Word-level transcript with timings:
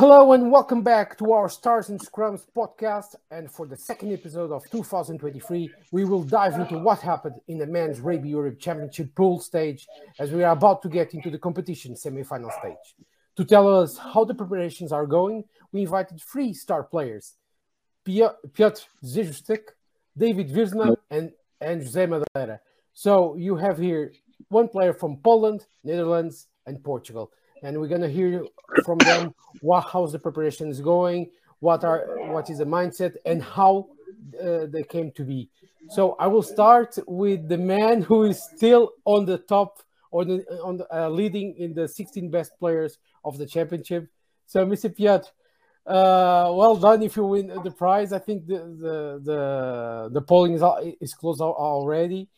Hello 0.00 0.32
and 0.32 0.50
welcome 0.50 0.82
back 0.82 1.18
to 1.18 1.30
our 1.32 1.46
Stars 1.46 1.90
and 1.90 2.00
Scrums 2.00 2.46
podcast. 2.56 3.16
And 3.30 3.52
for 3.52 3.66
the 3.66 3.76
second 3.76 4.14
episode 4.14 4.50
of 4.50 4.62
2023, 4.70 5.70
we 5.92 6.06
will 6.06 6.22
dive 6.22 6.54
into 6.54 6.78
what 6.78 7.00
happened 7.02 7.34
in 7.48 7.58
the 7.58 7.66
Men's 7.66 8.00
Rugby 8.00 8.30
Europe 8.30 8.58
Championship 8.58 9.14
pool 9.14 9.40
stage 9.40 9.86
as 10.18 10.32
we 10.32 10.42
are 10.42 10.52
about 10.52 10.80
to 10.84 10.88
get 10.88 11.12
into 11.12 11.28
the 11.28 11.36
competition 11.36 11.94
semi-final 11.94 12.50
stage. 12.50 12.94
To 13.36 13.44
tell 13.44 13.68
us 13.68 13.98
how 13.98 14.24
the 14.24 14.32
preparations 14.32 14.90
are 14.90 15.04
going, 15.04 15.44
we 15.70 15.82
invited 15.82 16.18
three 16.22 16.54
star 16.54 16.82
players, 16.82 17.36
Piotr 18.06 18.80
Zeszutek, 19.04 19.64
David 20.16 20.48
Weersma, 20.48 20.96
and, 21.10 21.30
and 21.60 21.82
Jose 21.82 22.06
Madeira. 22.06 22.60
So 22.94 23.36
you 23.36 23.56
have 23.56 23.76
here 23.76 24.14
one 24.48 24.68
player 24.68 24.94
from 24.94 25.18
Poland, 25.18 25.66
Netherlands, 25.84 26.46
and 26.64 26.82
Portugal 26.82 27.32
and 27.62 27.78
we're 27.78 27.88
gonna 27.88 28.08
hear 28.08 28.44
from 28.84 28.98
them 28.98 29.34
what 29.60 29.82
how's 29.82 30.12
the 30.12 30.18
preparations 30.18 30.80
going, 30.80 31.30
what 31.60 31.84
are 31.84 32.06
what 32.32 32.50
is 32.50 32.58
the 32.58 32.64
mindset, 32.64 33.16
and 33.24 33.42
how 33.42 33.88
uh, 34.42 34.66
they 34.66 34.82
came 34.82 35.10
to 35.12 35.24
be. 35.24 35.48
So 35.90 36.16
I 36.20 36.26
will 36.26 36.42
start 36.42 36.98
with 37.06 37.48
the 37.48 37.58
man 37.58 38.02
who 38.02 38.24
is 38.24 38.42
still 38.56 38.92
on 39.04 39.24
the 39.24 39.38
top 39.38 39.82
or 40.10 40.24
the, 40.24 40.44
on 40.62 40.76
the, 40.76 40.86
uh, 40.94 41.08
leading 41.08 41.54
in 41.56 41.74
the 41.74 41.88
16 41.88 42.30
best 42.30 42.58
players 42.58 42.98
of 43.24 43.38
the 43.38 43.46
championship. 43.46 44.08
So 44.46 44.66
Mr. 44.66 44.94
Piotr, 44.94 45.28
uh, 45.86 46.52
well 46.52 46.76
done 46.76 47.02
if 47.02 47.16
you 47.16 47.24
win 47.24 47.48
the 47.64 47.70
prize. 47.70 48.12
I 48.12 48.18
think 48.18 48.46
the 48.46 48.58
the 48.58 49.20
the, 49.24 50.10
the 50.12 50.22
polling 50.22 50.54
is, 50.54 50.62
is 51.00 51.14
closed 51.14 51.40
already. 51.40 52.28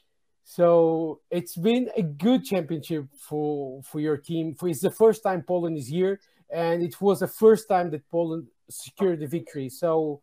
So 0.45 1.21
it's 1.31 1.57
been 1.57 1.91
a 1.97 2.03
good 2.03 2.45
championship 2.45 3.07
for 3.17 3.83
for 3.83 4.01
your 4.01 4.17
team. 4.17 4.57
It's 4.63 4.81
the 4.81 4.91
first 4.91 5.23
time 5.23 5.43
Poland 5.43 5.79
is 5.79 5.89
here, 5.89 6.21
and 6.51 6.83
it 6.83 7.01
was 7.01 7.21
the 7.21 7.29
first 7.29 7.69
time 7.69 7.91
that 7.91 8.09
Poland 8.11 8.49
secured 8.69 9.21
the 9.21 9.27
victory. 9.27 9.69
So, 9.69 10.21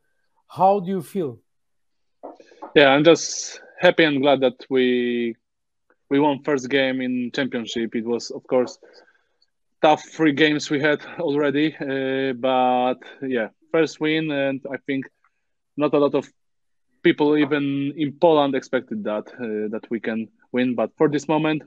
how 0.48 0.80
do 0.80 0.90
you 0.90 1.02
feel? 1.02 1.40
Yeah, 2.76 2.90
I'm 2.90 3.04
just 3.04 3.62
happy 3.80 4.04
and 4.04 4.22
glad 4.22 4.42
that 4.42 4.66
we 4.70 5.36
we 6.10 6.20
won 6.20 6.44
first 6.44 6.70
game 6.70 7.02
in 7.02 7.32
championship. 7.34 7.96
It 7.96 8.06
was, 8.06 8.32
of 8.32 8.46
course, 8.48 8.78
tough 9.82 10.04
three 10.04 10.34
games 10.34 10.70
we 10.70 10.80
had 10.80 11.00
already, 11.20 11.76
uh, 11.76 12.34
but 12.34 13.00
yeah, 13.22 13.50
first 13.72 14.00
win, 14.00 14.32
and 14.32 14.62
I 14.72 14.78
think 14.86 15.06
not 15.78 15.94
a 15.94 16.00
lot 16.00 16.16
of 16.16 16.30
people 17.04 17.38
even 17.38 17.94
in 17.96 18.14
Poland 18.14 18.56
expected 18.56 19.04
that 19.04 19.28
uh, 19.34 19.70
that 19.70 19.86
we 19.90 20.00
can 20.00 20.28
win. 20.52 20.76
But 20.76 20.92
for 20.98 21.10
this 21.10 21.28
moment, 21.28 21.64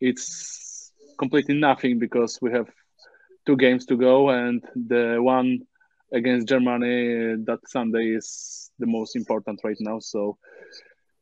it's 0.00 0.92
completely 1.18 1.54
nothing 1.54 1.98
because 1.98 2.38
we 2.40 2.50
have 2.52 2.68
two 3.46 3.56
games 3.56 3.86
to 3.86 3.96
go, 3.96 4.30
and 4.30 4.62
the 4.74 5.18
one 5.20 5.60
against 6.12 6.48
Germany 6.48 7.32
uh, 7.32 7.36
that 7.44 7.60
Sunday 7.66 8.14
is 8.14 8.70
the 8.78 8.86
most 8.86 9.16
important 9.16 9.60
right 9.64 9.80
now. 9.80 9.98
So. 10.00 10.38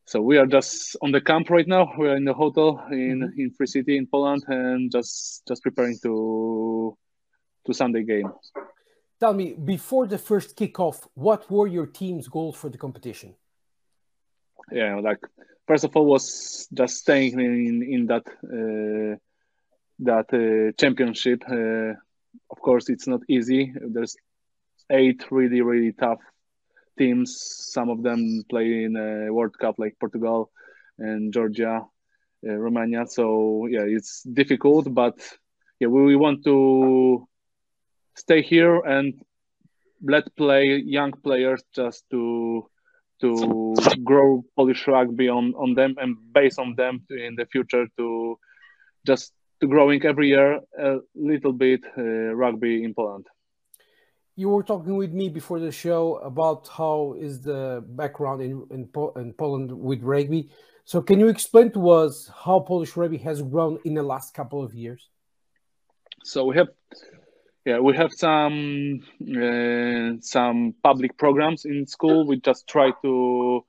So 0.05 0.23
we 0.23 0.39
are 0.39 0.47
just 0.47 0.97
on 1.03 1.13
the 1.13 1.21
camp 1.21 1.51
right 1.51 1.69
now. 1.69 1.93
We 1.99 2.09
are 2.09 2.17
in 2.17 2.25
the 2.25 2.33
hotel 2.33 2.83
in 2.91 3.21
mm-hmm. 3.21 3.41
in 3.41 3.53
Tri-City 3.55 3.99
in 3.99 4.07
Poland, 4.07 4.43
and 4.49 4.91
just 4.91 5.47
just 5.47 5.63
preparing 5.63 5.99
to 6.03 6.97
to 7.67 7.75
Sunday 7.75 8.05
game. 8.05 8.33
Tell 9.21 9.35
me, 9.35 9.53
before 9.53 10.07
the 10.07 10.17
first 10.17 10.57
kickoff, 10.57 11.07
what 11.15 11.51
were 11.51 11.67
your 11.67 11.87
team's 11.87 12.29
goals 12.29 12.57
for 12.57 12.71
the 12.71 12.79
competition? 12.79 13.35
Yeah, 14.73 14.97
like 14.97 15.21
first 15.67 15.85
of 15.85 15.97
all 15.97 16.07
was 16.07 16.69
just 16.73 16.97
staying 16.97 17.39
in 17.41 17.83
in 17.83 18.07
that 18.07 18.27
uh, 18.29 19.17
that 20.01 20.27
uh, 20.33 20.73
championship. 20.79 21.43
Uh, 21.49 21.95
of 22.51 22.61
course, 22.61 22.89
it's 22.89 23.07
not 23.07 23.21
easy. 23.29 23.73
There's 23.81 24.17
eight 24.91 25.25
really 25.31 25.61
really 25.61 25.93
tough 25.93 26.21
teams. 26.99 27.37
Some 27.73 27.89
of 27.91 28.03
them 28.03 28.45
play 28.51 28.85
in 28.85 28.97
a 28.97 29.33
World 29.33 29.57
Cup, 29.59 29.77
like 29.79 29.97
Portugal 30.01 30.51
and 30.99 31.33
Georgia, 31.33 31.83
uh, 32.47 32.55
Romania. 32.55 33.07
So 33.07 33.67
yeah, 33.71 33.85
it's 33.87 34.23
difficult, 34.23 34.93
but 34.93 35.17
yeah, 35.81 35.89
we, 35.89 36.03
we 36.05 36.17
want 36.17 36.45
to 36.45 37.27
stay 38.17 38.43
here 38.43 38.81
and 38.81 39.15
let 40.03 40.35
play 40.37 40.83
young 40.85 41.13
players 41.13 41.63
just 41.75 42.05
to 42.11 42.69
to 43.21 43.75
grow 44.05 44.45
Polish 44.57 44.87
rugby 44.87 45.29
on, 45.29 45.55
on 45.55 45.75
them 45.75 45.95
and 45.99 46.17
base 46.33 46.59
on 46.59 46.75
them 46.77 47.03
to, 47.09 47.17
in 47.17 47.35
the 47.35 47.47
future 47.47 47.87
to 47.97 48.39
just 49.07 49.33
to 49.61 49.67
growing 49.67 50.05
every 50.05 50.29
year 50.29 50.61
a 50.79 50.99
little 51.15 51.53
bit 51.53 51.81
uh, 51.97 52.03
rugby 52.03 52.85
in 52.85 52.95
Poland. 52.95 53.27
You 54.37 54.51
were 54.51 54.63
talking 54.63 54.97
with 54.97 55.13
me 55.13 55.29
before 55.29 55.59
the 55.59 55.73
show 55.73 56.17
about 56.19 56.69
how 56.69 57.17
is 57.19 57.43
the 57.43 57.85
background 57.89 58.41
in, 58.41 58.65
in, 58.71 58.87
po- 58.87 59.13
in 59.17 59.33
Poland 59.33 59.73
with 59.73 60.01
rugby. 60.03 60.51
So 60.85 61.03
can 61.03 61.19
you 61.19 61.29
explain 61.29 61.73
to 61.73 61.91
us 61.91 62.31
how 62.45 62.61
Polish 62.61 62.97
rugby 62.97 63.19
has 63.19 63.43
grown 63.43 63.81
in 63.85 63.95
the 63.95 64.03
last 64.03 64.35
couple 64.35 64.63
of 64.63 64.75
years? 64.75 65.09
So 66.23 66.45
we 66.45 66.57
have 66.57 66.69
yeah 67.69 67.79
we 67.79 67.95
have 68.03 68.13
some 68.13 69.01
uh, 69.21 70.11
some 70.21 70.75
public 70.83 71.13
programs 71.19 71.67
in 71.67 71.87
school. 71.87 72.27
We 72.27 72.41
just 72.41 72.67
try 72.67 72.89
to 73.03 73.65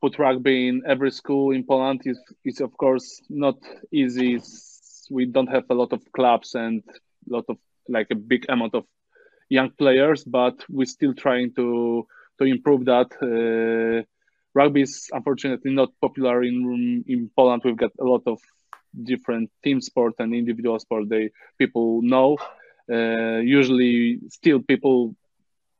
put 0.00 0.18
rugby 0.18 0.68
in 0.68 0.82
every 0.86 1.10
school 1.10 1.50
in 1.56 1.64
poland. 1.64 2.02
It's, 2.04 2.20
it's 2.44 2.60
of 2.60 2.72
course 2.76 3.20
not 3.28 3.58
easy. 3.92 4.34
It's, 4.36 5.08
we 5.10 5.26
don't 5.26 5.52
have 5.56 5.64
a 5.70 5.74
lot 5.74 5.92
of 5.92 6.00
clubs 6.12 6.54
and 6.54 6.82
a 7.28 7.32
lot 7.36 7.46
of 7.48 7.56
like 7.88 8.08
a 8.10 8.20
big 8.32 8.46
amount 8.48 8.74
of 8.74 8.84
young 9.48 9.70
players 9.70 10.24
but 10.24 10.56
we're 10.68 10.94
still 10.98 11.14
trying 11.14 11.52
to 11.54 12.06
to 12.38 12.44
improve 12.44 12.84
that. 12.84 13.10
Uh, 13.28 14.04
rugby 14.54 14.82
is 14.82 15.10
unfortunately 15.12 15.72
not 15.72 15.90
popular 16.00 16.44
in 16.44 17.04
in 17.08 17.30
poland. 17.36 17.62
We've 17.64 17.84
got 17.84 17.94
a 18.00 18.04
lot 18.04 18.22
of 18.26 18.38
different 19.10 19.50
team 19.64 19.80
sport 19.80 20.14
and 20.20 20.32
individual 20.32 20.78
sport. 20.78 21.08
They 21.08 21.30
people 21.58 22.02
know 22.02 22.38
uh, 22.92 23.38
usually 23.38 24.20
still 24.30 24.60
people 24.60 25.14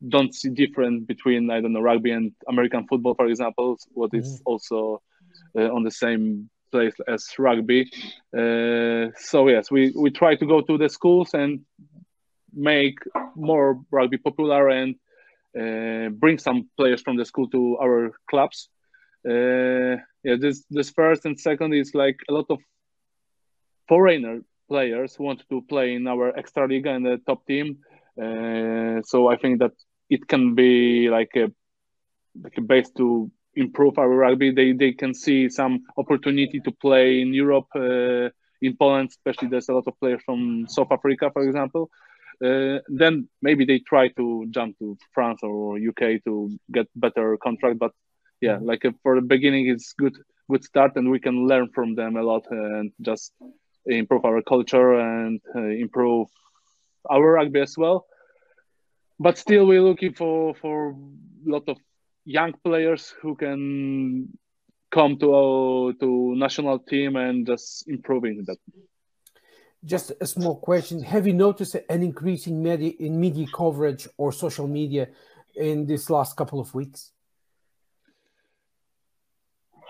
don't 0.09 0.35
see 0.35 0.51
difference 0.51 1.05
between 1.05 1.51
I 1.51 1.61
don't 1.61 1.73
know 1.73 1.81
rugby 1.81 2.11
and 2.11 2.33
American 2.49 2.87
football, 2.87 3.15
for 3.15 3.27
example, 3.27 3.79
what 3.93 4.11
is 4.13 4.35
mm-hmm. 4.35 4.43
also 4.45 5.03
uh, 5.57 5.73
on 5.73 5.83
the 5.85 5.91
same 5.91 6.51
place 6.71 6.95
as 7.09 7.27
rugby. 7.39 7.91
Uh, 8.37 9.11
so 9.17 9.49
yes, 9.49 9.71
we 9.71 9.93
we 9.97 10.11
try 10.11 10.35
to 10.37 10.47
go 10.47 10.61
to 10.61 10.79
the 10.79 10.89
schools 10.89 11.35
and 11.35 11.61
make 12.53 12.99
more 13.35 13.81
rugby 13.91 14.19
popular 14.19 14.69
and 14.69 14.97
uh, 15.59 16.11
bring 16.11 16.39
some 16.39 16.69
players 16.77 17.03
from 17.03 17.17
the 17.17 17.25
school 17.25 17.49
to 17.51 17.79
our 17.79 18.13
clubs. 18.29 18.69
Uh, 19.29 19.97
yeah, 20.23 20.37
this 20.39 20.65
this 20.71 20.91
first 20.91 21.25
and 21.25 21.39
second 21.39 21.75
is 21.75 21.95
like 21.95 22.19
a 22.29 22.33
lot 22.33 22.47
of 22.51 22.59
foreigner 23.89 24.43
players 24.69 25.19
want 25.19 25.43
to 25.51 25.63
play 25.63 25.95
in 25.95 26.07
our 26.07 26.33
Extraliga 26.33 26.95
and 26.95 27.07
the 27.07 27.19
top 27.27 27.47
team. 27.47 27.79
Uh, 28.21 29.03
so 29.03 29.29
I 29.29 29.37
think 29.37 29.61
that 29.61 29.73
it 30.09 30.27
can 30.27 30.55
be 30.55 31.09
like 31.11 31.33
a 31.37 31.53
like 32.43 32.57
a 32.59 32.61
base 32.61 32.91
to 32.97 33.31
improve 33.55 33.99
our 33.99 34.09
rugby. 34.09 34.51
They 34.53 34.73
they 34.73 34.93
can 34.93 35.15
see 35.15 35.49
some 35.49 35.85
opportunity 35.97 36.61
to 36.61 36.73
play 36.73 37.21
in 37.21 37.35
Europe, 37.35 37.69
uh, 37.75 38.31
in 38.63 38.77
Poland, 38.79 39.11
especially. 39.11 39.49
There's 39.49 39.69
a 39.69 39.75
lot 39.75 39.87
of 39.87 39.99
players 39.99 40.23
from 40.25 40.67
South 40.69 40.93
Africa, 40.93 41.31
for 41.33 41.43
example. 41.43 41.91
Uh, 42.45 42.79
then 42.89 43.29
maybe 43.41 43.65
they 43.65 43.79
try 43.79 44.09
to 44.09 44.47
jump 44.51 44.79
to 44.79 44.97
France 45.15 45.41
or 45.43 45.79
UK 45.79 46.23
to 46.25 46.51
get 46.71 46.87
better 46.95 47.37
contract. 47.43 47.79
But 47.79 47.93
yeah, 48.41 48.59
like 48.61 48.85
uh, 48.85 48.93
for 49.03 49.17
the 49.17 49.27
beginning, 49.27 49.69
it's 49.69 49.95
good 49.95 50.17
good 50.51 50.65
start, 50.65 50.93
and 50.97 51.11
we 51.11 51.19
can 51.19 51.47
learn 51.47 51.69
from 51.75 51.95
them 51.95 52.17
a 52.17 52.23
lot 52.23 52.45
and 52.51 52.93
just 53.01 53.33
improve 53.87 54.25
our 54.25 54.43
culture 54.43 54.95
and 54.95 55.41
uh, 55.55 55.61
improve 55.61 56.29
our 57.09 57.33
rugby 57.33 57.61
as 57.61 57.77
well. 57.77 58.07
But 59.19 59.39
still, 59.39 59.67
we're 59.67 59.83
looking 59.83 60.13
for 60.13 60.55
for 60.55 60.91
a 60.91 61.51
lot 61.51 61.69
of 61.69 61.79
young 62.25 62.53
players 62.65 63.15
who 63.23 63.35
can 63.35 64.29
come 64.91 65.19
to 65.19 65.35
our 65.35 65.93
to 65.95 66.35
national 66.37 66.81
team 66.81 67.17
and 67.17 67.47
just 67.47 67.89
improving 67.89 68.45
that. 68.47 68.59
Just 69.85 70.13
a 70.21 70.27
small 70.27 70.57
question: 70.57 71.03
Have 71.03 71.27
you 71.27 71.33
noticed 71.33 71.77
an 71.89 72.03
increase 72.03 72.47
in 72.47 72.63
media 72.63 72.93
in 72.99 73.19
media 73.19 73.47
coverage 73.55 74.09
or 74.19 74.33
social 74.33 74.67
media 74.69 75.09
in 75.55 75.87
this 75.87 76.11
last 76.11 76.37
couple 76.37 76.61
of 76.61 76.75
weeks? 76.75 77.13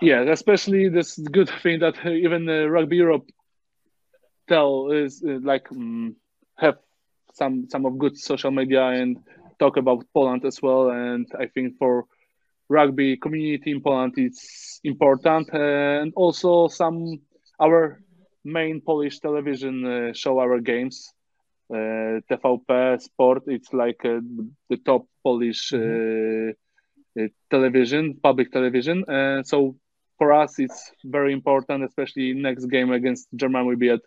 Yeah, 0.01 0.21
especially 0.31 0.89
this 0.89 1.17
good 1.17 1.49
thing 1.63 1.79
that 1.79 1.95
even 2.05 2.47
uh, 2.47 2.67
Rugby 2.67 2.97
Europe 2.97 3.27
tell 4.47 4.91
is 4.91 5.23
uh, 5.27 5.39
like 5.43 5.67
um, 5.71 6.15
have 6.57 6.77
some 7.33 7.67
some 7.69 7.85
of 7.85 7.97
good 7.97 8.17
social 8.17 8.51
media 8.51 8.83
and 8.87 9.17
talk 9.59 9.77
about 9.77 10.05
Poland 10.13 10.45
as 10.45 10.61
well. 10.61 10.89
And 10.89 11.25
I 11.39 11.47
think 11.47 11.77
for 11.77 12.05
rugby 12.69 13.17
community 13.17 13.71
in 13.71 13.81
Poland, 13.81 14.13
it's 14.17 14.79
important. 14.83 15.49
And 15.53 16.13
also 16.15 16.67
some 16.67 17.19
our 17.59 17.99
main 18.43 18.81
Polish 18.81 19.19
television 19.19 19.85
uh, 19.85 20.13
show 20.13 20.39
our 20.39 20.59
games. 20.59 21.13
uh, 21.73 22.19
TVP 22.29 23.01
Sport. 23.01 23.43
It's 23.47 23.73
like 23.73 24.03
uh, 24.05 24.19
the 24.69 24.77
top 24.85 25.05
Polish 25.23 25.73
uh, 25.73 26.51
uh, 27.19 27.27
television, 27.49 28.15
public 28.21 28.51
television. 28.51 29.03
So 29.43 29.75
for 30.17 30.33
us, 30.33 30.59
it's 30.59 30.91
very 31.03 31.33
important, 31.33 31.83
especially 31.83 32.33
next 32.33 32.65
game 32.67 32.91
against 32.91 33.27
Germany 33.35 33.65
will 33.67 33.77
be 33.77 33.89
at 33.89 34.01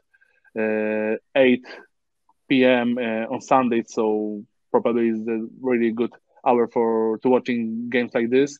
8 0.57 2.65
p.m. 2.65 2.99
Uh, 2.99 3.27
on 3.33 3.41
Sunday. 3.41 3.83
So 3.87 4.45
probably 4.71 5.09
is 5.09 5.27
a 5.29 5.47
really 5.61 5.93
good 5.93 6.13
hour 6.47 6.67
for 6.69 7.19
to 7.19 7.29
watching 7.29 7.89
games 7.91 8.13
like 8.15 8.31
this. 8.31 8.59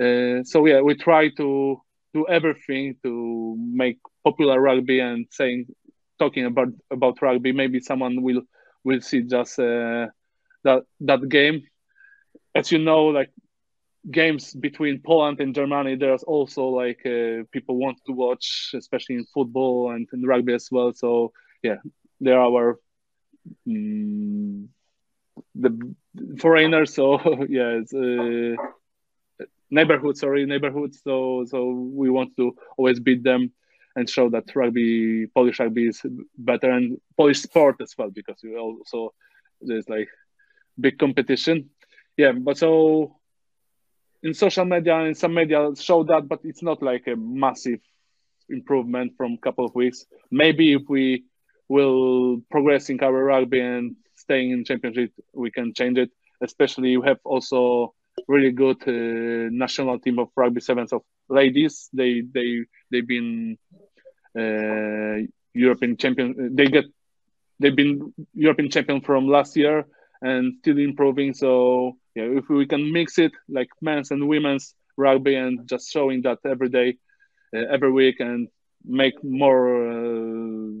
Uh, 0.00 0.42
so 0.44 0.66
yeah, 0.66 0.80
we 0.80 0.94
try 0.94 1.28
to 1.36 1.80
do 2.14 2.26
everything 2.28 2.96
to 3.02 3.56
make 3.58 3.98
popular 4.24 4.60
rugby 4.60 5.00
and 5.00 5.26
saying 5.30 5.66
talking 6.18 6.46
about 6.46 6.68
about 6.90 7.20
rugby. 7.22 7.52
Maybe 7.52 7.80
someone 7.80 8.22
will 8.22 8.42
will 8.84 9.00
see 9.00 9.22
just 9.22 9.58
uh, 9.58 10.06
that 10.64 10.82
that 11.00 11.28
game. 11.28 11.62
As 12.54 12.72
you 12.72 12.78
know, 12.78 13.06
like 13.06 13.30
games 14.10 14.52
between 14.52 15.00
Poland 15.00 15.40
and 15.40 15.54
Germany, 15.54 15.96
there's 15.96 16.22
also 16.22 16.66
like 16.68 17.00
uh, 17.04 17.44
people 17.52 17.76
want 17.76 17.98
to 18.06 18.12
watch, 18.12 18.72
especially 18.74 19.16
in 19.16 19.24
football 19.26 19.90
and 19.90 20.08
in 20.12 20.22
rugby 20.22 20.54
as 20.54 20.68
well. 20.70 20.92
So 20.94 21.32
yeah, 21.62 21.76
there 22.20 22.40
are 22.40 22.78
mm, 23.66 24.66
the 25.54 25.94
foreigners. 26.38 26.94
So 26.94 27.18
yeah, 27.48 27.80
it's, 27.80 27.94
uh, 27.94 28.56
neighborhood. 29.70 30.16
Sorry, 30.16 30.46
neighborhood. 30.46 30.94
So 30.94 31.44
so 31.46 31.70
we 31.70 32.10
want 32.10 32.36
to 32.36 32.54
always 32.76 33.00
beat 33.00 33.22
them 33.22 33.52
and 33.96 34.08
show 34.08 34.28
that 34.28 34.54
rugby, 34.54 35.26
Polish 35.34 35.58
rugby 35.58 35.88
is 35.88 36.02
better 36.36 36.70
and 36.70 36.98
Polish 37.16 37.40
sport 37.40 37.76
as 37.80 37.94
well 37.96 38.10
because 38.10 38.36
we 38.44 38.56
also 38.56 39.14
there's 39.62 39.88
like 39.88 40.08
big 40.78 40.98
competition. 40.98 41.70
Yeah, 42.16 42.32
but 42.32 42.58
so 42.58 43.16
in 44.26 44.34
social 44.34 44.64
media 44.64 44.98
and 44.98 45.16
some 45.16 45.34
media 45.34 45.70
show 45.76 46.02
that, 46.02 46.26
but 46.26 46.40
it's 46.42 46.62
not 46.62 46.82
like 46.82 47.06
a 47.06 47.14
massive 47.14 47.78
improvement 48.48 49.12
from 49.16 49.34
a 49.34 49.38
couple 49.38 49.64
of 49.64 49.74
weeks. 49.74 50.04
Maybe 50.30 50.72
if 50.72 50.82
we 50.88 51.24
will 51.68 52.42
progress 52.50 52.90
in 52.90 53.00
our 53.02 53.24
rugby 53.24 53.60
and 53.60 53.94
staying 54.16 54.50
in 54.50 54.64
championship, 54.64 55.12
we 55.32 55.50
can 55.52 55.72
change 55.74 55.98
it. 55.98 56.10
Especially 56.42 56.96
we 56.96 57.06
have 57.06 57.20
also 57.24 57.94
really 58.26 58.50
good 58.50 58.82
uh, 58.88 59.48
national 59.52 60.00
team 60.00 60.18
of 60.18 60.28
rugby 60.36 60.60
sevens 60.60 60.92
of 60.92 61.02
ladies. 61.28 61.88
They 61.92 62.22
they 62.34 62.64
they've 62.90 63.06
been 63.06 63.56
uh, 64.36 65.24
European 65.54 65.96
champion. 65.96 66.56
They 66.56 66.66
get 66.66 66.84
they've 67.60 67.76
been 67.76 68.12
European 68.34 68.70
champion 68.70 69.00
from 69.00 69.28
last 69.28 69.56
year 69.56 69.86
and 70.20 70.54
still 70.58 70.78
improving. 70.78 71.32
So 71.32 71.96
yeah, 72.16 72.24
if 72.24 72.48
we 72.48 72.66
can 72.66 72.92
mix 72.92 73.18
it 73.18 73.32
like 73.48 73.68
men's 73.82 74.10
and 74.10 74.26
women's 74.26 74.74
rugby 74.96 75.34
and 75.34 75.68
just 75.68 75.92
showing 75.92 76.22
that 76.22 76.38
every 76.44 76.70
day, 76.70 76.96
uh, 77.54 77.64
every 77.70 77.92
week, 77.92 78.20
and 78.20 78.48
make 78.84 79.22
more 79.22 79.90
uh, 79.90 80.72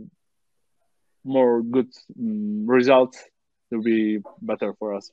more 1.24 1.62
good 1.62 1.90
um, 2.18 2.66
results, 2.66 3.18
it 3.70 3.76
will 3.76 3.82
be 3.82 4.18
better 4.40 4.72
for 4.78 4.94
us. 4.94 5.12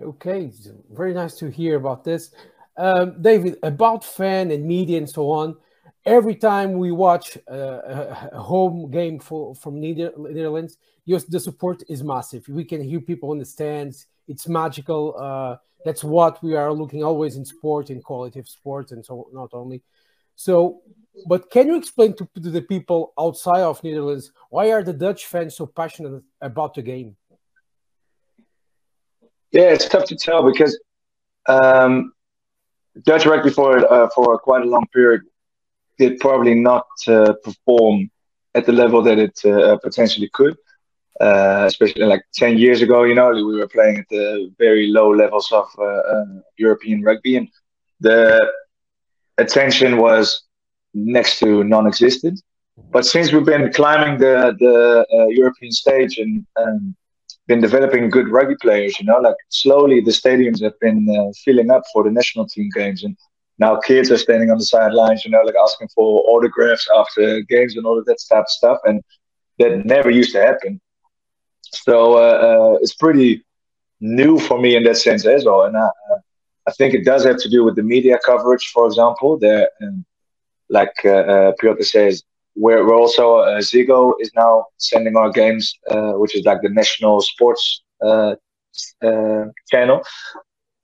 Okay, 0.00 0.52
very 0.90 1.12
nice 1.12 1.34
to 1.36 1.50
hear 1.50 1.76
about 1.76 2.04
this. 2.04 2.30
Um, 2.76 3.20
David, 3.20 3.56
about 3.62 4.04
fan 4.04 4.50
and 4.50 4.64
media 4.64 4.98
and 4.98 5.10
so 5.10 5.30
on, 5.30 5.56
every 6.06 6.36
time 6.36 6.74
we 6.74 6.92
watch 6.92 7.36
uh, 7.50 8.28
a 8.32 8.40
home 8.40 8.90
game 8.90 9.18
for, 9.18 9.54
from 9.54 9.80
Netherlands, 9.80 10.78
the 11.06 11.40
support 11.40 11.82
is 11.88 12.02
massive. 12.02 12.48
We 12.48 12.64
can 12.64 12.82
hear 12.82 13.00
people 13.00 13.32
in 13.32 13.38
the 13.38 13.44
stands. 13.44 14.06
It's 14.32 14.48
magical. 14.48 15.14
Uh, 15.26 15.56
that's 15.84 16.02
what 16.02 16.42
we 16.42 16.54
are 16.54 16.72
looking 16.72 17.02
always 17.04 17.36
in 17.36 17.44
sport, 17.44 17.90
in 17.90 18.00
quality 18.00 18.38
of 18.40 18.48
sports, 18.48 18.92
and 18.92 19.04
so 19.04 19.28
not 19.32 19.50
only. 19.52 19.82
So, 20.36 20.80
but 21.26 21.50
can 21.50 21.68
you 21.68 21.76
explain 21.76 22.16
to, 22.16 22.26
to 22.42 22.50
the 22.50 22.62
people 22.62 23.12
outside 23.18 23.60
of 23.60 23.84
Netherlands 23.84 24.32
why 24.48 24.72
are 24.72 24.82
the 24.82 24.92
Dutch 24.92 25.26
fans 25.26 25.56
so 25.56 25.66
passionate 25.66 26.22
about 26.40 26.74
the 26.74 26.82
game? 26.82 27.16
Yeah, 29.50 29.68
it's 29.74 29.88
tough 29.88 30.06
to 30.06 30.16
tell 30.16 30.42
because 30.50 30.72
um, 31.46 32.12
Dutch 33.04 33.26
rugby 33.26 33.50
for 33.50 33.70
uh, 33.92 34.08
for 34.14 34.38
quite 34.38 34.62
a 34.62 34.70
long 34.74 34.86
period 34.94 35.22
did 35.98 36.18
probably 36.20 36.54
not 36.54 36.86
uh, 37.06 37.34
perform 37.44 38.10
at 38.54 38.64
the 38.64 38.72
level 38.72 39.02
that 39.02 39.18
it 39.18 39.44
uh, 39.44 39.76
potentially 39.78 40.30
could. 40.32 40.56
Uh, 41.22 41.64
especially 41.68 42.04
like 42.04 42.22
10 42.34 42.58
years 42.58 42.82
ago, 42.82 43.04
you 43.04 43.14
know, 43.14 43.30
we 43.30 43.56
were 43.60 43.68
playing 43.68 43.96
at 43.98 44.08
the 44.10 44.52
very 44.58 44.88
low 44.88 45.08
levels 45.14 45.50
of 45.52 45.68
uh, 45.78 45.84
uh, 45.84 46.24
European 46.56 47.02
rugby, 47.02 47.36
and 47.36 47.48
the 48.00 48.40
attention 49.38 49.98
was 49.98 50.42
next 50.94 51.38
to 51.38 51.62
non-existent. 51.62 52.42
But 52.90 53.04
since 53.06 53.32
we've 53.32 53.44
been 53.54 53.72
climbing 53.72 54.18
the 54.18 54.34
the 54.64 54.74
European 55.40 55.70
stage 55.70 56.18
and 56.18 56.44
um, 56.56 56.96
been 57.46 57.60
developing 57.60 58.08
good 58.10 58.28
rugby 58.28 58.56
players. 58.60 58.98
You 58.98 59.06
know, 59.06 59.18
like 59.18 59.36
slowly 59.48 60.00
the 60.00 60.10
stadiums 60.10 60.62
have 60.62 60.78
been 60.80 61.06
uh, 61.08 61.32
filling 61.44 61.70
up 61.70 61.82
for 61.92 62.04
the 62.04 62.10
national 62.10 62.46
team 62.48 62.70
games, 62.74 63.04
and 63.04 63.16
now 63.58 63.76
kids 63.76 64.10
are 64.10 64.18
standing 64.18 64.50
on 64.50 64.58
the 64.58 64.64
sidelines. 64.64 65.24
You 65.24 65.30
know, 65.32 65.42
like 65.42 65.54
asking 65.60 65.88
for 65.94 66.22
autographs 66.26 66.86
after 66.96 67.40
games 67.42 67.76
and 67.76 67.86
all 67.86 67.98
of 67.98 68.04
that 68.06 68.18
type 68.30 68.44
of 68.44 68.48
stuff, 68.48 68.78
and 68.84 69.02
that 69.58 69.84
never 69.84 70.10
used 70.10 70.32
to 70.32 70.40
happen. 70.40 70.80
So 71.72 72.14
uh, 72.14 72.18
uh, 72.18 72.78
it's 72.80 72.94
pretty 72.94 73.44
new 74.00 74.38
for 74.38 74.60
me 74.60 74.76
in 74.76 74.82
that 74.84 74.96
sense 74.96 75.26
as 75.26 75.44
well, 75.44 75.62
and 75.62 75.76
I, 75.76 75.88
I 76.66 76.72
think 76.72 76.94
it 76.94 77.04
does 77.04 77.24
have 77.24 77.38
to 77.38 77.48
do 77.48 77.64
with 77.64 77.76
the 77.76 77.82
media 77.82 78.18
coverage. 78.24 78.70
For 78.72 78.86
example, 78.86 79.38
there, 79.38 79.68
um, 79.82 80.04
like 80.68 80.94
uh, 81.04 81.08
uh, 81.08 81.52
Piotr 81.58 81.82
says, 81.82 82.22
we're, 82.54 82.86
we're 82.86 82.96
also 82.96 83.36
uh, 83.36 83.58
Ziggo 83.60 84.12
is 84.20 84.30
now 84.36 84.66
sending 84.76 85.16
our 85.16 85.30
games, 85.30 85.74
uh, 85.90 86.12
which 86.12 86.36
is 86.36 86.44
like 86.44 86.60
the 86.62 86.68
national 86.68 87.20
sports 87.22 87.82
uh, 88.04 88.34
uh 89.02 89.44
channel, 89.70 90.02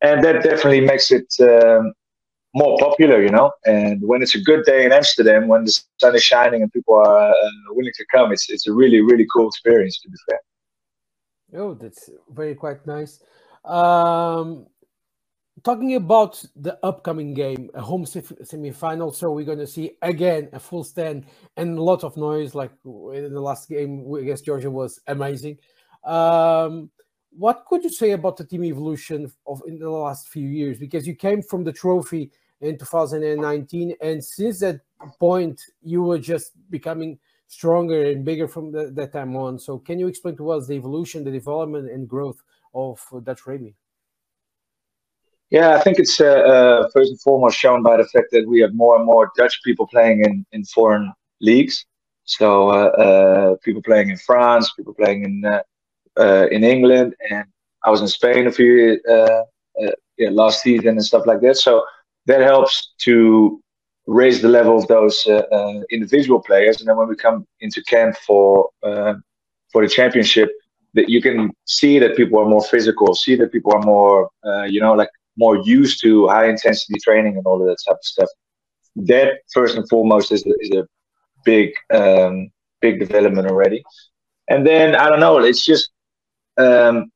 and 0.01 0.23
that 0.25 0.43
definitely 0.43 0.81
makes 0.81 1.11
it 1.11 1.33
um, 1.41 1.93
more 2.55 2.79
popular, 2.79 3.23
you 3.23 3.31
know. 3.31 3.51
And 3.67 4.01
when 4.03 4.23
it's 4.23 4.35
a 4.35 4.41
good 4.41 4.65
day 4.65 4.85
in 4.87 4.93
Amsterdam, 4.93 5.49
when 5.49 5.65
the 5.65 5.79
sun 6.01 6.17
is 6.17 6.23
shining 6.23 6.63
and 6.63 6.73
people 6.73 6.95
are 6.95 7.35
willing 7.71 7.93
to 7.95 8.05
come, 8.15 8.33
it's 8.33 8.49
it's 8.49 8.67
a 8.67 8.73
really 8.73 9.01
really 9.03 9.27
cool 9.33 9.49
experience. 9.49 10.01
To 10.01 10.09
be 10.09 10.17
fair. 10.29 10.41
Oh, 11.55 11.75
that's 11.75 12.11
very 12.31 12.55
quite 12.55 12.87
nice. 12.87 13.23
Um, 13.65 14.67
talking 15.63 15.95
about 15.95 16.43
the 16.57 16.79
upcoming 16.85 17.35
game, 17.35 17.71
a 17.75 17.81
home 17.81 18.07
semi-final, 18.07 19.13
so 19.13 19.33
we're 19.33 19.45
going 19.45 19.59
to 19.59 19.67
see 19.67 19.93
again 20.03 20.49
a 20.53 20.61
full 20.61 20.85
stand 20.85 21.27
and 21.57 21.79
a 21.79 21.83
lot 21.83 22.05
of 22.05 22.17
noise. 22.17 22.55
Like 22.55 22.73
in 22.85 23.33
the 23.33 23.41
last 23.41 23.69
game 23.69 24.13
against 24.15 24.45
Georgia 24.45 24.71
was 24.71 25.01
amazing. 25.07 25.59
Um, 26.05 26.91
what 27.31 27.65
could 27.67 27.85
you 27.85 27.91
say 27.91 28.13
about 28.13 28.37
the 28.37 28.45
team 28.45 28.65
evolution 28.65 29.31
of 29.47 29.63
in 29.67 29.79
the 29.79 29.91
last 29.91 30.29
few 30.29 30.47
years? 30.47 30.79
Because 30.79 31.07
you 31.07 31.15
came 31.15 31.43
from 31.43 31.65
the 31.65 31.73
trophy 31.73 32.31
in 32.61 32.77
2019, 32.79 33.95
and 34.01 34.25
since 34.25 34.61
that 34.61 34.81
point, 35.21 35.61
you 35.83 36.03
were 36.03 36.19
just 36.19 36.53
becoming 36.71 37.19
stronger 37.49 38.05
and 38.11 38.25
bigger 38.25 38.47
from 38.47 38.71
the, 38.71 38.91
that 38.95 39.13
time 39.13 39.35
on. 39.35 39.59
So, 39.59 39.79
can 39.79 39.99
you 39.99 40.07
explain 40.07 40.37
to 40.37 40.51
us 40.51 40.67
the 40.67 40.75
evolution, 40.75 41.25
the 41.25 41.33
development, 41.33 41.91
and 41.91 42.09
growth 42.09 42.43
of 42.75 43.01
Dutch 43.25 43.47
rugby? 43.47 43.75
Yeah, 45.51 45.75
I 45.75 45.81
think 45.81 45.99
it's 45.99 46.21
uh, 46.21 46.27
uh, 46.27 46.89
first 46.93 47.11
and 47.11 47.21
foremost 47.21 47.57
shown 47.57 47.83
by 47.83 47.97
the 47.97 48.05
fact 48.05 48.27
that 48.33 48.47
we 48.47 48.61
have 48.61 48.75
more 48.75 48.97
and 48.97 49.07
more 49.07 49.31
Dutch 49.37 49.61
people 49.65 49.87
playing 49.87 50.25
in, 50.25 50.45
in 50.53 50.65
foreign 50.65 51.13
leagues. 51.41 51.87
So 52.25 52.69
uh, 52.69 52.73
uh 52.73 53.57
people 53.65 53.81
playing 53.81 54.11
in 54.11 54.19
France, 54.19 54.71
people 54.77 54.93
playing 54.93 55.25
in 55.25 55.45
uh, 55.47 55.63
uh, 56.21 56.47
in 56.51 56.63
England, 56.63 57.15
and 57.31 57.47
I 57.83 57.91
was 57.91 58.03
in 58.03 58.09
Spain 58.09 58.47
a 58.47 58.53
few 58.53 59.01
yeah, 60.19 60.31
last 60.31 60.63
season 60.63 60.89
and 60.89 61.05
stuff 61.05 61.27
like 61.27 61.41
that. 61.41 61.57
So 61.57 61.85
that 62.27 62.41
helps 62.41 62.93
to 62.99 63.63
raise 64.09 64.41
the 64.43 64.49
level 64.49 64.79
of 64.79 64.89
those 64.89 65.27
individual 65.91 66.41
players. 66.41 66.81
And 66.81 66.89
then 66.89 66.97
when 66.97 67.09
we 67.09 67.17
come 67.17 67.47
into 67.61 67.83
camp 67.85 68.17
for 68.27 68.71
for 68.81 69.83
the 69.83 69.89
championship, 69.89 70.51
that 70.95 71.09
you 71.09 71.21
can 71.21 71.51
see 71.67 71.99
that 71.99 72.17
people 72.17 72.39
are 72.41 72.49
more 72.49 72.65
physical, 72.65 73.15
see 73.15 73.37
that 73.37 73.53
people 73.53 73.73
are 73.75 73.83
more, 73.83 74.31
you 74.67 74.81
know, 74.81 74.95
like 74.95 75.11
more 75.37 75.57
used 75.65 76.01
to 76.03 76.27
high 76.29 76.49
intensity 76.49 76.99
training 77.01 77.37
and 77.37 77.47
all 77.47 77.61
of 77.61 77.67
that 77.69 77.77
type 77.87 77.97
of 77.97 78.05
stuff. 78.05 78.29
That 78.97 79.29
first 79.53 79.77
and 79.77 79.89
foremost 79.89 80.33
is, 80.33 80.45
is 80.61 80.71
a 80.73 80.87
big 81.45 81.71
um, 81.93 82.51
big 82.81 82.99
development 82.99 83.47
already. 83.49 83.83
And 84.49 84.67
then 84.67 84.97
I 84.97 85.09
don't 85.09 85.21
know, 85.21 85.39
it's 85.39 85.65
just 85.65 85.91
um, 86.57 87.13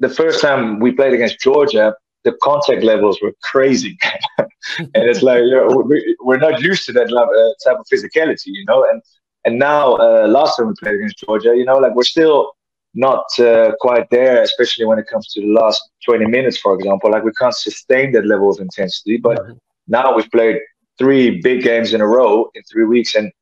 the 0.00 0.08
first 0.08 0.40
time 0.40 0.80
we 0.80 0.92
played 0.92 1.14
against 1.14 1.40
Georgia, 1.40 1.94
the 2.24 2.32
contact 2.42 2.82
levels 2.82 3.18
were 3.22 3.32
crazy, 3.42 3.96
and 4.78 4.90
it's 4.94 5.22
like 5.22 5.42
you 5.42 5.50
know, 5.50 5.84
we, 5.86 6.34
are 6.34 6.38
not 6.38 6.60
used 6.60 6.86
to 6.86 6.92
that 6.92 7.12
uh, 7.12 7.68
type 7.68 7.78
of 7.78 7.86
physicality, 7.92 8.46
you 8.46 8.64
know. 8.66 8.86
And 8.90 9.02
And 9.44 9.58
now, 9.58 9.94
uh, 9.96 10.26
last 10.28 10.56
time 10.56 10.68
we 10.68 10.74
played 10.80 10.94
against 10.94 11.18
Georgia, 11.18 11.54
you 11.56 11.64
know, 11.64 11.78
like 11.78 11.94
we're 11.94 12.04
still 12.04 12.52
not 12.94 13.24
uh, 13.38 13.72
quite 13.80 14.08
there, 14.10 14.42
especially 14.42 14.84
when 14.84 14.98
it 14.98 15.06
comes 15.06 15.28
to 15.32 15.40
the 15.40 15.48
last 15.48 15.82
20 16.06 16.26
minutes, 16.26 16.58
for 16.58 16.74
example. 16.74 17.10
Like 17.10 17.24
we 17.24 17.32
can't 17.32 17.54
sustain 17.54 18.12
that 18.12 18.26
level 18.26 18.50
of 18.50 18.60
intensity. 18.60 19.16
But 19.16 19.38
mm-hmm. 19.38 19.52
now 19.88 20.14
we've 20.14 20.30
played 20.30 20.58
three 20.98 21.40
big 21.40 21.62
games 21.62 21.94
in 21.94 22.00
a 22.00 22.06
row 22.06 22.50
in 22.54 22.62
three 22.70 22.84
weeks, 22.84 23.14
and 23.14 23.32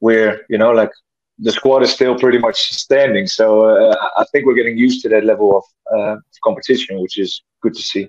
we're, 0.00 0.44
you 0.48 0.58
know, 0.58 0.72
like 0.72 0.90
the 1.38 1.52
squad 1.52 1.82
is 1.82 1.90
still 1.92 2.18
pretty 2.18 2.38
much 2.38 2.56
standing. 2.74 3.26
So 3.26 3.66
uh, 3.66 3.94
I 4.16 4.24
think 4.32 4.46
we're 4.46 4.54
getting 4.54 4.78
used 4.78 5.02
to 5.02 5.08
that 5.10 5.24
level 5.24 5.58
of 5.58 5.64
uh, 5.96 6.16
competition, 6.42 7.00
which 7.00 7.18
is 7.18 7.42
good 7.62 7.74
to 7.74 7.82
see. 7.82 8.08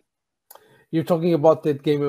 You're 0.91 1.03
talking 1.03 1.33
about 1.35 1.61
that 1.63 1.83
game 1.83 2.01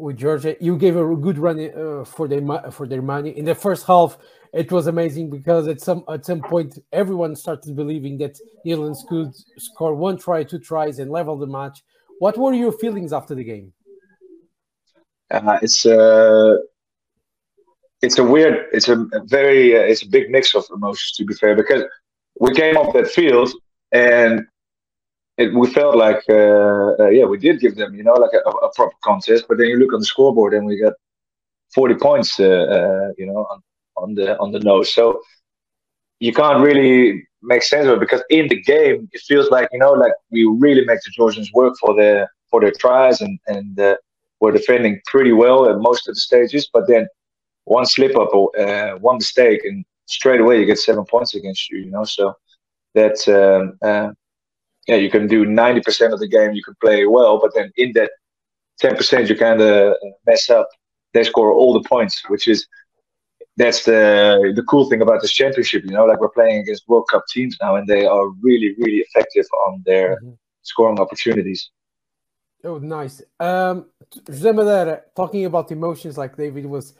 with 0.00 0.16
Georgia. 0.16 0.56
You 0.60 0.76
gave 0.76 0.96
a 0.96 1.16
good 1.16 1.38
run 1.38 1.58
uh, 1.58 2.04
for 2.04 2.28
their 2.28 2.70
for 2.70 2.86
their 2.86 3.02
money 3.02 3.30
in 3.36 3.44
the 3.44 3.54
first 3.54 3.86
half. 3.86 4.16
It 4.52 4.70
was 4.70 4.86
amazing 4.86 5.28
because 5.30 5.66
at 5.66 5.80
some 5.80 6.04
at 6.08 6.24
some 6.24 6.40
point 6.40 6.78
everyone 6.92 7.34
started 7.34 7.74
believing 7.74 8.16
that 8.18 8.38
Netherlands 8.64 9.04
could 9.08 9.34
score 9.58 9.94
one 9.94 10.18
try, 10.18 10.44
two 10.44 10.60
tries, 10.60 11.00
and 11.00 11.10
level 11.10 11.36
the 11.36 11.48
match. 11.48 11.82
What 12.20 12.38
were 12.38 12.52
your 12.52 12.72
feelings 12.72 13.12
after 13.12 13.34
the 13.34 13.44
game? 13.44 13.72
Uh, 15.30 15.58
it's 15.60 15.84
uh, 15.84 16.56
it's 18.02 18.18
a 18.18 18.24
weird, 18.24 18.66
it's 18.72 18.88
a 18.88 19.06
very, 19.24 19.76
uh, 19.76 19.80
it's 19.80 20.02
a 20.02 20.08
big 20.08 20.30
mix 20.30 20.54
of 20.54 20.64
emotions 20.72 21.12
to 21.16 21.24
be 21.24 21.34
fair 21.34 21.56
because 21.56 21.82
we 22.40 22.54
came 22.54 22.76
off 22.76 22.94
that 22.94 23.08
field 23.08 23.50
and 23.92 24.46
it, 25.38 25.54
we 25.54 25.68
felt 25.70 25.96
like, 25.96 26.22
uh, 26.28 26.94
uh, 26.98 27.08
yeah, 27.08 27.24
we 27.24 27.38
did 27.38 27.60
give 27.60 27.76
them, 27.76 27.94
you 27.94 28.02
know, 28.02 28.14
like 28.14 28.32
a, 28.34 28.48
a, 28.48 28.70
proper 28.74 28.96
contest. 29.02 29.46
But 29.48 29.58
then 29.58 29.68
you 29.68 29.76
look 29.78 29.92
on 29.92 30.00
the 30.00 30.06
scoreboard 30.06 30.52
and 30.52 30.66
we 30.66 30.80
got 30.80 30.94
40 31.74 31.94
points, 31.94 32.40
uh, 32.40 33.12
you 33.16 33.26
know, 33.26 33.46
on, 33.50 33.62
on 33.96 34.14
the 34.14 34.36
on 34.38 34.52
the 34.52 34.58
nose. 34.58 34.92
So 34.92 35.20
you 36.18 36.32
can't 36.32 36.60
really 36.60 37.24
make 37.42 37.62
sense 37.62 37.86
of 37.86 37.94
it 37.94 38.00
because 38.00 38.22
in 38.30 38.48
the 38.48 38.60
game 38.60 39.08
it 39.12 39.20
feels 39.20 39.48
like 39.50 39.68
you 39.72 39.78
know, 39.78 39.92
like 39.92 40.12
we 40.32 40.44
really 40.44 40.84
make 40.84 41.00
the 41.04 41.12
Georgians 41.12 41.52
work 41.52 41.74
for 41.80 41.94
their 41.94 42.28
for 42.50 42.60
their 42.60 42.72
tries 42.72 43.20
and 43.20 43.38
and 43.46 43.78
uh, 43.78 43.96
we're 44.40 44.52
defending 44.52 45.00
pretty 45.06 45.32
well 45.32 45.68
at 45.68 45.78
most 45.78 46.08
of 46.08 46.14
the 46.14 46.20
stages. 46.20 46.68
But 46.72 46.88
then 46.88 47.06
one 47.64 47.86
slip 47.86 48.16
up 48.16 48.34
or 48.34 48.50
uh, 48.58 48.96
one 48.98 49.16
mistake, 49.16 49.60
and 49.64 49.84
straight 50.06 50.40
away 50.40 50.58
you 50.58 50.66
get 50.66 50.78
seven 50.78 51.04
points 51.04 51.34
against 51.36 51.70
you. 51.70 51.78
You 51.78 51.90
know, 51.90 52.04
so 52.04 52.34
that 52.94 53.18
um, 53.28 53.78
uh, 53.82 54.10
yeah, 54.88 54.96
you 54.96 55.10
can 55.10 55.26
do 55.26 55.44
ninety 55.44 55.80
percent 55.80 56.12
of 56.12 56.20
the 56.20 56.28
game, 56.28 56.52
you 56.52 56.62
can 56.62 56.74
play 56.80 57.06
well, 57.06 57.38
but 57.38 57.52
then 57.54 57.70
in 57.76 57.92
that 57.94 58.10
ten 58.78 58.96
percent 58.96 59.28
you 59.28 59.36
kind 59.36 59.60
of 59.60 59.94
mess 60.26 60.50
up. 60.50 60.68
They 61.14 61.24
score 61.24 61.52
all 61.52 61.72
the 61.72 61.88
points, 61.88 62.22
which 62.28 62.48
is 62.48 62.66
that's 63.56 63.84
the 63.84 64.52
the 64.56 64.62
cool 64.62 64.88
thing 64.88 65.02
about 65.02 65.20
this 65.22 65.32
championship. 65.32 65.84
You 65.84 65.92
know, 65.92 66.06
like 66.06 66.20
we're 66.20 66.30
playing 66.30 66.58
against 66.60 66.88
World 66.88 67.06
Cup 67.10 67.24
teams 67.28 67.56
now, 67.60 67.76
and 67.76 67.86
they 67.86 68.06
are 68.06 68.28
really 68.42 68.74
really 68.78 69.00
effective 69.06 69.46
on 69.66 69.82
their 69.84 70.16
mm-hmm. 70.16 70.32
scoring 70.62 70.98
opportunities. 70.98 71.70
Oh, 72.64 72.78
nice. 72.78 73.22
Um, 73.38 73.86
José 74.26 74.52
Madeira, 74.52 75.02
talking 75.14 75.44
about 75.44 75.70
emotions, 75.70 76.18
like 76.18 76.36
David 76.36 76.66
was 76.66 76.94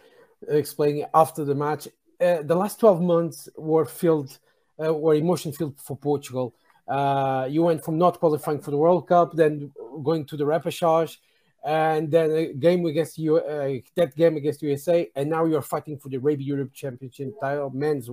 explaining 0.48 1.04
after 1.12 1.44
the 1.44 1.54
match. 1.54 1.88
Uh, 2.20 2.42
the 2.42 2.54
last 2.54 2.78
12 2.78 3.00
months 3.00 3.48
were 3.56 3.84
filled, 3.84 4.38
uh, 4.84 4.94
were 4.94 5.14
emotion 5.14 5.52
filled 5.52 5.80
for 5.80 5.96
Portugal. 5.96 6.54
Uh, 6.88 7.46
you 7.50 7.62
went 7.62 7.84
from 7.84 7.98
not 7.98 8.18
qualifying 8.18 8.60
for 8.60 8.70
the 8.70 8.76
World 8.76 9.06
Cup, 9.06 9.34
then 9.34 9.70
going 10.02 10.24
to 10.24 10.36
the 10.36 10.44
repechage, 10.44 11.18
and 11.64 12.10
then 12.10 12.30
a 12.30 12.52
game 12.54 12.86
against 12.86 13.18
you, 13.18 13.36
uh, 13.36 13.74
that 13.94 14.14
game 14.16 14.36
against 14.36 14.62
USA, 14.62 15.10
and 15.14 15.28
now 15.28 15.44
you're 15.44 15.62
fighting 15.62 15.98
for 15.98 16.08
the 16.08 16.16
Rugby 16.16 16.44
Europe 16.44 16.72
Championship 16.72 17.38
title, 17.40 17.70
men's 17.70 18.08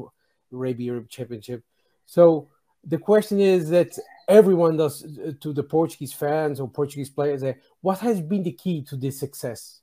Rugby 0.52 0.84
Europe 0.86 1.10
Championship. 1.10 1.64
So 2.06 2.50
the 2.84 2.98
question 2.98 3.40
is 3.40 3.70
that 3.70 3.98
everyone 4.28 4.78
does 4.78 5.04
uh, 5.04 5.32
to 5.40 5.54
the 5.54 5.64
Portuguese 5.64 6.14
fans 6.14 6.60
or 6.60 6.68
Portuguese 6.68 7.10
players. 7.10 7.44
What 7.82 8.00
has 8.00 8.22
been 8.22 8.44
the 8.44 8.52
key 8.52 8.84
to 8.84 8.98
this 8.98 9.20
success? 9.20 9.82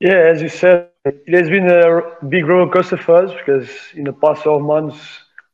Yeah, 0.00 0.30
as 0.32 0.40
you 0.40 0.48
said, 0.48 0.90
it 1.04 1.34
has 1.34 1.48
been 1.48 1.68
a 1.68 2.24
big 2.26 2.46
roller 2.46 2.70
coaster 2.70 2.96
for 2.96 3.24
us 3.24 3.32
because 3.32 3.68
in 3.94 4.04
the 4.04 4.12
past 4.12 4.44
12 4.44 4.62
months 4.62 5.00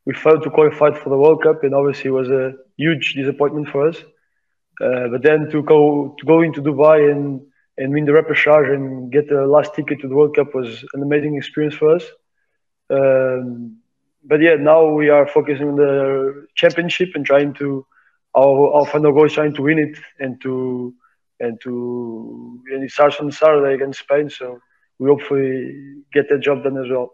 we 0.06 0.14
failed 0.14 0.42
to 0.44 0.50
qualify 0.50 0.90
for 0.92 1.10
the 1.10 1.16
World 1.16 1.42
Cup, 1.42 1.62
and 1.64 1.74
obviously 1.74 2.08
it 2.08 2.12
was 2.12 2.30
a 2.30 2.52
huge 2.76 3.14
disappointment 3.14 3.68
for 3.68 3.88
us. 3.88 3.96
Uh, 4.80 5.08
but 5.08 5.22
then 5.22 5.48
to 5.50 5.62
go 5.62 6.14
to 6.18 6.26
go 6.26 6.42
into 6.42 6.60
Dubai 6.62 7.10
and 7.10 7.40
and 7.78 7.92
win 7.92 8.04
the 8.04 8.12
repechage 8.12 8.72
and 8.74 9.10
get 9.10 9.28
the 9.28 9.46
last 9.46 9.74
ticket 9.74 10.00
to 10.00 10.08
the 10.08 10.14
World 10.14 10.34
Cup 10.36 10.54
was 10.54 10.84
an 10.94 11.02
amazing 11.02 11.36
experience 11.36 11.74
for 11.74 11.94
us. 11.96 12.04
Um, 12.90 13.78
but 14.24 14.40
yeah, 14.40 14.54
now 14.56 14.88
we 14.88 15.08
are 15.10 15.26
focusing 15.26 15.68
on 15.70 15.76
the 15.76 16.46
championship 16.54 17.10
and 17.14 17.24
trying 17.24 17.54
to 17.54 17.86
our, 18.36 18.72
our 18.74 18.86
final 18.86 19.12
goal 19.12 19.26
is 19.26 19.32
trying 19.32 19.54
to 19.54 19.62
win 19.62 19.78
it 19.78 19.98
and 20.18 20.40
to 20.42 20.94
and 21.40 21.60
to 21.62 22.60
and 22.72 22.84
it 22.84 22.90
starts 22.90 23.18
on 23.20 23.30
Saturday 23.30 23.74
against 23.74 24.00
Spain. 24.00 24.30
So 24.30 24.58
we 24.98 25.08
hopefully 25.08 26.02
get 26.12 26.28
that 26.30 26.40
job 26.40 26.64
done 26.64 26.78
as 26.78 26.90
well. 26.90 27.10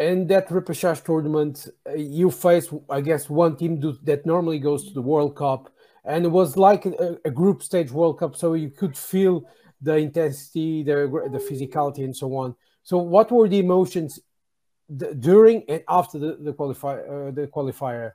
In 0.00 0.26
that 0.28 0.48
repechage 0.48 1.04
tournament, 1.04 1.68
uh, 1.86 1.92
you 1.92 2.30
faced, 2.30 2.72
I 2.88 3.02
guess, 3.02 3.28
one 3.28 3.54
team 3.54 3.78
that 4.04 4.24
normally 4.24 4.58
goes 4.58 4.88
to 4.88 4.94
the 4.94 5.02
World 5.02 5.36
Cup, 5.36 5.70
and 6.06 6.24
it 6.24 6.30
was 6.30 6.56
like 6.56 6.86
a, 6.86 7.18
a 7.26 7.30
group 7.30 7.62
stage 7.62 7.90
World 7.90 8.18
Cup, 8.18 8.34
so 8.34 8.54
you 8.54 8.70
could 8.70 8.96
feel 8.96 9.44
the 9.82 9.96
intensity, 9.96 10.82
the 10.82 10.94
the 11.30 11.38
physicality, 11.38 12.02
and 12.04 12.16
so 12.16 12.34
on. 12.34 12.56
So, 12.82 12.96
what 12.96 13.30
were 13.30 13.46
the 13.46 13.58
emotions 13.58 14.18
during 15.18 15.64
and 15.68 15.82
after 15.86 16.18
the 16.18 16.38
the, 16.40 16.54
qualifier? 16.54 17.00
Uh, 17.04 17.30
the 17.32 17.46
qualifier? 17.46 18.12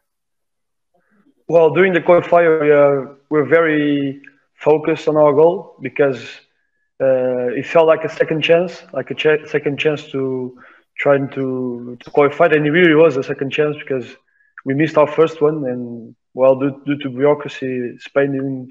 Well, 1.48 1.70
during 1.70 1.94
the 1.94 2.01
qualifier, 2.01 2.62
we 2.62 2.72
are, 2.72 3.18
we're 3.30 3.46
very 3.46 4.24
focused 4.56 5.08
on 5.08 5.18
our 5.18 5.34
goal 5.34 5.77
because 5.80 6.20
uh, 7.00 7.54
it 7.60 7.68
felt 7.68 7.86
like 7.86 8.04
a 8.04 8.10
second 8.10 8.42
chance, 8.42 8.82
like 8.92 9.12
a 9.12 9.13
ch- 9.13 9.48
second 9.48 9.77
chance 9.77 10.10
to 10.10 10.58
trying 10.98 11.30
to, 11.30 11.98
to 12.00 12.10
qualify. 12.12 12.46
And 12.46 12.66
it 12.66 12.72
really 12.72 12.96
was 12.96 13.18
a 13.18 13.24
second 13.24 13.52
chance 13.52 13.75
because 13.78 14.06
we 14.66 14.74
missed 14.74 14.98
our 14.98 15.08
first 15.08 15.42
one, 15.42 15.66
and 15.66 16.16
well, 16.34 16.56
due, 16.56 16.82
due 16.86 16.98
to 17.00 17.10
bureaucracy, 17.10 17.98
Spain 18.00 18.32
didn't 18.34 18.70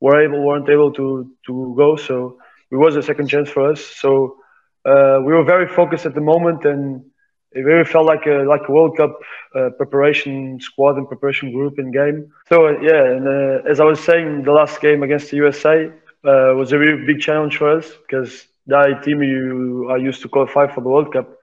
were 0.00 0.20
able 0.20 0.42
weren't 0.42 0.68
able 0.68 0.92
to 0.92 1.30
to 1.46 1.74
go. 1.76 1.96
So 1.96 2.38
it 2.70 2.76
was 2.76 2.96
a 2.96 3.02
second 3.02 3.28
chance 3.28 3.48
for 3.48 3.70
us. 3.70 3.80
So 3.84 4.36
uh, 4.84 5.20
we 5.24 5.32
were 5.32 5.44
very 5.44 5.68
focused 5.68 6.06
at 6.06 6.14
the 6.14 6.20
moment, 6.20 6.64
and 6.64 7.04
it 7.52 7.60
really 7.60 7.84
felt 7.84 8.06
like 8.06 8.26
a 8.26 8.44
like 8.44 8.68
a 8.68 8.72
World 8.72 8.96
Cup 8.96 9.18
uh, 9.54 9.70
preparation 9.70 10.60
squad 10.60 10.96
and 10.96 11.08
preparation 11.08 11.52
group 11.52 11.78
in 11.78 11.90
game. 11.90 12.30
So 12.48 12.66
uh, 12.66 12.80
yeah, 12.80 13.04
and 13.04 13.26
uh, 13.26 13.70
as 13.70 13.80
I 13.80 13.84
was 13.84 14.00
saying, 14.00 14.42
the 14.42 14.52
last 14.52 14.80
game 14.80 15.02
against 15.02 15.30
the 15.30 15.36
USA 15.38 15.86
uh, 16.24 16.52
was 16.54 16.72
a 16.72 16.78
really 16.78 17.06
big 17.06 17.20
challenge 17.20 17.56
for 17.56 17.70
us 17.70 17.90
because 18.02 18.46
that 18.66 19.02
team 19.04 19.22
you 19.22 19.86
are 19.90 19.98
used 19.98 20.22
to 20.22 20.28
qualify 20.28 20.66
for 20.66 20.80
the 20.80 20.88
World 20.88 21.12
Cup. 21.12 21.35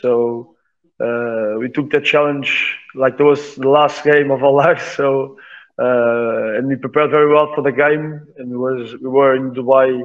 So 0.00 0.56
uh, 1.00 1.58
we 1.58 1.68
took 1.68 1.90
that 1.90 2.04
challenge 2.04 2.76
like 2.94 3.18
it 3.18 3.22
was 3.22 3.56
the 3.56 3.68
last 3.68 4.04
game 4.04 4.30
of 4.30 4.42
our 4.42 4.52
lives. 4.64 4.84
So 4.96 5.36
uh, 5.78 6.56
and 6.56 6.68
we 6.68 6.76
prepared 6.76 7.10
very 7.10 7.32
well 7.32 7.52
for 7.54 7.62
the 7.62 7.72
game, 7.72 8.26
and 8.36 8.50
was 8.58 8.94
we 9.00 9.08
were 9.08 9.34
in 9.34 9.52
Dubai 9.52 10.02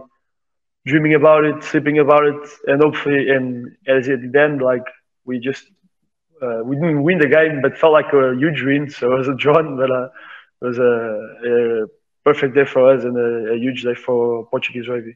dreaming 0.85 1.15
about 1.15 1.43
it, 1.43 1.63
sleeping 1.63 1.99
about 1.99 2.23
it, 2.25 2.49
and 2.67 2.81
hopefully, 2.81 3.29
and 3.29 3.75
as 3.87 4.07
it 4.07 4.31
then 4.31 4.59
like 4.59 4.85
we 5.25 5.39
just 5.39 5.65
uh, 6.41 6.61
we 6.63 6.75
didn't 6.75 7.03
win 7.03 7.19
the 7.19 7.27
game, 7.27 7.61
but 7.61 7.77
felt 7.77 7.93
like 7.93 8.11
a 8.13 8.35
huge 8.35 8.61
win. 8.63 8.89
So 8.97 9.13
it 9.13 9.17
was 9.17 9.27
a 9.27 9.35
draw, 9.35 9.61
but 9.61 9.91
uh, 9.91 10.07
it 10.61 10.65
was 10.65 10.77
a, 10.79 10.93
a, 11.51 11.87
perfect 12.23 12.55
day 12.55 12.65
for 12.65 12.91
us 12.91 13.03
and 13.03 13.15
a, 13.17 13.53
a, 13.53 13.57
huge 13.57 13.83
day 13.83 13.93
for 13.93 14.47
Portuguese 14.47 14.87
rugby. 14.87 15.15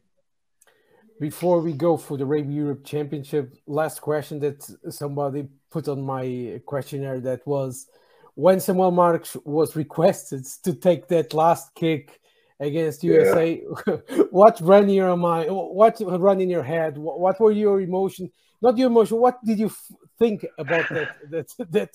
Before 1.20 1.60
we 1.60 1.74
go 1.74 1.98
for 1.98 2.18
the 2.18 2.26
Rugby 2.26 2.54
Europe 2.54 2.86
Championship, 2.86 3.56
last 3.68 4.02
question 4.02 4.40
that 4.40 4.64
somebody 4.90 5.48
put 5.70 5.88
on 5.88 6.02
my 6.02 6.62
questionnaire 6.66 7.20
that 7.22 7.46
was 7.46 7.88
when 8.36 8.60
Samuel 8.60 8.92
Marques 8.92 9.36
was 9.44 9.76
requested 9.76 10.46
to 10.64 10.74
take 10.74 11.08
that 11.10 11.34
last 11.34 11.76
kick 11.76 12.22
against 12.60 13.04
USA, 13.04 13.62
yeah. 13.88 13.96
what 14.32 14.60
ran 14.62 14.84
in 14.84 14.90
your 14.90 15.18
mind? 15.18 15.50
What 15.52 16.00
ran 16.02 16.42
in 16.42 16.50
your 16.50 16.64
head? 16.64 16.98
What 16.98 17.40
were 17.40 17.52
your 17.52 17.82
emotions? 17.82 18.30
not 18.62 18.78
your 18.78 18.88
emotion. 18.88 19.18
What 19.18 19.44
did 19.44 19.60
you 19.60 19.72
think 20.18 20.46
about 20.58 20.90
that 20.90 21.10
that 21.30 21.48
that 21.72 21.90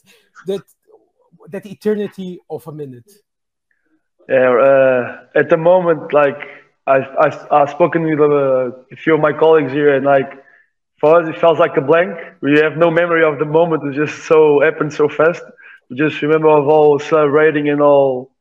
that 0.47 0.62
that 1.49 1.66
eternity 1.66 2.40
of 2.49 2.66
a 2.66 2.73
minute? 2.73 3.11
Yeah, 4.28 4.57
uh, 4.57 5.38
at 5.38 5.50
the 5.50 5.59
moment, 5.59 6.12
like 6.12 6.40
I've, 6.86 7.08
I've, 7.18 7.46
I've 7.50 7.70
spoken 7.70 8.02
with 8.04 8.18
a 8.20 8.96
few 8.96 9.14
of 9.14 9.20
my 9.20 9.32
colleagues 9.32 9.72
here, 9.72 9.94
and 9.94 10.04
like 10.04 10.30
for 11.00 11.20
us, 11.20 11.28
it 11.28 11.38
felt 11.40 11.58
like 11.58 11.76
a 11.76 11.80
blank. 11.80 12.16
We 12.42 12.58
have 12.60 12.76
no 12.76 12.90
memory 12.90 13.24
of 13.24 13.38
the 13.38 13.44
moment. 13.46 13.82
It 13.84 13.94
just 13.94 14.24
so 14.26 14.60
happened 14.60 14.92
so 14.92 15.08
fast. 15.08 15.42
We 15.90 15.96
just 15.96 16.20
remember 16.22 16.48
of 16.48 16.68
all 16.68 16.98
celebrating 16.98 17.68
and 17.68 17.80
all 17.80 18.32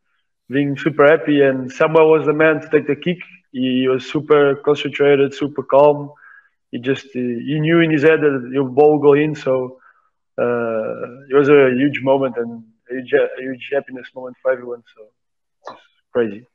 being 0.49 0.77
super 0.77 1.05
happy. 1.05 1.41
And 1.41 1.71
Samuel 1.71 2.11
was 2.11 2.25
the 2.25 2.33
man 2.33 2.61
to 2.61 2.69
take 2.69 2.87
the 2.87 2.95
kick. 2.95 3.19
He 3.51 3.87
was 3.87 4.09
super 4.09 4.55
concentrated, 4.55 5.33
super 5.33 5.63
calm 5.63 6.11
he 6.71 6.79
just 6.79 7.05
he 7.13 7.59
knew 7.59 7.79
in 7.81 7.91
his 7.91 8.01
head 8.03 8.19
that 8.21 8.49
your 8.51 8.65
ball 8.67 8.97
go 8.97 9.13
in. 9.13 9.35
So 9.35 9.77
uh, 10.39 11.25
it 11.29 11.35
was 11.35 11.47
a 11.49 11.69
huge 11.77 12.01
moment 12.01 12.35
and 12.37 12.63
a 12.89 12.95
huge, 12.95 13.13
a 13.13 13.41
huge 13.41 13.69
happiness 13.71 14.07
moment 14.15 14.37
for 14.41 14.51
everyone. 14.51 14.83
So 14.95 15.03
it's 15.73 15.81
crazy. 16.11 16.47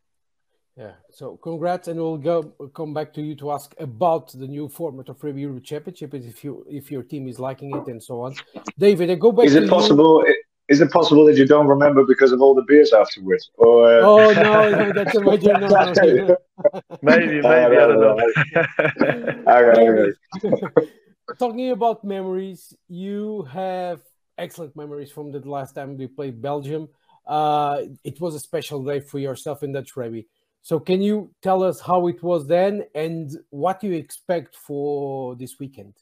Yeah. 0.79 0.93
So 1.11 1.37
congrats, 1.43 1.89
and 1.89 1.99
we'll 1.99 2.19
go 2.19 2.43
come 2.73 2.95
back 2.95 3.13
to 3.15 3.21
you 3.21 3.35
to 3.37 3.51
ask 3.51 3.75
about 3.81 4.31
the 4.33 4.47
new 4.47 4.69
format 4.69 5.09
of 5.09 5.23
Rugby 5.23 5.41
Europe 5.41 5.65
Championship, 5.65 6.15
if 6.15 6.45
you 6.45 6.65
if 6.71 6.91
your 6.93 7.03
team 7.03 7.27
is 7.27 7.41
liking 7.41 7.75
it 7.77 7.89
and 7.89 8.01
so 8.01 8.21
on. 8.21 8.37
David, 8.79 9.11
I 9.11 9.17
go 9.17 9.33
back. 9.33 9.47
Is 9.47 9.57
it 9.57 9.69
possible? 9.69 10.23
You. 10.25 10.35
Is 10.69 10.83
it 10.83 10.93
possible 10.93 11.25
that 11.25 11.37
you 11.37 11.47
don't 11.47 11.67
remember 11.67 12.05
because 12.05 12.31
of 12.31 12.43
all 12.43 12.55
the 12.55 12.63
beers 12.63 12.93
afterwards? 12.93 13.51
Or, 13.57 13.87
uh... 13.87 14.01
Oh 14.03 14.33
no, 14.33 14.71
no, 14.71 14.93
that's 14.93 15.17
a 15.17 15.21
major 15.21 15.55
no, 15.55 15.67
no. 15.67 16.37
maybe, 17.03 17.41
maybe 17.41 17.45
I 17.45 17.87
don't 17.89 18.01
know. 18.01 18.19
okay, 19.49 20.13
okay. 20.45 20.93
Talking 21.39 21.71
about 21.71 22.05
memories, 22.05 22.75
you 22.87 23.49
have 23.51 24.03
excellent 24.37 24.77
memories 24.77 25.11
from 25.11 25.33
the 25.33 25.41
last 25.41 25.75
time 25.75 25.97
we 25.97 26.07
played 26.07 26.43
Belgium. 26.43 26.89
Uh, 27.27 27.83
it 28.05 28.21
was 28.21 28.35
a 28.35 28.41
special 28.41 28.85
day 28.85 29.01
for 29.01 29.19
yourself 29.19 29.63
in 29.63 29.73
Dutch 29.73 29.97
rugby. 29.97 30.27
So, 30.69 30.79
can 30.79 31.01
you 31.01 31.31
tell 31.41 31.63
us 31.63 31.81
how 31.81 32.09
it 32.09 32.23
was 32.23 32.47
then 32.47 32.85
and 32.95 33.35
what 33.49 33.83
you 33.83 33.95
expect 33.95 34.55
for 34.55 35.35
this 35.35 35.59
weekend? 35.59 35.95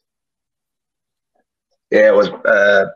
Yeah, 1.93 2.09
it 2.09 2.17
was 2.17 2.31
uh, 2.31 2.87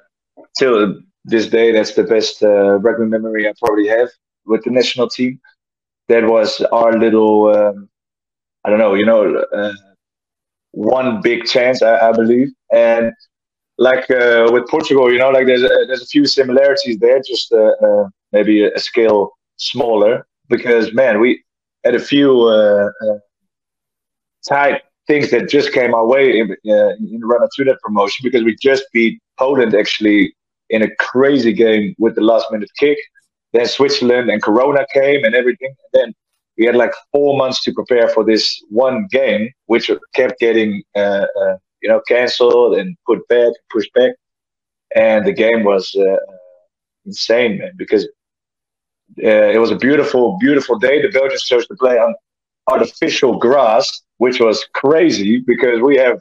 till 0.58 0.96
this 1.24 1.46
day. 1.46 1.70
That's 1.70 1.94
the 1.94 2.02
best 2.02 2.42
uh, 2.42 2.80
rugby 2.80 3.06
memory 3.06 3.48
I 3.48 3.52
probably 3.60 3.86
have 3.86 4.08
with 4.46 4.64
the 4.64 4.70
national 4.70 5.10
team. 5.10 5.40
That 6.08 6.26
was 6.26 6.60
our 6.72 6.98
little, 6.98 7.56
um, 7.56 7.88
I 8.64 8.70
don't 8.70 8.80
know, 8.80 8.94
you 8.94 9.06
know, 9.06 9.36
uh, 9.36 9.72
one 10.72 11.20
big 11.22 11.44
chance, 11.44 11.82
I, 11.82 12.08
I 12.08 12.10
believe. 12.10 12.48
And 12.72 13.12
like 13.78 14.10
uh, 14.10 14.48
with 14.52 14.66
Portugal, 14.66 15.12
you 15.12 15.20
know, 15.20 15.30
like 15.30 15.46
there's 15.46 15.62
a, 15.62 15.86
there's 15.86 16.02
a 16.02 16.06
few 16.06 16.26
similarities 16.26 16.98
there, 16.98 17.22
just 17.24 17.52
uh, 17.52 17.74
uh, 17.80 18.08
maybe 18.32 18.64
a, 18.64 18.74
a, 18.74 18.80
scale 18.80 19.38
smaller. 19.56 20.26
Because 20.48 20.92
man, 20.92 21.20
we 21.20 21.44
had 21.84 21.94
a 21.94 22.00
few 22.00 22.42
uh, 22.42 22.90
uh, 23.06 23.18
tight 24.48 24.82
things 25.06 25.30
that 25.30 25.48
just 25.48 25.72
came 25.72 25.94
our 25.94 26.06
way 26.06 26.38
in, 26.38 26.50
uh, 26.52 26.90
in 26.90 27.18
the 27.20 27.26
run 27.26 27.42
up 27.42 27.50
to 27.56 27.64
that 27.64 27.78
promotion 27.82 28.22
because 28.22 28.44
we 28.44 28.56
just 28.62 28.84
beat 28.92 29.20
Poland 29.38 29.74
actually 29.74 30.34
in 30.68 30.82
a 30.82 30.94
crazy 30.96 31.52
game 31.52 31.94
with 31.98 32.14
the 32.14 32.20
last 32.20 32.46
minute 32.50 32.70
kick. 32.78 32.98
Then 33.52 33.66
Switzerland 33.66 34.30
and 34.30 34.40
Corona 34.42 34.86
came 34.94 35.24
and 35.24 35.34
everything. 35.34 35.74
And 35.92 36.00
then 36.00 36.14
we 36.56 36.66
had 36.66 36.76
like 36.76 36.92
four 37.12 37.36
months 37.36 37.62
to 37.64 37.72
prepare 37.72 38.08
for 38.08 38.24
this 38.24 38.62
one 38.68 39.08
game, 39.10 39.50
which 39.66 39.90
kept 40.14 40.38
getting 40.38 40.82
uh, 40.94 41.26
uh, 41.40 41.56
you 41.82 41.88
know 41.88 42.00
canceled 42.06 42.76
and 42.78 42.96
put 43.06 43.26
back, 43.28 43.52
pushed 43.70 43.92
back, 43.94 44.12
and 44.94 45.26
the 45.26 45.32
game 45.32 45.64
was 45.64 45.92
uh, 45.98 46.16
insane, 47.06 47.58
man, 47.58 47.72
because 47.76 48.06
uh, 49.18 49.50
it 49.54 49.58
was 49.58 49.70
a 49.70 49.76
beautiful, 49.76 50.38
beautiful 50.38 50.78
day. 50.78 51.02
The 51.02 51.08
Belgians 51.08 51.42
chose 51.42 51.66
to 51.66 51.74
play 51.76 51.98
on 51.98 52.14
artificial 52.68 53.38
grass, 53.38 54.02
which 54.18 54.40
was 54.40 54.64
crazy 54.74 55.42
because 55.46 55.80
we 55.80 55.96
have 55.96 56.20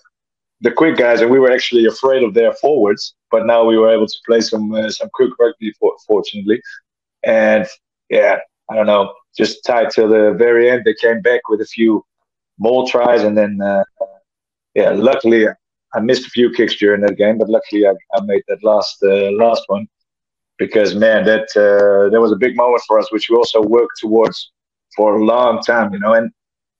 the 0.61 0.71
quick 0.71 0.97
guys, 0.97 1.21
and 1.21 1.29
we 1.29 1.39
were 1.39 1.51
actually 1.51 1.85
afraid 1.85 2.23
of 2.23 2.33
their 2.33 2.53
forwards. 2.53 3.15
But 3.31 3.45
now 3.45 3.63
we 3.63 3.77
were 3.77 3.91
able 3.91 4.07
to 4.07 4.17
play 4.25 4.41
some 4.41 4.73
uh, 4.73 4.89
some 4.89 5.09
quick 5.13 5.31
rugby, 5.39 5.73
fortunately. 6.07 6.61
And 7.23 7.67
yeah, 8.09 8.37
I 8.69 8.75
don't 8.75 8.87
know, 8.87 9.13
just 9.37 9.63
tied 9.65 9.91
till 9.91 10.09
the 10.09 10.33
very 10.37 10.69
end. 10.69 10.83
They 10.83 10.95
came 10.95 11.21
back 11.21 11.47
with 11.49 11.61
a 11.61 11.65
few 11.65 12.03
more 12.57 12.89
tries, 12.89 13.23
and 13.23 13.37
then 13.37 13.59
uh, 13.61 13.83
yeah, 14.73 14.89
luckily 14.91 15.47
I 15.93 15.99
missed 15.99 16.27
a 16.27 16.31
few 16.31 16.51
kicks 16.51 16.75
during 16.75 17.01
that 17.01 17.17
game, 17.17 17.37
but 17.37 17.49
luckily 17.49 17.87
I, 17.87 17.93
I 18.13 18.21
made 18.21 18.43
that 18.47 18.63
last 18.63 18.97
uh, 19.03 19.31
last 19.31 19.63
one 19.67 19.87
because 20.59 20.93
man, 20.93 21.25
that 21.25 21.47
uh, 21.55 22.09
that 22.11 22.21
was 22.21 22.31
a 22.31 22.35
big 22.35 22.55
moment 22.55 22.83
for 22.85 22.99
us, 22.99 23.11
which 23.11 23.29
we 23.29 23.35
also 23.35 23.61
worked 23.61 23.97
towards 23.99 24.51
for 24.95 25.15
a 25.15 25.23
long 25.23 25.61
time, 25.61 25.91
you 25.93 25.99
know. 25.99 26.13
And 26.13 26.31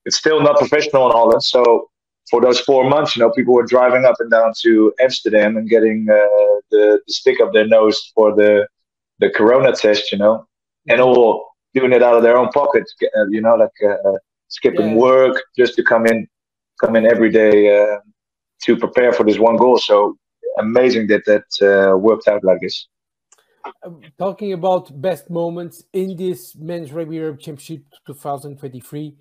it's 0.04 0.16
still 0.16 0.40
not 0.40 0.58
professional 0.58 1.06
in 1.06 1.12
Holland, 1.12 1.42
so 1.42 1.90
for 2.30 2.40
those 2.40 2.60
four 2.60 2.88
months, 2.88 3.16
you 3.16 3.22
know, 3.22 3.30
people 3.30 3.54
were 3.54 3.66
driving 3.66 4.04
up 4.04 4.14
and 4.20 4.30
down 4.30 4.52
to 4.62 4.94
Amsterdam 5.00 5.56
and 5.56 5.68
getting 5.68 6.06
uh, 6.08 6.14
the, 6.70 7.00
the 7.06 7.12
stick 7.12 7.40
up 7.40 7.52
their 7.52 7.66
nose 7.66 8.12
for 8.14 8.34
the 8.34 8.66
the 9.18 9.30
corona 9.30 9.72
test, 9.72 10.12
you 10.12 10.18
know, 10.18 10.46
and 10.88 11.00
all 11.00 11.50
doing 11.74 11.92
it 11.92 12.02
out 12.02 12.16
of 12.16 12.22
their 12.22 12.36
own 12.36 12.48
pocket, 12.48 12.84
uh, 13.02 13.26
you 13.28 13.40
know, 13.40 13.54
like 13.54 13.70
uh, 13.84 14.08
uh, 14.08 14.18
skipping 14.48 14.90
yeah. 14.90 14.96
work 14.96 15.42
just 15.56 15.74
to 15.74 15.82
come 15.82 16.06
in, 16.06 16.26
come 16.80 16.96
in 16.96 17.04
every 17.06 17.30
day 17.30 17.82
uh, 17.82 17.98
to 18.62 18.76
prepare 18.76 19.12
for 19.12 19.24
this 19.24 19.38
one 19.38 19.56
goal. 19.56 19.78
So 19.78 20.16
amazing 20.58 21.06
that 21.08 21.24
that 21.26 21.48
uh, 21.62 21.96
worked 21.96 22.28
out 22.28 22.42
like 22.44 22.60
this. 22.60 22.88
Um, 23.84 24.00
talking 24.18 24.52
about 24.52 25.00
best 25.00 25.30
moments 25.30 25.84
in 25.92 26.16
this 26.16 26.56
men's 26.56 26.92
rugby 26.92 27.16
Europe 27.16 27.40
Championship 27.40 27.84
2023 28.06 29.16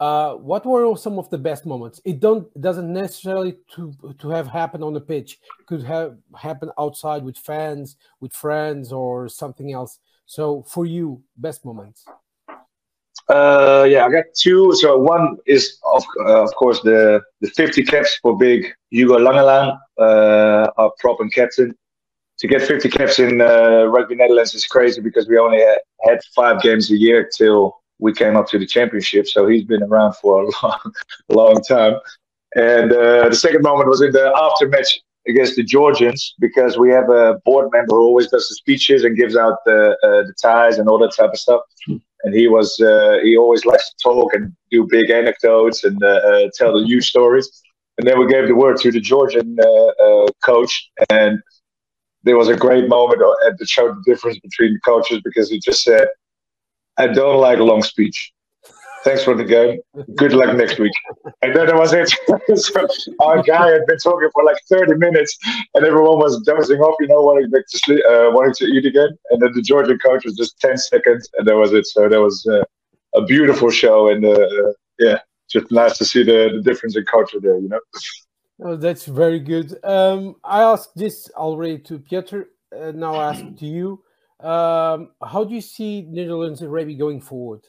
uh, 0.00 0.32
what 0.36 0.64
were 0.64 0.96
some 0.96 1.18
of 1.18 1.28
the 1.28 1.36
best 1.36 1.66
moments? 1.66 2.00
It 2.06 2.20
don't 2.20 2.48
doesn't 2.60 2.90
necessarily 2.90 3.58
to 3.74 3.92
to 4.18 4.30
have 4.30 4.48
happened 4.48 4.82
on 4.82 4.94
the 4.94 5.00
pitch. 5.00 5.38
It 5.60 5.66
could 5.66 5.82
have 5.82 6.16
happened 6.34 6.72
outside 6.78 7.22
with 7.22 7.36
fans, 7.36 7.96
with 8.18 8.32
friends, 8.32 8.92
or 8.92 9.28
something 9.28 9.72
else. 9.72 9.98
So 10.24 10.62
for 10.62 10.86
you, 10.86 11.22
best 11.36 11.66
moments. 11.66 12.06
Uh, 13.28 13.86
yeah, 13.88 14.06
I 14.06 14.10
got 14.10 14.24
two. 14.34 14.72
So 14.74 14.96
one 14.98 15.36
is 15.44 15.78
of 15.84 16.02
uh, 16.24 16.44
of 16.44 16.54
course 16.54 16.80
the 16.80 17.20
the 17.42 17.50
50 17.50 17.82
caps 17.84 18.18
for 18.22 18.38
big 18.38 18.72
Hugo 18.88 19.18
Langelaan, 19.18 19.78
uh, 19.98 20.70
our 20.78 20.92
prop 20.98 21.20
and 21.20 21.32
captain. 21.32 21.76
To 22.40 22.48
get 22.48 22.62
50 22.62 22.88
caps 22.88 23.18
in 23.18 23.42
uh, 23.42 23.84
rugby 23.84 24.14
Netherlands 24.14 24.54
is 24.54 24.64
crazy 24.64 25.02
because 25.02 25.28
we 25.28 25.36
only 25.38 25.62
had, 26.04 26.20
five 26.34 26.62
games 26.62 26.90
a 26.90 26.96
year 26.96 27.28
till 27.36 27.76
we 27.98 28.14
came 28.14 28.34
up 28.34 28.48
to 28.48 28.58
the 28.58 28.66
championship. 28.66 29.26
So 29.28 29.46
he's 29.46 29.64
been 29.64 29.82
around 29.82 30.14
for 30.14 30.42
a 30.42 30.50
long, 30.62 30.92
long 31.28 31.62
time. 31.62 31.96
And 32.56 32.92
uh, 32.92 33.28
the 33.28 33.36
second 33.36 33.62
moment 33.62 33.90
was 33.90 34.00
in 34.00 34.12
the 34.12 34.32
after 34.34 34.68
match 34.68 34.98
against 35.28 35.56
the 35.56 35.62
Georgians 35.62 36.34
because 36.40 36.78
we 36.78 36.88
have 36.90 37.10
a 37.10 37.38
board 37.44 37.68
member 37.72 37.96
who 37.96 38.00
always 38.00 38.28
does 38.28 38.48
the 38.48 38.54
speeches 38.54 39.04
and 39.04 39.18
gives 39.18 39.36
out 39.36 39.58
the 39.66 39.90
uh, 40.02 40.22
the 40.26 40.34
ties 40.42 40.78
and 40.78 40.88
all 40.88 40.98
that 40.98 41.14
type 41.14 41.30
of 41.30 41.38
stuff. 41.38 41.60
And 41.86 42.34
he 42.34 42.48
was 42.48 42.80
uh, 42.80 43.18
he 43.22 43.36
always 43.36 43.66
likes 43.66 43.90
to 43.90 43.96
talk 44.02 44.32
and 44.32 44.50
do 44.70 44.86
big 44.88 45.10
anecdotes 45.10 45.84
and 45.84 46.02
uh, 46.02 46.06
uh, 46.06 46.48
tell 46.54 46.72
the 46.72 46.84
news 46.84 47.06
stories. 47.06 47.62
And 47.98 48.08
then 48.08 48.18
we 48.18 48.26
gave 48.26 48.48
the 48.48 48.54
word 48.54 48.78
to 48.78 48.90
the 48.90 49.00
Georgian 49.00 49.58
coach, 50.42 50.90
and 51.10 51.42
there 52.24 52.36
was 52.36 52.48
a 52.48 52.56
great 52.56 52.88
moment 52.88 53.20
that 53.20 53.68
showed 53.68 53.96
the 53.96 54.02
difference 54.04 54.38
between 54.38 54.74
the 54.74 54.80
coaches 54.80 55.20
because 55.24 55.50
he 55.50 55.58
just 55.58 55.82
said, 55.82 56.06
I 56.98 57.06
don't 57.06 57.40
like 57.40 57.58
long 57.58 57.82
speech. 57.82 58.32
Thanks 59.04 59.24
for 59.24 59.34
the 59.34 59.44
game. 59.44 59.80
Good 60.14 60.34
luck 60.34 60.54
next 60.54 60.78
week. 60.78 60.92
And 61.40 61.56
then 61.56 61.66
that 61.68 61.76
was 61.76 61.94
it. 61.94 62.10
so 62.58 62.86
our 63.20 63.42
guy 63.42 63.70
had 63.70 63.86
been 63.86 63.96
talking 63.96 64.28
for 64.34 64.44
like 64.44 64.58
30 64.68 64.96
minutes, 64.96 65.38
and 65.74 65.86
everyone 65.86 66.18
was 66.18 66.38
dozing 66.42 66.80
off, 66.80 66.96
you 67.00 67.08
know, 67.08 67.22
wanting 67.22 67.50
to 67.50 67.78
sleep, 67.78 68.04
uh, 68.06 68.28
wanting 68.32 68.54
to 68.56 68.66
eat 68.66 68.84
again. 68.84 69.16
And 69.30 69.40
then 69.40 69.52
the 69.54 69.62
Georgian 69.62 69.98
coach 69.98 70.24
was 70.26 70.36
just 70.36 70.60
10 70.60 70.76
seconds, 70.76 71.30
and 71.38 71.48
that 71.48 71.56
was 71.56 71.72
it. 71.72 71.86
So 71.86 72.08
that 72.10 72.20
was 72.20 72.46
uh, 72.46 72.62
a 73.14 73.24
beautiful 73.24 73.70
show, 73.70 74.10
and 74.10 74.22
uh, 74.22 74.72
yeah, 74.98 75.20
just 75.48 75.70
nice 75.70 75.96
to 75.96 76.04
see 76.04 76.22
the, 76.22 76.50
the 76.54 76.62
difference 76.62 76.94
in 76.94 77.04
culture 77.06 77.40
there, 77.40 77.58
you 77.58 77.68
know. 77.70 77.80
Oh, 78.62 78.76
that's 78.76 79.06
very 79.06 79.40
good. 79.40 79.78
Um, 79.82 80.36
I 80.44 80.62
asked 80.62 80.94
this 80.94 81.30
already 81.34 81.78
to 81.78 81.98
Pieter. 81.98 82.50
Uh, 82.74 82.92
now 82.92 83.14
I 83.14 83.30
ask 83.30 83.42
to 83.58 83.66
you. 83.66 84.02
Um, 84.38 85.10
how 85.22 85.44
do 85.44 85.54
you 85.54 85.60
see 85.60 86.02
Netherlands 86.02 86.60
and 86.60 86.98
going 86.98 87.20
forward? 87.20 87.62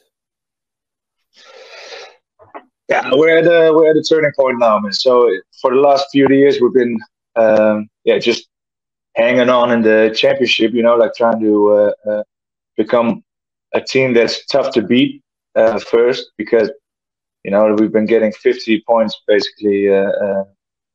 Yeah, 2.88 3.10
we're 3.12 3.38
at 3.38 3.46
a 3.46 3.72
we're 3.72 3.90
at 3.90 3.96
a 3.96 4.02
turning 4.02 4.32
point 4.38 4.58
now, 4.58 4.78
man. 4.78 4.92
So 4.92 5.30
for 5.60 5.74
the 5.74 5.80
last 5.80 6.06
few 6.12 6.28
years, 6.28 6.58
we've 6.60 6.74
been 6.74 6.98
um, 7.36 7.88
yeah 8.04 8.18
just 8.18 8.48
hanging 9.14 9.48
on 9.48 9.70
in 9.70 9.82
the 9.82 10.14
championship. 10.14 10.72
You 10.72 10.82
know, 10.82 10.96
like 10.96 11.14
trying 11.14 11.40
to 11.40 11.72
uh, 11.72 12.10
uh, 12.10 12.22
become 12.76 13.24
a 13.74 13.80
team 13.80 14.12
that's 14.12 14.44
tough 14.46 14.72
to 14.74 14.82
beat 14.82 15.22
uh, 15.54 15.78
first 15.78 16.32
because 16.36 16.70
you 17.44 17.50
know 17.50 17.74
we've 17.78 17.92
been 17.92 18.06
getting 18.06 18.32
50 18.32 18.82
points 18.86 19.20
basically 19.26 19.88
uh, 19.88 20.10
uh, 20.10 20.44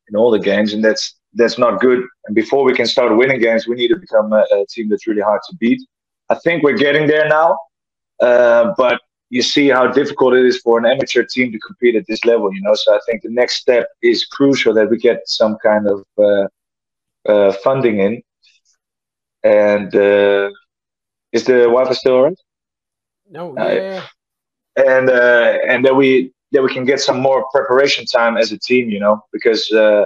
in 0.10 0.16
all 0.16 0.32
the 0.32 0.40
games, 0.40 0.74
and 0.74 0.84
that's 0.84 1.16
that's 1.34 1.58
not 1.58 1.80
good. 1.80 2.00
And 2.26 2.36
before 2.36 2.64
we 2.64 2.74
can 2.74 2.86
start 2.86 3.16
winning 3.16 3.40
games, 3.40 3.68
we 3.68 3.76
need 3.76 3.90
to 3.90 3.98
become 3.98 4.34
a, 4.34 4.44
a 4.52 4.66
team 4.70 4.90
that's 4.90 5.08
really 5.08 5.22
hard 5.22 5.42
to 5.50 5.56
beat. 5.58 5.82
I 6.30 6.36
think 6.36 6.64
we're 6.64 6.78
getting 6.78 7.08
there 7.08 7.28
now, 7.28 7.58
uh, 8.22 8.74
but 8.78 9.00
you 9.30 9.42
see 9.42 9.68
how 9.70 9.88
difficult 9.88 10.34
it 10.34 10.46
is 10.46 10.58
for 10.60 10.80
an 10.80 10.86
amateur 10.86 11.24
team 11.24 11.52
to 11.52 11.60
compete 11.60 11.96
at 11.96 12.06
this 12.08 12.24
level. 12.26 12.54
You 12.54 12.62
know, 12.62 12.76
so 12.76 12.96
I 12.96 13.00
think 13.06 13.22
the 13.22 13.30
next 13.30 13.58
step 13.58 13.88
is 14.02 14.26
crucial 14.26 14.74
that 14.74 14.90
we 14.90 14.98
get 14.98 15.22
some 15.26 15.58
kind 15.64 15.88
of 15.88 16.06
uh, 16.18 16.48
uh, 17.30 17.52
funding 17.64 18.00
in. 18.00 18.22
And 19.44 19.94
uh, 19.96 20.50
is 21.32 21.44
the 21.44 21.68
Wi-Fi 21.68 21.94
still 21.94 22.14
alright? 22.14 22.40
No. 23.30 23.54
Yeah. 23.58 24.04
and 24.78 25.10
uh, 25.10 25.58
and 25.68 25.86
then 25.86 25.96
we 25.98 26.34
that 26.52 26.64
we 26.64 26.74
can 26.74 26.86
get 26.86 27.00
some 27.00 27.20
more 27.20 27.46
preparation 27.52 28.06
time 28.06 28.38
as 28.38 28.52
a 28.52 28.58
team. 28.58 28.90
You 28.90 29.00
know, 29.00 29.22
because 29.32 29.72
uh, 29.72 30.06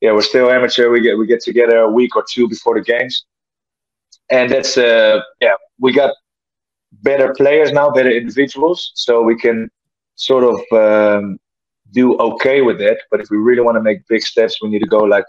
yeah, 0.00 0.12
we're 0.12 0.22
still 0.22 0.50
amateur. 0.50 0.90
We 0.90 1.00
get 1.00 1.16
we 1.18 1.26
get 1.26 1.40
together 1.40 1.78
a 1.78 1.90
week 1.90 2.16
or 2.16 2.24
two 2.30 2.48
before 2.48 2.74
the 2.74 2.82
games, 2.82 3.24
and 4.30 4.50
that's 4.50 4.76
uh, 4.76 5.20
yeah, 5.40 5.52
we 5.78 5.92
got 5.92 6.14
better 7.02 7.34
players 7.34 7.72
now, 7.72 7.90
better 7.90 8.10
individuals, 8.10 8.92
so 8.94 9.22
we 9.22 9.36
can 9.36 9.70
sort 10.16 10.44
of 10.44 10.56
um, 10.72 11.38
do 11.92 12.16
okay 12.18 12.60
with 12.62 12.80
it. 12.80 12.98
But 13.10 13.20
if 13.20 13.30
we 13.30 13.36
really 13.38 13.62
want 13.62 13.76
to 13.76 13.82
make 13.82 14.06
big 14.08 14.22
steps, 14.22 14.60
we 14.62 14.68
need 14.68 14.80
to 14.80 14.86
go 14.86 14.98
like 14.98 15.26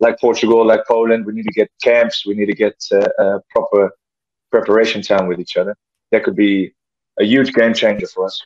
like 0.00 0.18
Portugal, 0.20 0.66
like 0.66 0.82
Poland. 0.86 1.26
We 1.26 1.32
need 1.32 1.44
to 1.44 1.52
get 1.52 1.70
camps. 1.82 2.26
We 2.26 2.34
need 2.34 2.46
to 2.46 2.54
get 2.54 2.76
uh, 2.92 3.08
uh, 3.22 3.38
proper 3.50 3.92
preparation 4.50 5.00
time 5.02 5.26
with 5.26 5.40
each 5.40 5.56
other. 5.56 5.74
That 6.10 6.24
could 6.24 6.36
be 6.36 6.74
a 7.18 7.24
huge 7.24 7.52
game 7.52 7.74
changer 7.74 8.06
for 8.06 8.26
us. 8.26 8.40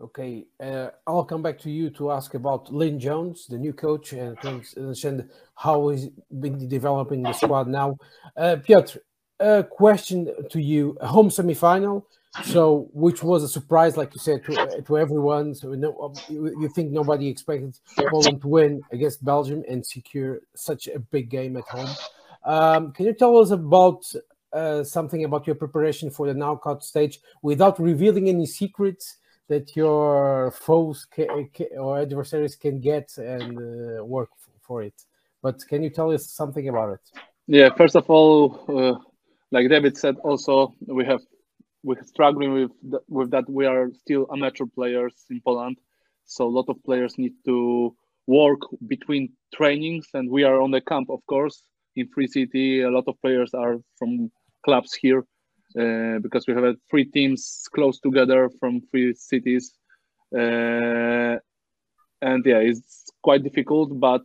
Okay, 0.00 0.44
uh, 0.58 0.88
I'll 1.06 1.24
come 1.24 1.40
back 1.40 1.58
to 1.60 1.70
you 1.70 1.88
to 1.90 2.10
ask 2.10 2.34
about 2.34 2.72
Lyn 2.72 2.98
Jones, 2.98 3.46
the 3.46 3.56
new 3.56 3.72
coach, 3.72 4.12
and 4.12 4.36
understand 4.76 5.30
how 5.54 5.88
he's 5.88 6.08
been 6.40 6.68
developing 6.68 7.22
the 7.22 7.32
squad 7.32 7.68
now. 7.68 7.96
Uh, 8.36 8.56
Piotr, 8.56 8.98
a 9.38 9.62
question 9.62 10.34
to 10.50 10.60
you: 10.60 10.98
home 11.00 11.28
semifinal, 11.28 12.02
so 12.42 12.88
which 12.92 13.22
was 13.22 13.44
a 13.44 13.48
surprise, 13.48 13.96
like 13.96 14.12
you 14.14 14.18
said, 14.20 14.44
to, 14.46 14.82
to 14.82 14.98
everyone. 14.98 15.54
So 15.54 15.72
you 16.28 16.68
think 16.74 16.90
nobody 16.90 17.28
expected 17.28 17.78
Poland 18.10 18.42
to 18.42 18.48
win 18.48 18.82
against 18.90 19.24
Belgium 19.24 19.62
and 19.68 19.86
secure 19.86 20.40
such 20.56 20.88
a 20.88 20.98
big 20.98 21.28
game 21.28 21.56
at 21.56 21.68
home. 21.68 21.90
Um, 22.44 22.92
can 22.92 23.06
you 23.06 23.14
tell 23.14 23.36
us 23.38 23.52
about 23.52 24.04
uh, 24.52 24.82
something 24.82 25.22
about 25.22 25.46
your 25.46 25.54
preparation 25.56 26.10
for 26.10 26.26
the 26.26 26.34
knockout 26.34 26.82
stage 26.82 27.20
without 27.42 27.78
revealing 27.78 28.28
any 28.28 28.46
secrets? 28.46 29.18
That 29.48 29.76
your 29.76 30.52
foes 30.52 31.04
can, 31.04 31.50
or 31.78 32.00
adversaries 32.00 32.56
can 32.56 32.80
get 32.80 33.16
and 33.18 33.58
uh, 33.58 34.04
work 34.04 34.30
for 34.62 34.82
it. 34.82 34.94
But 35.42 35.66
can 35.68 35.82
you 35.82 35.90
tell 35.90 36.10
us 36.10 36.30
something 36.30 36.68
about 36.68 36.94
it? 36.94 37.20
Yeah, 37.46 37.68
first 37.74 37.94
of 37.94 38.08
all, 38.08 38.64
uh, 38.68 38.98
like 39.50 39.68
David 39.68 39.98
said, 39.98 40.16
also 40.24 40.74
we 40.86 41.04
have 41.04 41.20
we're 41.82 42.02
struggling 42.02 42.54
with 42.54 42.70
the, 42.82 43.00
with 43.08 43.30
that. 43.32 43.48
We 43.48 43.66
are 43.66 43.90
still 43.92 44.26
amateur 44.32 44.64
players 44.64 45.14
in 45.28 45.42
Poland, 45.42 45.76
so 46.24 46.46
a 46.46 46.54
lot 46.58 46.70
of 46.70 46.82
players 46.82 47.18
need 47.18 47.34
to 47.44 47.94
work 48.26 48.60
between 48.86 49.34
trainings, 49.54 50.08
and 50.14 50.30
we 50.30 50.44
are 50.44 50.60
on 50.62 50.70
the 50.70 50.80
camp, 50.80 51.10
of 51.10 51.20
course, 51.26 51.62
in 51.94 52.08
Tri-City. 52.10 52.80
A 52.80 52.90
lot 52.90 53.04
of 53.06 53.20
players 53.20 53.52
are 53.52 53.76
from 53.98 54.30
clubs 54.64 54.94
here, 54.94 55.26
uh, 55.78 56.18
because 56.20 56.46
we 56.46 56.54
have 56.54 56.76
three 56.90 57.04
teams 57.04 57.64
close 57.74 57.98
together 58.00 58.50
from 58.60 58.80
three 58.90 59.14
cities. 59.14 59.72
Uh, 60.34 61.36
and 62.22 62.44
yeah, 62.46 62.58
it's 62.58 63.10
quite 63.22 63.42
difficult, 63.42 63.98
but 63.98 64.22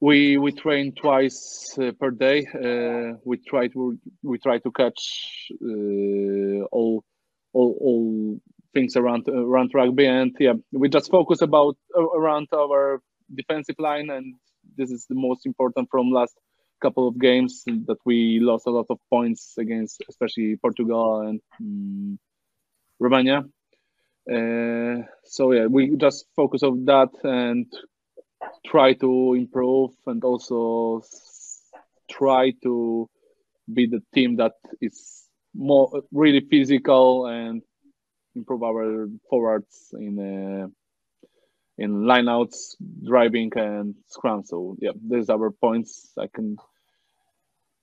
we 0.00 0.36
we 0.36 0.52
train 0.52 0.92
twice 0.92 1.76
uh, 1.78 1.92
per 1.98 2.10
day. 2.10 2.46
Uh, 2.46 3.18
we 3.24 3.38
try 3.38 3.68
to 3.68 3.98
we 4.22 4.38
try 4.38 4.58
to 4.58 4.70
catch 4.72 5.50
uh, 5.62 6.64
all 6.72 7.04
all 7.52 7.76
all 7.80 8.40
things 8.74 8.96
around 8.96 9.28
around 9.28 9.70
rugby, 9.74 10.06
and 10.06 10.34
yeah, 10.38 10.54
we 10.72 10.88
just 10.88 11.10
focus 11.10 11.40
about 11.40 11.76
around 11.94 12.48
our 12.54 13.00
defensive 13.34 13.76
line, 13.78 14.10
and 14.10 14.34
this 14.76 14.90
is 14.90 15.06
the 15.08 15.14
most 15.14 15.46
important 15.46 15.88
from 15.90 16.10
last 16.10 16.36
couple 16.80 17.08
of 17.08 17.18
games 17.18 17.62
that 17.66 17.98
we 18.04 18.38
lost 18.40 18.66
a 18.66 18.70
lot 18.70 18.86
of 18.90 18.98
points 19.10 19.54
against, 19.58 20.02
especially 20.08 20.56
Portugal 20.56 21.20
and 21.20 21.40
um, 21.60 22.18
Romania. 22.98 23.44
Uh, 24.30 25.02
so 25.24 25.52
yeah, 25.52 25.66
we 25.66 25.96
just 25.96 26.26
focus 26.34 26.62
on 26.62 26.84
that 26.84 27.10
and 27.22 27.66
try 28.66 28.92
to 28.94 29.34
improve 29.34 29.92
and 30.06 30.22
also 30.24 31.02
try 32.10 32.52
to 32.62 33.08
be 33.72 33.86
the 33.86 34.02
team 34.14 34.36
that 34.36 34.52
is 34.80 35.28
more 35.54 36.02
really 36.12 36.40
physical 36.40 37.26
and 37.26 37.62
improve 38.34 38.62
our 38.62 39.08
forwards 39.30 39.94
in 39.98 40.18
uh, 40.18 40.66
in 41.78 42.02
lineouts, 42.04 42.76
driving, 43.04 43.52
and 43.56 43.94
scrum. 44.06 44.44
So 44.44 44.76
yeah, 44.80 44.92
these 45.08 45.28
are 45.28 45.38
our 45.38 45.50
points. 45.50 46.12
I 46.18 46.26
can 46.26 46.56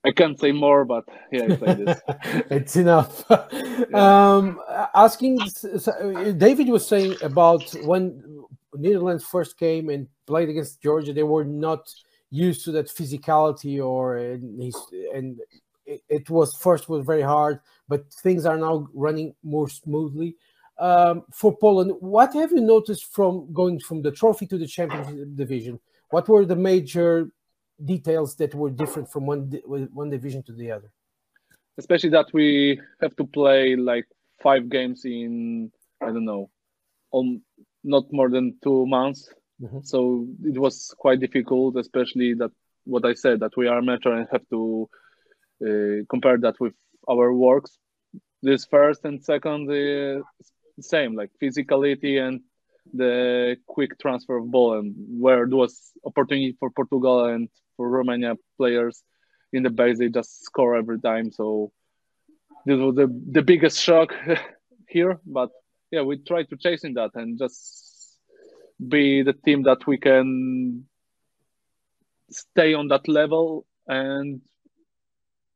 I 0.04 0.10
can't 0.10 0.38
say 0.38 0.52
more, 0.52 0.84
but 0.84 1.04
yeah, 1.32 1.46
it's 1.48 1.62
like 1.62 1.78
this. 1.78 2.00
it's 2.50 2.76
enough. 2.76 3.30
um, 3.94 4.60
asking 4.94 5.38
David 6.36 6.68
was 6.68 6.86
saying 6.86 7.16
about 7.22 7.62
when 7.84 8.44
Netherlands 8.74 9.24
first 9.24 9.58
came 9.58 9.88
and 9.88 10.08
played 10.26 10.48
against 10.48 10.82
Georgia, 10.82 11.12
they 11.12 11.22
were 11.22 11.44
not 11.44 11.92
used 12.30 12.64
to 12.64 12.72
that 12.72 12.88
physicality, 12.88 13.82
or 13.82 14.16
and, 14.16 14.60
and 15.14 15.40
it, 15.86 16.02
it 16.08 16.30
was 16.30 16.54
first 16.54 16.88
was 16.88 17.06
very 17.06 17.22
hard, 17.22 17.60
but 17.88 18.12
things 18.12 18.44
are 18.44 18.58
now 18.58 18.88
running 18.92 19.34
more 19.42 19.68
smoothly 19.68 20.36
um, 20.78 21.22
for 21.32 21.56
Poland. 21.56 21.92
What 22.00 22.34
have 22.34 22.52
you 22.52 22.60
noticed 22.60 23.06
from 23.12 23.52
going 23.52 23.80
from 23.80 24.02
the 24.02 24.10
trophy 24.10 24.46
to 24.46 24.58
the 24.58 24.66
championship 24.66 25.34
division? 25.34 25.80
What 26.10 26.28
were 26.28 26.44
the 26.44 26.56
major 26.56 27.30
details 27.84 28.36
that 28.36 28.54
were 28.54 28.70
different 28.70 29.10
from 29.10 29.26
one 29.26 29.50
one 29.66 30.10
division 30.10 30.42
to 30.44 30.52
the 30.52 30.70
other? 30.70 30.90
Especially 31.76 32.10
that 32.10 32.26
we 32.32 32.80
have 33.00 33.16
to 33.16 33.26
play 33.26 33.76
like 33.76 34.06
five 34.42 34.68
games 34.68 35.04
in 35.04 35.70
I 36.02 36.06
don't 36.06 36.24
know, 36.24 36.50
on 37.12 37.40
not 37.82 38.04
more 38.12 38.30
than 38.30 38.56
two 38.62 38.86
months. 38.86 39.30
Mm-hmm. 39.60 39.80
So 39.82 40.26
it 40.44 40.58
was 40.58 40.94
quite 40.98 41.20
difficult, 41.20 41.76
especially 41.76 42.34
that 42.34 42.50
what 42.84 43.04
I 43.04 43.14
said 43.14 43.40
that 43.40 43.56
we 43.56 43.66
are 43.68 43.78
amateur 43.78 44.12
and 44.12 44.28
have 44.30 44.46
to 44.50 44.88
uh, 45.64 46.04
compare 46.08 46.38
that 46.38 46.58
with 46.60 46.74
our 47.08 47.32
works. 47.32 47.78
This 48.42 48.66
first 48.66 49.04
and 49.04 49.22
second, 49.22 49.70
uh, 49.70 50.22
same 50.82 51.14
like 51.14 51.30
physicality 51.42 52.20
and 52.20 52.40
the 52.92 53.56
quick 53.66 53.98
transfer 53.98 54.36
of 54.36 54.50
ball 54.50 54.78
and 54.78 54.94
where 55.18 55.46
there 55.46 55.56
was 55.56 55.92
opportunity 56.04 56.56
for 56.58 56.70
Portugal 56.70 57.24
and 57.26 57.48
for 57.76 57.88
Romania 57.88 58.34
players 58.56 59.02
in 59.52 59.62
the 59.62 59.70
base 59.70 59.98
they 59.98 60.08
just 60.08 60.44
score 60.44 60.76
every 60.76 61.00
time. 61.00 61.30
So 61.30 61.72
this 62.66 62.78
was 62.78 62.94
the, 62.94 63.08
the 63.30 63.42
biggest 63.42 63.80
shock 63.80 64.12
here 64.88 65.18
but 65.26 65.50
yeah 65.90 66.02
we 66.02 66.16
try 66.18 66.42
to 66.42 66.56
chase 66.56 66.84
in 66.84 66.94
that 66.94 67.10
and 67.14 67.38
just 67.38 68.18
be 68.88 69.22
the 69.22 69.32
team 69.32 69.62
that 69.62 69.86
we 69.86 69.96
can 69.98 70.84
stay 72.30 72.74
on 72.74 72.88
that 72.88 73.06
level 73.08 73.66
and 73.86 74.40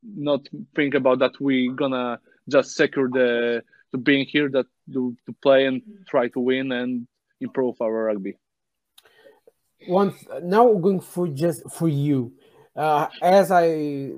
not 0.02 0.40
think 0.76 0.94
about 0.94 1.18
that 1.18 1.40
we 1.40 1.70
gonna 1.74 2.18
just 2.48 2.74
secure 2.74 3.08
the 3.08 3.62
to 3.90 3.98
being 3.98 4.26
here 4.26 4.48
that 4.48 4.66
to, 4.92 5.16
to 5.26 5.32
play 5.42 5.66
and 5.66 5.82
try 6.08 6.28
to 6.28 6.40
win 6.40 6.72
and 6.72 7.06
improve 7.40 7.80
our 7.80 8.04
rugby. 8.04 8.34
Once 9.86 10.24
now 10.42 10.72
going 10.74 11.00
for 11.00 11.28
just 11.28 11.70
for 11.70 11.88
you, 11.88 12.32
uh, 12.74 13.06
as 13.22 13.50
I 13.50 14.10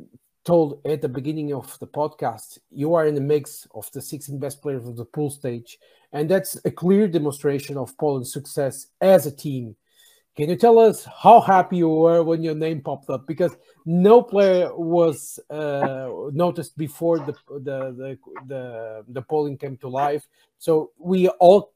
told 0.45 0.81
at 0.87 1.03
the 1.03 1.09
beginning 1.09 1.53
of 1.53 1.79
the 1.81 1.87
podcast, 1.87 2.59
you 2.71 2.95
are 2.95 3.07
in 3.07 3.15
the 3.15 3.21
mix 3.21 3.67
of 3.75 3.91
the 3.93 4.01
16 4.01 4.39
best 4.39 4.63
players 4.63 4.87
of 4.87 4.97
the 4.97 5.05
pool 5.05 5.31
stage, 5.31 5.79
and 6.13 6.29
that's 6.29 6.59
a 6.65 6.71
clear 6.71 7.07
demonstration 7.07 7.77
of 7.77 7.97
Poland's 7.99 8.33
success 8.33 8.87
as 9.01 9.27
a 9.27 9.37
team. 9.37 9.77
Can 10.41 10.49
you 10.49 10.57
tell 10.57 10.79
us 10.79 11.05
how 11.05 11.39
happy 11.39 11.77
you 11.77 11.89
were 11.91 12.23
when 12.23 12.43
your 12.43 12.55
name 12.55 12.81
popped 12.81 13.11
up? 13.11 13.27
Because 13.27 13.55
no 13.85 14.23
player 14.23 14.75
was 14.75 15.39
uh, 15.51 16.09
noticed 16.33 16.79
before 16.79 17.19
the, 17.19 17.35
the 17.51 17.93
the 18.01 18.19
the 18.49 19.05
the 19.07 19.21
polling 19.21 19.59
came 19.59 19.77
to 19.77 19.89
life. 19.91 20.27
So 20.57 20.93
we 20.97 21.29
all 21.29 21.75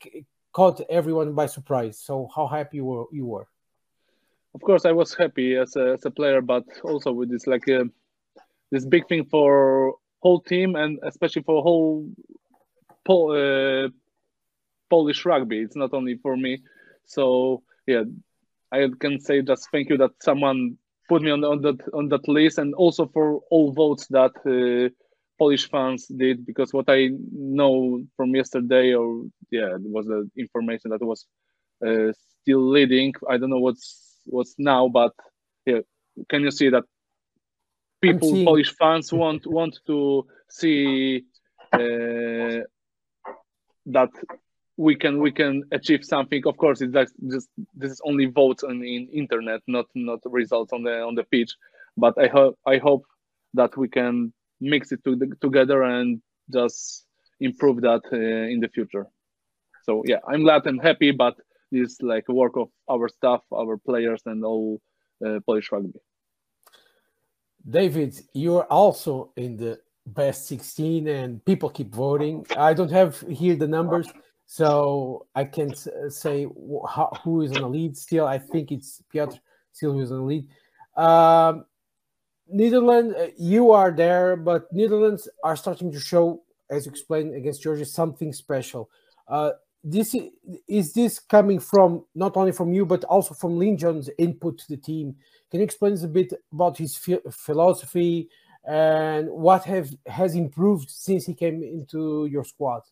caught 0.55 0.81
everyone 0.89 1.35
by 1.35 1.45
surprise. 1.45 1.99
So 1.99 2.31
how 2.35 2.47
happy 2.47 2.79
you 2.79 2.87
were? 2.87 3.05
You 3.13 3.27
were? 3.27 3.47
Of 4.55 4.63
course, 4.63 4.87
I 4.87 4.93
was 4.93 5.13
happy 5.13 5.57
as 5.57 5.77
a, 5.77 5.93
as 5.93 6.07
a 6.07 6.11
player, 6.11 6.41
but 6.41 6.65
also 6.83 7.13
with 7.13 7.29
this 7.31 7.47
like 7.47 7.69
uh, 7.69 7.85
this 8.71 8.87
big 8.87 9.07
thing 9.09 9.27
for 9.27 9.97
whole 10.21 10.41
team 10.41 10.75
and 10.75 10.99
especially 11.03 11.43
for 11.43 11.63
whole 11.63 12.09
uh, 13.11 13.89
Polish 14.89 15.27
rugby. 15.27 15.59
It's 15.59 15.77
not 15.77 15.93
only 15.93 16.17
for 16.17 16.35
me. 16.35 16.63
So 17.05 17.63
yeah, 17.87 18.05
I 18.75 18.89
can 18.99 19.21
say 19.21 19.43
just 19.43 19.69
thank 19.71 19.89
you 19.91 19.97
that 19.99 20.13
someone 20.21 20.77
put 21.09 21.23
me 21.23 21.31
on, 21.31 21.45
on 21.45 21.61
that 21.63 21.81
on 21.93 22.09
that 22.09 22.27
list, 22.29 22.59
and 22.59 22.75
also 22.75 23.07
for 23.07 23.41
all 23.51 23.73
votes 23.73 24.07
that 24.09 24.33
uh, 24.47 24.89
Polish 25.39 25.69
fans 25.71 26.07
did 26.07 26.47
because 26.47 26.73
what 26.73 26.87
I 26.89 27.11
know 27.33 28.05
from 28.17 28.35
yesterday, 28.35 28.95
or 28.95 29.25
yeah, 29.51 29.75
it 29.75 29.83
was 29.83 30.07
the 30.07 30.29
information 30.37 30.91
that 30.91 31.03
was 31.03 31.27
uh, 31.87 32.13
still 32.43 32.69
leading. 32.69 33.15
I 33.29 33.37
don't 33.39 33.51
know 33.51 33.59
what's 33.59 34.21
what's 34.27 34.55
now, 34.59 34.89
but 34.89 35.13
yeah, 35.67 35.81
can 36.29 36.43
you 36.43 36.51
see 36.51 36.71
that 36.71 36.85
people, 38.01 38.45
Polish 38.45 38.75
fans 38.77 39.13
want 39.13 39.47
want 39.47 39.79
to 39.87 40.27
see 40.49 41.25
uh, 41.73 42.63
that 43.87 44.11
we 44.77 44.97
can 44.97 45.21
we 45.21 45.31
can 45.31 45.63
achieve 45.73 46.05
something. 46.05 46.43
Of 46.47 46.57
course, 46.57 46.81
it's 46.81 46.93
just 46.93 47.49
this 47.75 47.93
is 47.93 48.01
only 48.05 48.27
votes 48.27 48.65
on 48.65 48.83
in 48.83 49.09
internet, 49.13 49.61
not 49.67 49.87
not 49.95 50.21
results 50.25 50.73
on 50.73 50.83
the 50.83 51.01
on 51.01 51.15
the 51.15 51.25
pitch. 51.25 51.53
But 51.97 52.19
I 52.19 52.29
hope 52.29 52.59
I 52.67 52.79
hope 52.79 53.05
that 53.55 53.77
we 53.77 53.89
can 53.89 54.33
mix 54.61 54.93
it 54.93 55.05
to 55.05 55.17
the, 55.17 55.33
together 55.41 55.83
and 55.83 56.21
just 56.53 57.07
improve 57.41 57.81
that 57.83 58.03
uh, 58.13 58.17
in 58.17 58.61
the 58.61 58.69
future. 58.69 59.07
So 59.85 60.03
yeah, 60.07 60.19
I'm 60.27 60.43
glad 60.43 60.67
and 60.67 60.81
happy, 60.81 61.11
but 61.11 61.37
this 61.71 61.93
is 61.93 61.99
like 62.03 62.29
work 62.29 62.57
of 62.57 62.69
our 62.91 63.09
staff, 63.09 63.43
our 63.53 63.77
players, 63.77 64.23
and 64.27 64.45
all 64.45 64.81
uh, 65.25 65.41
Polish 65.47 65.71
rugby. 65.71 66.01
David, 67.69 68.21
you're 68.35 68.65
also 68.65 69.33
in 69.37 69.57
the 69.57 69.81
best 70.07 70.47
16 70.49 71.09
and 71.09 71.45
people 71.45 71.71
keep 71.71 71.95
voting. 71.95 72.47
I 72.57 72.75
don't 72.75 72.91
have 72.91 73.21
here 73.21 73.57
the 73.57 73.69
numbers, 73.69 74.09
so 74.55 75.27
I 75.35 75.43
can't 75.47 75.77
say 76.11 76.45
who 76.45 77.41
is 77.43 77.51
on 77.57 77.63
the 77.63 77.69
lead 77.69 77.97
still. 77.97 78.25
I 78.25 78.39
think 78.39 78.71
it's 78.71 79.03
Piotr 79.11 79.39
still 79.73 79.95
who's 79.95 80.13
on 80.13 80.19
the 80.19 80.23
lead. 80.23 80.47
Um, 80.97 81.65
Netherlands, 82.47 83.17
uh, 83.17 83.31
you 83.37 83.73
are 83.73 83.91
there, 83.91 84.37
but 84.37 84.73
Netherlands 84.73 85.29
are 85.43 85.57
starting 85.57 85.91
to 85.91 85.99
show, 85.99 86.45
as 86.71 86.87
you 86.87 86.93
explained 86.93 87.35
against 87.35 87.63
Georgia, 87.63 87.85
something 87.85 88.33
special. 88.33 88.91
Uh, 89.27 89.51
this 89.83 90.15
is 90.69 90.93
this 90.93 91.19
coming 91.19 91.59
from 91.59 92.05
not 92.15 92.37
only 92.37 92.53
from 92.53 92.73
you 92.73 92.87
but 92.87 93.03
also 93.05 93.35
from 93.35 93.59
Lyn 93.59 93.77
Jones' 93.77 94.09
input 94.19 94.59
to 94.59 94.69
the 94.69 94.77
team. 94.77 95.17
Can 95.51 95.59
you 95.59 95.65
explain 95.65 95.99
a 96.01 96.07
bit 96.07 96.33
about 96.53 96.79
his 96.79 96.97
philosophy 97.33 98.29
and 98.65 99.29
what 99.31 99.65
have 99.65 99.91
has 100.07 100.37
improved 100.37 100.89
since 100.91 101.27
he 101.27 101.35
came 101.35 101.65
into 101.65 102.27
your 102.27 102.45
squad? 102.45 102.83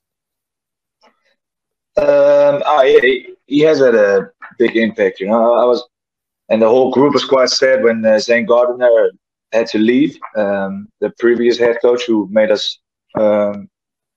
Um, 1.96 2.62
oh, 2.64 2.82
he, 3.02 3.34
he 3.46 3.60
has 3.60 3.80
had 3.80 3.94
a 3.94 4.30
big 4.58 4.76
impact. 4.76 5.20
You 5.20 5.28
know, 5.28 5.54
I 5.54 5.64
was, 5.64 5.86
and 6.48 6.62
the 6.62 6.68
whole 6.68 6.90
group 6.90 7.14
was 7.14 7.24
quite 7.24 7.50
sad 7.50 7.82
when 7.82 8.04
uh, 8.04 8.18
Zane 8.18 8.46
Gardner 8.46 9.10
had 9.52 9.66
to 9.68 9.78
leave. 9.78 10.16
Um, 10.36 10.88
the 11.00 11.10
previous 11.18 11.58
head 11.58 11.76
coach 11.82 12.04
who 12.06 12.28
made 12.30 12.50
us 12.50 12.78
um, 13.18 13.68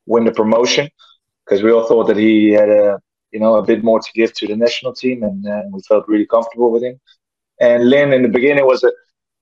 win 0.05 0.23
the 0.23 0.31
promotion 0.31 0.89
because 1.45 1.63
we 1.63 1.71
all 1.71 1.87
thought 1.87 2.07
that 2.07 2.17
he 2.17 2.51
had 2.51 2.69
a 2.69 2.99
you 3.31 3.39
know 3.39 3.55
a 3.55 3.63
bit 3.63 3.83
more 3.83 3.99
to 3.99 4.11
give 4.13 4.33
to 4.33 4.47
the 4.47 4.55
national 4.55 4.93
team, 4.93 5.23
and 5.23 5.45
we 5.73 5.81
felt 5.81 6.07
really 6.07 6.25
comfortable 6.25 6.71
with 6.71 6.83
him. 6.83 6.99
And 7.59 7.89
Lyn 7.89 8.13
in 8.13 8.21
the 8.21 8.29
beginning 8.29 8.65
was 8.65 8.83
a 8.83 8.91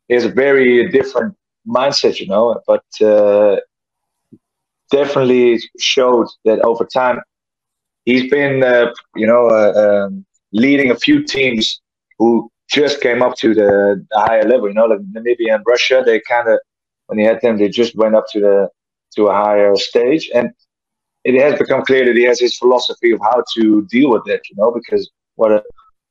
he 0.07 0.15
has 0.15 0.25
a 0.25 0.29
very 0.29 0.89
different 0.89 1.35
mindset, 1.67 2.19
you 2.19 2.27
know, 2.27 2.59
but 2.67 2.83
uh, 3.01 3.57
definitely 4.91 5.59
showed 5.79 6.27
that 6.45 6.59
over 6.61 6.85
time 6.85 7.19
he's 8.05 8.29
been 8.29 8.63
uh, 8.63 8.91
you 9.15 9.27
know 9.27 9.47
uh, 9.47 10.05
um, 10.07 10.25
leading 10.51 10.91
a 10.91 10.95
few 10.95 11.23
teams 11.23 11.81
who 12.19 12.49
just 12.69 13.01
came 13.01 13.21
up 13.21 13.35
to 13.37 13.53
the, 13.53 14.05
the 14.09 14.19
higher 14.19 14.43
level. 14.43 14.67
You 14.67 14.73
know, 14.75 14.85
like 14.85 14.99
Namibia 14.99 15.55
and 15.55 15.63
Russia, 15.67 16.03
they 16.05 16.21
kind 16.21 16.47
of 16.47 16.59
when 17.07 17.19
he 17.19 17.25
had 17.25 17.41
them, 17.41 17.57
they 17.57 17.69
just 17.69 17.95
went 17.95 18.15
up 18.15 18.25
to 18.31 18.39
the 18.39 18.69
to 19.15 19.27
a 19.27 19.33
higher 19.33 19.75
stage, 19.75 20.29
and 20.33 20.51
it 21.23 21.39
has 21.39 21.57
become 21.59 21.83
clear 21.85 22.05
that 22.05 22.15
he 22.15 22.23
has 22.23 22.39
his 22.39 22.57
philosophy 22.57 23.11
of 23.11 23.19
how 23.21 23.43
to 23.55 23.85
deal 23.89 24.09
with 24.09 24.23
that. 24.25 24.41
You 24.49 24.55
know, 24.57 24.71
because 24.71 25.09
what 25.35 25.51
I, 25.51 25.61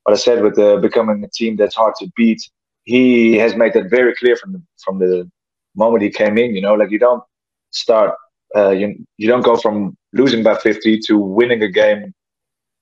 what 0.05 0.12
I 0.12 0.16
said 0.16 0.42
with 0.42 0.57
the, 0.57 0.78
becoming 0.81 1.22
a 1.24 1.28
team 1.28 1.57
that's 1.57 1.74
hard 1.74 1.94
to 2.00 2.11
beat, 2.16 2.40
he 2.85 3.37
has 3.37 3.55
made 3.57 3.74
that 3.74 3.90
very 3.90 4.14
clear 4.14 4.37
from 4.37 4.52
the 4.52 4.62
from 4.85 4.98
the 4.98 5.31
moment 5.74 6.02
he 6.02 6.11
came 6.11 6.38
in. 6.38 6.55
You 6.55 6.62
know, 6.62 6.74
like 6.74 6.90
you 6.90 6.98
don't 6.98 7.22
start, 7.70 8.14
uh, 8.57 8.70
you 8.70 9.05
you 9.16 9.28
don't 9.28 9.44
go 9.44 9.57
from 9.57 9.96
losing 10.12 10.42
by 10.42 10.57
fifty 10.57 10.98
to 11.07 11.18
winning 11.18 11.62
a 11.62 11.68
game 11.68 12.14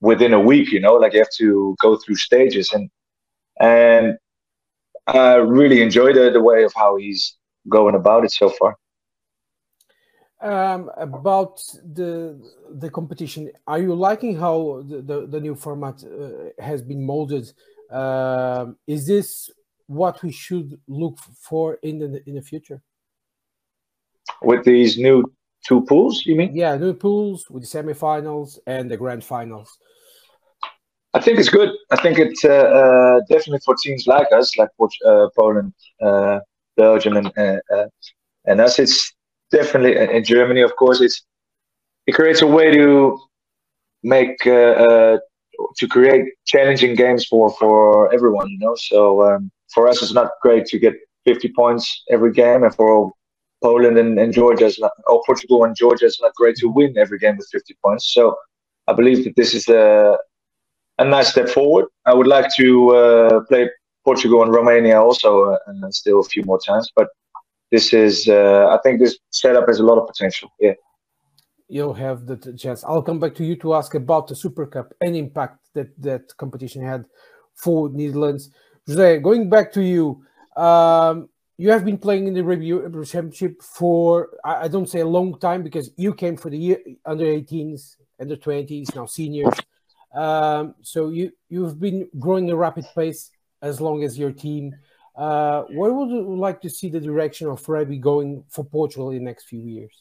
within 0.01 0.33
a 0.33 0.41
week. 0.41 0.73
You 0.73 0.81
know, 0.81 0.95
like 0.95 1.13
you 1.13 1.21
have 1.21 1.37
to 1.39 1.77
go 1.81 1.97
through 1.97 2.17
stages, 2.17 2.73
and 2.73 2.91
and 3.61 4.19
I 5.07 5.35
really 5.35 5.83
enjoy 5.83 6.13
the 6.13 6.31
the 6.31 6.43
way 6.43 6.65
of 6.65 6.73
how 6.75 6.97
he's 6.97 7.37
going 7.69 7.95
about 7.95 8.25
it 8.25 8.33
so 8.33 8.49
far. 8.49 8.77
Um, 10.43 10.91
about 10.97 11.61
the 11.85 12.41
the 12.71 12.89
competition, 12.89 13.51
are 13.67 13.79
you 13.79 13.95
liking 13.95 14.37
how 14.39 14.83
the, 14.89 15.03
the, 15.03 15.27
the 15.27 15.41
new 15.41 15.55
format 15.55 16.03
uh, 16.03 16.63
has 16.63 16.81
been 16.81 17.05
molded? 17.05 17.53
Um, 17.91 18.79
is 18.87 19.07
this 19.07 19.51
what 19.87 20.23
we 20.23 20.33
should 20.33 20.81
look 20.89 21.19
for 21.19 21.75
in 21.83 21.99
the 21.99 22.23
in 22.27 22.37
the 22.37 22.43
future? 22.43 22.81
With 24.41 24.65
these 24.65 24.97
new 24.97 25.31
two 25.67 25.83
pools, 25.83 26.25
you 26.27 26.37
mean? 26.37 26.55
Yeah, 26.55 26.77
new 26.77 26.95
pools 26.95 27.49
with 27.51 27.63
the 27.63 27.69
semifinals 27.79 28.59
and 28.67 28.91
the 28.91 28.97
grand 28.97 29.25
finals. 29.25 29.79
I 31.13 31.21
think 31.21 31.39
it's 31.39 31.49
good. 31.49 31.71
I 31.91 31.97
think 31.97 32.19
it's 32.19 32.45
uh, 32.45 32.49
uh, 32.49 33.21
definitely 33.29 33.61
for 33.65 33.75
teams 33.75 34.07
like 34.07 34.29
us, 34.33 34.57
like 34.57 34.69
uh, 35.05 35.27
Poland, 35.37 35.73
uh, 36.01 36.39
Belgium, 36.77 37.17
and 37.17 37.33
uh, 37.37 37.59
uh, 37.75 37.87
and 38.47 38.61
us. 38.61 38.79
It's 38.79 39.13
definitely 39.51 39.97
in 39.97 40.25
Germany, 40.25 40.61
of 40.61 40.77
course, 40.77 41.01
it's 41.01 41.25
it 42.07 42.13
creates 42.13 42.43
a 42.43 42.47
way 42.47 42.71
to 42.71 43.19
make 44.03 44.37
uh, 44.47 44.75
uh, 44.87 45.19
to 45.79 45.89
create 45.89 46.27
challenging 46.47 46.95
games 46.95 47.27
for 47.27 47.51
for 47.59 48.13
everyone. 48.15 48.49
You 48.49 48.59
know, 48.59 48.75
so 48.77 49.23
um, 49.23 49.51
for 49.75 49.89
us, 49.89 50.03
it's 50.03 50.13
not 50.13 50.31
great 50.43 50.67
to 50.67 50.79
get 50.79 50.95
50 51.25 51.53
points 51.55 52.03
every 52.11 52.33
game, 52.33 52.63
and 52.63 52.75
for 52.75 53.13
Poland 53.63 53.99
and, 53.99 54.19
and 54.19 54.33
Georgia, 54.33 54.67
it's 54.67 54.81
not, 54.81 54.93
or 55.07 55.23
Portugal 55.27 55.65
and 55.65 55.77
Georgia, 55.77 56.07
is 56.07 56.19
not 56.21 56.35
great 56.35 56.57
to 56.57 56.69
win 56.69 56.97
every 56.97 57.19
game 57.19 57.37
with 57.37 57.49
50 57.53 57.77
points. 57.85 58.13
So 58.13 58.37
I 58.87 58.93
believe 58.93 59.25
that 59.25 59.37
this 59.37 59.55
is 59.55 59.69
a 59.69 60.19
a 60.99 61.05
nice 61.05 61.29
step 61.29 61.49
forward. 61.49 61.87
I 62.05 62.15
would 62.15 62.27
like 62.27 62.55
to 62.57 62.91
uh, 62.91 63.41
play 63.49 63.71
Portugal 64.05 64.43
and 64.43 64.53
Romania 64.53 65.01
also, 65.01 65.53
uh, 65.53 65.91
still 65.91 66.21
a 66.21 66.25
few 66.25 66.43
more 66.45 66.61
times, 66.61 66.91
but 66.95 67.09
this 67.71 67.93
is 67.93 68.29
uh, 68.29 68.67
I 68.75 68.79
think 68.83 69.01
this 69.01 69.19
setup 69.31 69.67
has 69.69 69.79
a 69.81 69.85
lot 69.85 69.99
of 69.99 70.07
potential. 70.07 70.51
Yeah. 70.61 70.75
You'll 71.69 71.95
have 71.95 72.27
the 72.27 72.37
chance. 72.59 72.83
I'll 72.85 73.03
come 73.03 73.21
back 73.21 73.35
to 73.37 73.45
you 73.45 73.55
to 73.57 73.75
ask 73.75 73.95
about 73.95 74.27
the 74.27 74.35
Super 74.35 74.67
Cup 74.67 74.93
and 75.01 75.15
impact 75.15 75.69
that 75.75 75.89
that 76.03 76.37
competition 76.37 76.83
had 76.85 77.05
for 77.55 77.89
Netherlands. 77.89 78.51
Jose, 78.89 79.19
going 79.21 79.49
back 79.49 79.73
to 79.75 79.83
you, 79.83 80.23
um, 80.57 81.29
you 81.61 81.71
have 81.71 81.85
been 81.85 81.99
playing 81.99 82.27
in 82.27 82.33
the 82.33 82.43
Rugby 82.43 82.71
Championship 83.05 83.61
for 83.61 84.31
I, 84.43 84.65
I, 84.65 84.69
don't 84.69 84.89
say 84.89 85.01
a 85.01 85.07
long 85.07 85.39
time 85.39 85.63
because 85.63 85.91
you 85.99 86.15
came 86.15 86.39
for 86.39 86.49
the 86.49 86.57
year 86.57 86.79
under 87.05 87.27
18s, 87.27 87.97
under 88.19 88.35
20s, 88.35 88.95
now 88.97 89.05
seniors. 89.05 89.53
Um, 90.15 90.75
so 90.81 91.11
you 91.11 91.33
you've 91.51 91.79
been 91.79 92.09
growing 92.19 92.51
a 92.51 92.57
rapid 92.57 92.87
pace 92.95 93.31
as 93.61 93.79
long 93.79 94.03
as 94.05 94.19
your 94.19 94.33
team. 94.33 94.75
Uh, 95.15 95.65
where 95.79 95.93
would 95.93 96.09
you 96.09 96.35
like 96.35 96.63
to 96.63 96.71
see 96.71 96.89
the 96.89 96.99
direction 96.99 97.47
of 97.47 97.69
rugby 97.69 97.99
going 97.99 98.43
for 98.49 98.65
Portugal 98.65 99.11
in 99.11 99.19
the 99.19 99.25
next 99.25 99.45
few 99.45 99.61
years? 99.61 99.95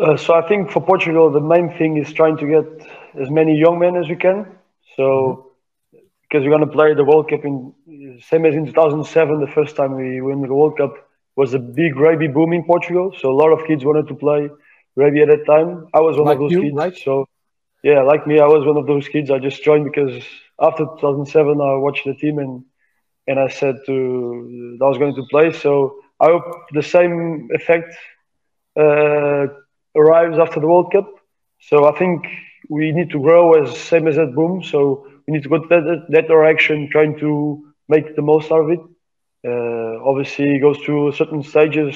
Uh, 0.00 0.16
so 0.16 0.34
I 0.34 0.46
think 0.46 0.70
for 0.70 0.80
Portugal, 0.80 1.32
the 1.32 1.40
main 1.40 1.76
thing 1.78 1.96
is 1.96 2.12
trying 2.12 2.36
to 2.36 2.46
get 2.46 2.66
as 3.20 3.28
many 3.28 3.58
young 3.58 3.80
men 3.80 3.96
as 3.96 4.08
we 4.08 4.14
can. 4.14 4.46
So 4.96 5.02
mm-hmm. 5.02 5.98
because 6.22 6.44
we're 6.44 6.56
going 6.56 6.68
to 6.68 6.74
play 6.78 6.94
the 6.94 7.04
World 7.04 7.28
Cup 7.28 7.44
in 7.44 7.74
same 8.20 8.44
as 8.46 8.54
in 8.54 8.66
2007, 8.66 9.40
the 9.40 9.46
first 9.46 9.76
time 9.76 9.94
we 9.94 10.20
win 10.20 10.42
the 10.42 10.54
World 10.54 10.76
Cup 10.76 10.94
was 11.36 11.54
a 11.54 11.58
big 11.58 11.96
rugby 11.96 12.28
boom 12.28 12.52
in 12.52 12.64
Portugal. 12.64 13.12
So 13.18 13.30
a 13.30 13.36
lot 13.42 13.50
of 13.52 13.66
kids 13.66 13.84
wanted 13.84 14.08
to 14.08 14.14
play 14.14 14.48
rugby 14.96 15.22
at 15.22 15.28
that 15.28 15.46
time. 15.46 15.86
I 15.94 16.00
was 16.00 16.16
one 16.16 16.26
like 16.26 16.36
of 16.36 16.40
those 16.40 16.52
you, 16.52 16.60
kids. 16.60 16.74
Like? 16.74 16.96
So 16.96 17.26
yeah, 17.82 18.02
like 18.02 18.26
me, 18.26 18.38
I 18.40 18.46
was 18.46 18.64
one 18.66 18.76
of 18.76 18.86
those 18.86 19.08
kids. 19.08 19.30
I 19.30 19.38
just 19.38 19.62
joined 19.64 19.84
because 19.84 20.22
after 20.60 20.84
2007, 20.84 21.60
I 21.60 21.76
watched 21.76 22.04
the 22.04 22.14
team 22.14 22.38
and 22.38 22.64
and 23.26 23.38
I 23.38 23.48
said 23.48 23.76
to 23.86 24.78
I 24.80 24.84
was 24.84 24.98
going 24.98 25.14
to 25.14 25.24
play. 25.30 25.52
So 25.52 25.96
I 26.20 26.26
hope 26.26 26.44
the 26.72 26.82
same 26.82 27.48
effect 27.52 27.94
uh, 28.78 29.46
arrives 29.96 30.38
after 30.38 30.60
the 30.60 30.66
World 30.66 30.92
Cup. 30.92 31.08
So 31.60 31.86
I 31.86 31.98
think 31.98 32.26
we 32.68 32.92
need 32.92 33.10
to 33.10 33.20
grow 33.20 33.52
as 33.62 33.76
same 33.78 34.06
as 34.08 34.16
that 34.16 34.34
boom. 34.34 34.62
So 34.62 35.06
we 35.26 35.34
need 35.34 35.42
to 35.44 35.48
go 35.48 35.58
that, 35.68 36.06
that 36.10 36.28
direction, 36.28 36.88
trying 36.90 37.18
to 37.20 37.71
make 37.94 38.16
the 38.16 38.22
most 38.32 38.50
out 38.52 38.62
of 38.66 38.70
it. 38.76 38.82
Uh, 39.50 39.94
obviously, 40.10 40.48
it 40.56 40.60
goes 40.66 40.78
through 40.84 41.12
certain 41.12 41.42
stages. 41.42 41.94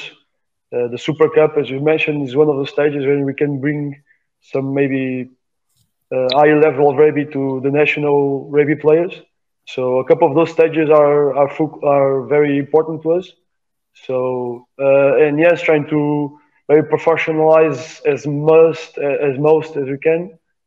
Uh, 0.75 0.89
the 0.93 0.99
Super 1.07 1.29
Cup, 1.37 1.53
as 1.61 1.71
you 1.71 1.81
mentioned, 1.81 2.19
is 2.29 2.37
one 2.37 2.49
of 2.49 2.59
the 2.61 2.67
stages 2.77 3.05
where 3.07 3.25
we 3.31 3.35
can 3.35 3.61
bring 3.61 3.81
some 4.53 4.67
maybe 4.75 5.29
uh, 6.15 6.29
higher 6.39 6.59
level 6.61 6.91
of 6.91 6.97
rugby 6.97 7.25
to 7.37 7.61
the 7.65 7.71
national 7.71 8.49
rugby 8.51 8.77
players. 8.77 9.15
So 9.67 9.99
a 10.01 10.05
couple 10.09 10.29
of 10.29 10.35
those 10.37 10.53
stages 10.53 10.89
are 10.91 11.35
are, 11.43 11.51
are 11.97 12.27
very 12.37 12.59
important 12.59 13.03
to 13.03 13.13
us. 13.19 13.27
So 14.07 14.17
uh, 14.81 15.13
and 15.25 15.39
yes, 15.39 15.63
trying 15.63 15.87
to 15.95 16.01
very 16.69 16.83
professionalize 16.95 17.83
as 18.07 18.27
most 18.27 18.99
as 18.99 19.35
most 19.39 19.77
as 19.77 19.87
we 19.95 19.99
can 20.07 20.21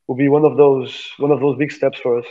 will 0.08 0.16
be 0.24 0.30
one 0.30 0.46
of 0.46 0.58
those 0.58 0.92
one 1.18 1.32
of 1.32 1.40
those 1.40 1.58
big 1.58 1.72
steps 1.72 2.00
for 2.00 2.20
us. 2.20 2.26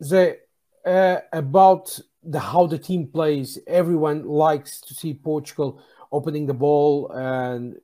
The 0.00 0.38
uh, 0.84 1.18
about 1.32 1.98
the 2.22 2.40
how 2.40 2.66
the 2.66 2.78
team 2.78 3.06
plays, 3.06 3.58
everyone 3.66 4.26
likes 4.26 4.80
to 4.82 4.94
see 4.94 5.14
Portugal 5.14 5.82
opening 6.10 6.46
the 6.46 6.54
ball 6.54 7.10
and 7.10 7.80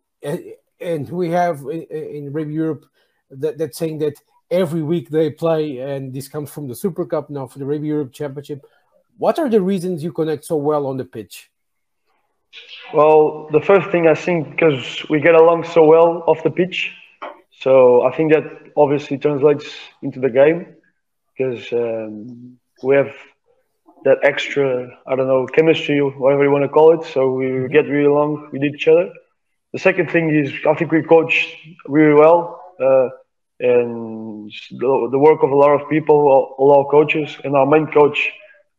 and 0.80 1.08
we 1.08 1.30
have 1.30 1.60
in, 1.62 1.82
in 1.82 2.32
Rugby 2.32 2.54
Europe 2.54 2.86
that, 3.30 3.58
that 3.58 3.74
saying 3.74 3.98
that 3.98 4.14
every 4.50 4.82
week 4.82 5.10
they 5.10 5.30
play, 5.30 5.78
and 5.78 6.12
this 6.12 6.28
comes 6.28 6.50
from 6.50 6.68
the 6.68 6.74
Super 6.74 7.04
Cup 7.04 7.30
now 7.30 7.46
for 7.46 7.58
the 7.58 7.66
Rugby 7.66 7.88
Europe 7.88 8.12
Championship. 8.12 8.64
What 9.18 9.38
are 9.38 9.48
the 9.48 9.60
reasons 9.60 10.02
you 10.02 10.12
connect 10.12 10.44
so 10.44 10.56
well 10.56 10.86
on 10.86 10.96
the 10.96 11.04
pitch? 11.04 11.50
Well, 12.92 13.48
the 13.52 13.60
first 13.60 13.90
thing 13.90 14.08
I 14.08 14.14
think 14.14 14.50
because 14.50 15.06
we 15.08 15.20
get 15.20 15.34
along 15.34 15.64
so 15.64 15.84
well 15.84 16.24
off 16.26 16.42
the 16.42 16.50
pitch, 16.50 16.92
so 17.60 18.02
I 18.02 18.16
think 18.16 18.32
that 18.32 18.44
obviously 18.76 19.18
translates 19.18 19.66
into 20.02 20.18
the 20.18 20.30
game 20.30 20.74
because 21.36 21.72
um, 21.72 22.58
we 22.82 22.96
have 22.96 23.12
that 24.04 24.18
extra, 24.22 24.88
I 25.06 25.16
don't 25.16 25.26
know, 25.26 25.46
chemistry, 25.46 26.00
whatever 26.00 26.44
you 26.44 26.50
want 26.50 26.64
to 26.64 26.68
call 26.68 26.98
it. 27.00 27.06
So 27.12 27.32
we 27.32 27.68
get 27.68 27.86
really 27.86 28.06
along 28.06 28.50
with 28.52 28.62
each 28.62 28.88
other. 28.88 29.10
The 29.72 29.78
second 29.78 30.10
thing 30.10 30.34
is 30.34 30.52
I 30.66 30.74
think 30.74 30.90
we 30.90 31.02
coach 31.02 31.56
really 31.86 32.14
well, 32.14 32.60
uh, 32.80 33.08
and 33.60 34.50
the, 34.70 35.08
the, 35.10 35.18
work 35.18 35.42
of 35.42 35.50
a 35.50 35.54
lot 35.54 35.80
of 35.80 35.88
people, 35.88 36.16
all, 36.16 36.54
all 36.58 36.78
our 36.78 36.90
coaches, 36.90 37.36
and 37.44 37.54
our 37.54 37.66
main 37.66 37.86
coach, 37.86 38.30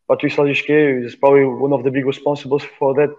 Patrice 0.10 0.36
Lagisquet, 0.36 1.06
is 1.06 1.16
probably 1.16 1.46
one 1.46 1.72
of 1.72 1.84
the 1.84 1.92
big 1.92 2.06
responsibles 2.06 2.64
for 2.80 2.94
that 2.96 3.10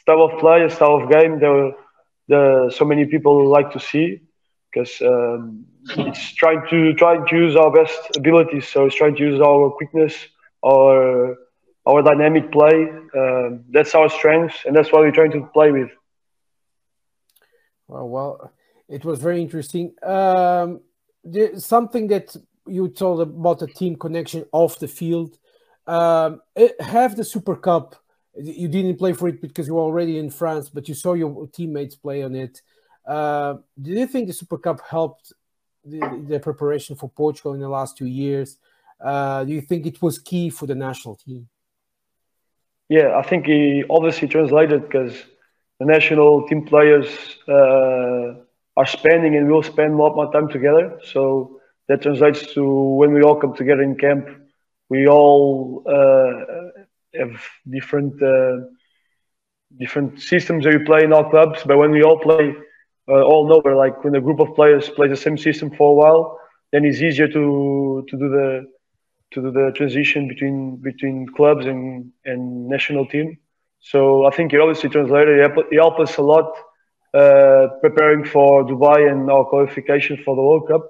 style 0.00 0.22
of 0.22 0.40
play, 0.40 0.68
style 0.70 1.02
of 1.02 1.10
game. 1.10 1.38
The 1.38 2.72
so 2.74 2.84
many 2.86 3.04
people 3.04 3.48
like 3.48 3.72
to 3.72 3.80
see 3.80 4.22
because 4.72 5.00
um, 5.02 5.66
it's 5.90 6.32
trying 6.34 6.62
to 6.70 6.94
trying 6.94 7.26
to 7.26 7.36
use 7.36 7.56
our 7.56 7.70
best 7.70 8.16
abilities. 8.16 8.68
So 8.68 8.86
it's 8.86 8.96
trying 8.96 9.16
to 9.16 9.22
use 9.22 9.40
our 9.40 9.70
quickness, 9.70 10.14
our 10.64 11.36
our 11.86 12.02
dynamic 12.02 12.50
play. 12.50 12.90
Uh, 13.16 13.58
that's 13.70 13.94
our 13.94 14.08
strength, 14.08 14.56
and 14.66 14.74
that's 14.74 14.90
what 14.92 15.02
we're 15.02 15.12
trying 15.12 15.32
to 15.32 15.46
play 15.52 15.70
with. 15.70 15.90
Well, 17.88 18.08
well, 18.08 18.52
it 18.88 19.04
was 19.04 19.20
very 19.20 19.40
interesting. 19.40 19.94
Um, 20.02 20.80
something 21.58 22.08
that 22.08 22.34
you 22.66 22.88
told 22.88 23.20
about 23.20 23.58
the 23.58 23.66
team 23.66 23.96
connection 23.96 24.46
off 24.52 24.78
the 24.78 24.88
field. 24.88 25.38
Um, 25.86 26.40
it, 26.56 26.80
have 26.80 27.14
the 27.16 27.24
Super 27.24 27.56
Cup. 27.56 27.96
You 28.36 28.68
didn't 28.68 28.96
play 28.96 29.12
for 29.12 29.28
it 29.28 29.40
because 29.40 29.68
you 29.68 29.74
were 29.74 29.82
already 29.82 30.18
in 30.18 30.30
France, 30.30 30.68
but 30.70 30.88
you 30.88 30.94
saw 30.94 31.12
your 31.12 31.46
teammates 31.48 31.94
play 31.94 32.22
on 32.22 32.34
it. 32.34 32.62
Uh, 33.06 33.56
do 33.80 33.90
you 33.90 34.06
think 34.06 34.26
the 34.26 34.32
Super 34.32 34.58
Cup 34.58 34.80
helped 34.88 35.32
the, 35.84 36.24
the, 36.28 36.40
preparation 36.40 36.96
for 36.96 37.08
Portugal 37.08 37.54
in 37.54 37.60
the 37.60 37.68
last 37.68 37.96
two 37.96 38.06
years? 38.06 38.58
Uh, 39.00 39.44
do 39.44 39.52
you 39.52 39.60
think 39.60 39.86
it 39.86 40.00
was 40.00 40.18
key 40.18 40.50
for 40.50 40.66
the 40.66 40.74
national 40.74 41.16
team? 41.16 41.48
Yeah, 42.88 43.16
I 43.16 43.22
think 43.22 43.46
he 43.46 43.84
obviously 43.88 44.28
translated 44.28 44.82
because 44.82 45.14
the 45.80 45.86
national 45.86 46.46
team 46.48 46.64
players 46.64 47.08
uh, 47.48 48.34
are 48.76 48.86
spending 48.86 49.36
and 49.36 49.50
will 49.50 49.62
spend 49.62 49.94
a 49.94 49.96
lot 49.96 50.16
more 50.16 50.32
time 50.32 50.48
together. 50.48 51.00
So 51.04 51.60
that 51.88 52.02
translates 52.02 52.52
to 52.54 52.64
when 52.64 53.12
we 53.12 53.22
all 53.22 53.36
come 53.36 53.54
together 53.54 53.82
in 53.82 53.96
camp, 53.96 54.28
we 54.88 55.08
all 55.08 55.82
uh, 55.88 57.18
have 57.18 57.42
different 57.68 58.22
uh, 58.22 58.66
different 59.78 60.20
systems 60.20 60.64
that 60.64 60.78
we 60.78 60.84
play 60.84 61.04
in 61.04 61.12
our 61.12 61.28
clubs. 61.30 61.60
But 61.64 61.78
when 61.78 61.90
we 61.90 62.02
all 62.02 62.18
play 62.18 62.54
uh, 63.08 63.22
all 63.22 63.52
over, 63.52 63.74
like 63.76 64.02
when 64.04 64.14
a 64.14 64.20
group 64.20 64.40
of 64.40 64.54
players 64.54 64.88
play 64.90 65.08
the 65.08 65.16
same 65.16 65.36
system 65.36 65.70
for 65.70 65.90
a 65.90 65.94
while, 65.94 66.38
then 66.72 66.84
it's 66.84 67.00
easier 67.02 67.28
to 67.28 68.04
to 68.08 68.16
do 68.16 68.28
the 68.28 68.66
to 69.32 69.42
do 69.42 69.50
the 69.50 69.72
transition 69.76 70.28
between 70.28 70.76
between 70.82 71.26
clubs 71.36 71.66
and 71.66 72.10
and 72.24 72.68
national 72.68 73.06
team. 73.06 73.38
So 73.80 74.26
I 74.26 74.30
think 74.30 74.52
it 74.52 74.60
obviously 74.60 74.90
translated. 74.90 75.38
It 75.38 75.76
helped 75.78 76.00
us 76.00 76.16
a 76.16 76.22
lot 76.22 76.48
uh, 77.14 77.68
preparing 77.80 78.24
for 78.24 78.64
Dubai 78.64 79.10
and 79.10 79.30
our 79.30 79.44
qualification 79.44 80.16
for 80.24 80.34
the 80.36 80.42
World 80.42 80.68
Cup 80.68 80.84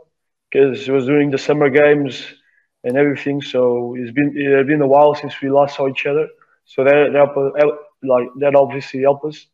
because 0.51 0.89
it 0.89 0.93
was 0.93 1.07
during 1.07 1.31
the 1.31 1.39
summer 1.39 1.69
games 1.69 2.27
and 2.85 2.97
everything. 2.97 3.43
So 3.43 3.95
it's 3.99 4.13
been 4.13 4.33
it 4.37 4.57
has 4.57 4.67
been 4.67 4.83
a 4.83 4.87
while 4.87 5.15
since 5.15 5.35
we 5.43 5.51
last 5.51 5.77
saw 5.77 5.89
each 5.89 6.07
other. 6.07 6.27
So 6.67 6.85
that, 6.85 7.13
that 7.13 7.29
like 8.03 8.29
that 8.41 8.55
obviously 8.55 9.03
helped 9.03 9.25
us, 9.27 9.47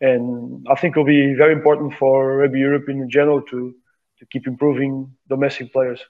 and 0.00 0.66
I 0.70 0.74
think 0.76 0.96
it 0.96 0.98
will 0.98 1.06
be 1.06 1.34
very 1.34 1.52
important 1.52 1.94
for 1.94 2.36
Rugby 2.38 2.60
Europe 2.60 2.88
in 2.88 3.08
general 3.10 3.42
to 3.42 3.74
to 4.18 4.26
keep 4.26 4.46
improving 4.46 5.12
domestic 5.28 5.72
players. 5.72 6.00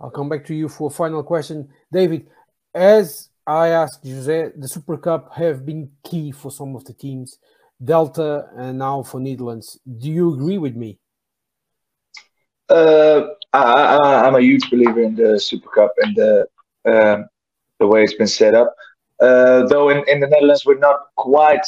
I'll 0.00 0.10
come 0.10 0.28
back 0.28 0.44
to 0.46 0.54
you 0.54 0.68
for 0.68 0.88
a 0.88 0.90
final 0.90 1.22
question, 1.22 1.68
David. 1.90 2.28
As 2.74 3.30
I 3.46 3.68
asked 3.68 4.04
Jose, 4.04 4.52
the 4.56 4.68
Super 4.68 4.96
Cup 4.96 5.32
have 5.34 5.64
been 5.64 5.90
key 6.04 6.32
for 6.32 6.50
some 6.50 6.76
of 6.76 6.84
the 6.84 6.92
teams, 6.92 7.38
Delta 7.82 8.48
and 8.56 8.78
now 8.78 9.02
for 9.02 9.20
Netherlands. 9.20 9.78
Do 9.98 10.10
you 10.10 10.34
agree 10.34 10.58
with 10.58 10.76
me? 10.76 10.98
Uh, 12.68 13.28
I, 13.52 14.26
am 14.26 14.34
a 14.34 14.40
huge 14.40 14.70
believer 14.70 15.02
in 15.02 15.14
the 15.14 15.38
Super 15.38 15.68
Cup 15.70 15.92
and 15.98 16.16
the 16.16 16.46
um, 16.84 17.26
the 17.78 17.86
way 17.86 18.02
it's 18.02 18.14
been 18.14 18.26
set 18.26 18.54
up. 18.54 18.74
Uh, 19.20 19.66
though 19.66 19.88
in, 19.90 20.02
in 20.08 20.20
the 20.20 20.26
Netherlands 20.26 20.64
we're 20.64 20.78
not 20.78 21.14
quite 21.16 21.64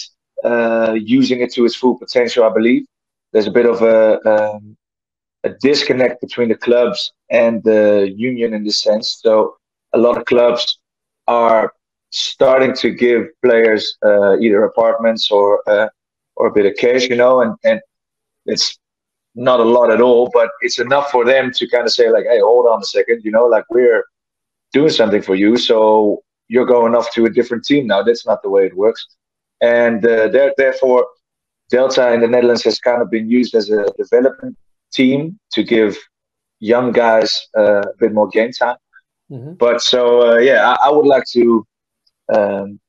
using 0.95 1.41
it 1.41 1.53
to 1.55 1.65
its 1.65 1.77
full 1.77 1.99
potential, 1.99 2.45
I 2.45 2.53
believe. 2.53 2.85
There's 3.33 3.47
a 3.47 3.51
bit 3.51 3.67
of 3.67 3.83
a 3.83 4.21
um, 4.29 4.77
a 5.45 5.51
disconnect 5.61 6.21
between 6.21 6.49
the 6.49 6.57
clubs 6.57 7.13
and 7.31 7.63
the 7.63 8.13
union 8.17 8.55
in 8.55 8.65
this 8.65 8.81
sense. 8.83 9.21
So 9.23 9.57
a 9.93 9.99
lot 9.99 10.17
of 10.17 10.25
clubs 10.25 10.79
are 11.27 11.73
starting 12.11 12.75
to 12.75 12.91
give 12.91 13.27
players 13.43 13.97
uh, 14.05 14.39
either 14.39 14.65
apartments 14.65 15.31
or 15.31 15.63
uh, 15.69 15.89
or 16.37 16.47
a 16.49 16.53
bit 16.53 16.67
of 16.67 16.77
cash, 16.77 17.05
you 17.09 17.17
know, 17.17 17.41
and 17.41 17.55
and 17.65 17.81
it's 18.47 18.79
not 19.35 19.61
a 19.61 19.65
lot 19.65 19.91
at 19.91 20.01
all, 20.01 20.31
but 20.33 20.51
it's 20.61 20.79
enough 20.79 21.11
for 21.11 21.25
them 21.25 21.51
to 21.53 21.69
kind 21.69 21.85
of 21.85 21.93
say 21.93 22.09
like, 22.11 22.25
hey, 22.25 22.39
hold 22.41 22.67
on 22.67 22.81
a 22.81 22.85
second, 22.85 23.23
you 23.25 23.33
know, 23.33 23.47
like 23.47 23.65
we're 23.71 24.05
doing 24.73 24.91
something 24.91 25.23
for 25.23 25.35
you, 25.35 25.57
so 25.57 26.23
you're 26.49 26.67
going 26.67 26.95
off 26.95 27.13
to 27.13 27.25
a 27.25 27.31
different 27.31 27.65
team 27.65 27.87
now. 27.87 28.03
That's 28.03 28.27
not 28.27 28.43
the 28.43 28.51
way 28.51 28.67
it 28.67 28.77
works, 28.77 29.07
and 29.73 29.99
uh, 30.07 30.51
therefore. 30.57 31.07
Delta 31.71 32.13
in 32.13 32.21
the 32.21 32.29
Netherlands 32.29 32.63
has 32.65 32.79
kind 32.79 33.01
of 33.01 33.11
been 33.11 33.29
used 33.29 33.55
as 33.55 33.71
a 33.71 33.87
development 33.97 34.55
team 34.93 35.39
to 35.53 35.63
give 35.63 35.97
young 36.61 36.93
guys 36.93 37.47
uh, 37.57 37.81
a 37.81 37.97
bit 37.99 38.13
more 38.13 38.29
game 38.29 38.53
time. 38.53 38.77
Mm-hmm. 39.31 39.55
But 39.55 39.81
so 39.81 40.33
uh, 40.33 40.39
yeah, 40.39 40.61
I, 40.71 40.89
I, 40.89 40.91
would 40.91 41.07
like 41.07 41.25
to 41.33 41.67
um, 42.33 42.81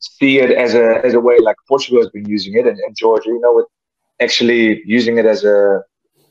see 0.00 0.38
it 0.38 0.50
as 0.50 0.74
a 0.74 1.04
as 1.04 1.14
a 1.14 1.20
way 1.20 1.38
like 1.40 1.56
Portugal 1.68 2.00
has 2.00 2.10
been 2.10 2.28
using 2.28 2.54
it, 2.54 2.66
and, 2.66 2.78
and 2.78 2.96
Georgia, 2.96 3.28
you 3.28 3.40
know, 3.40 3.54
with 3.54 3.66
actually 4.20 4.82
using 4.86 5.18
it 5.18 5.26
as 5.26 5.44
a 5.44 5.82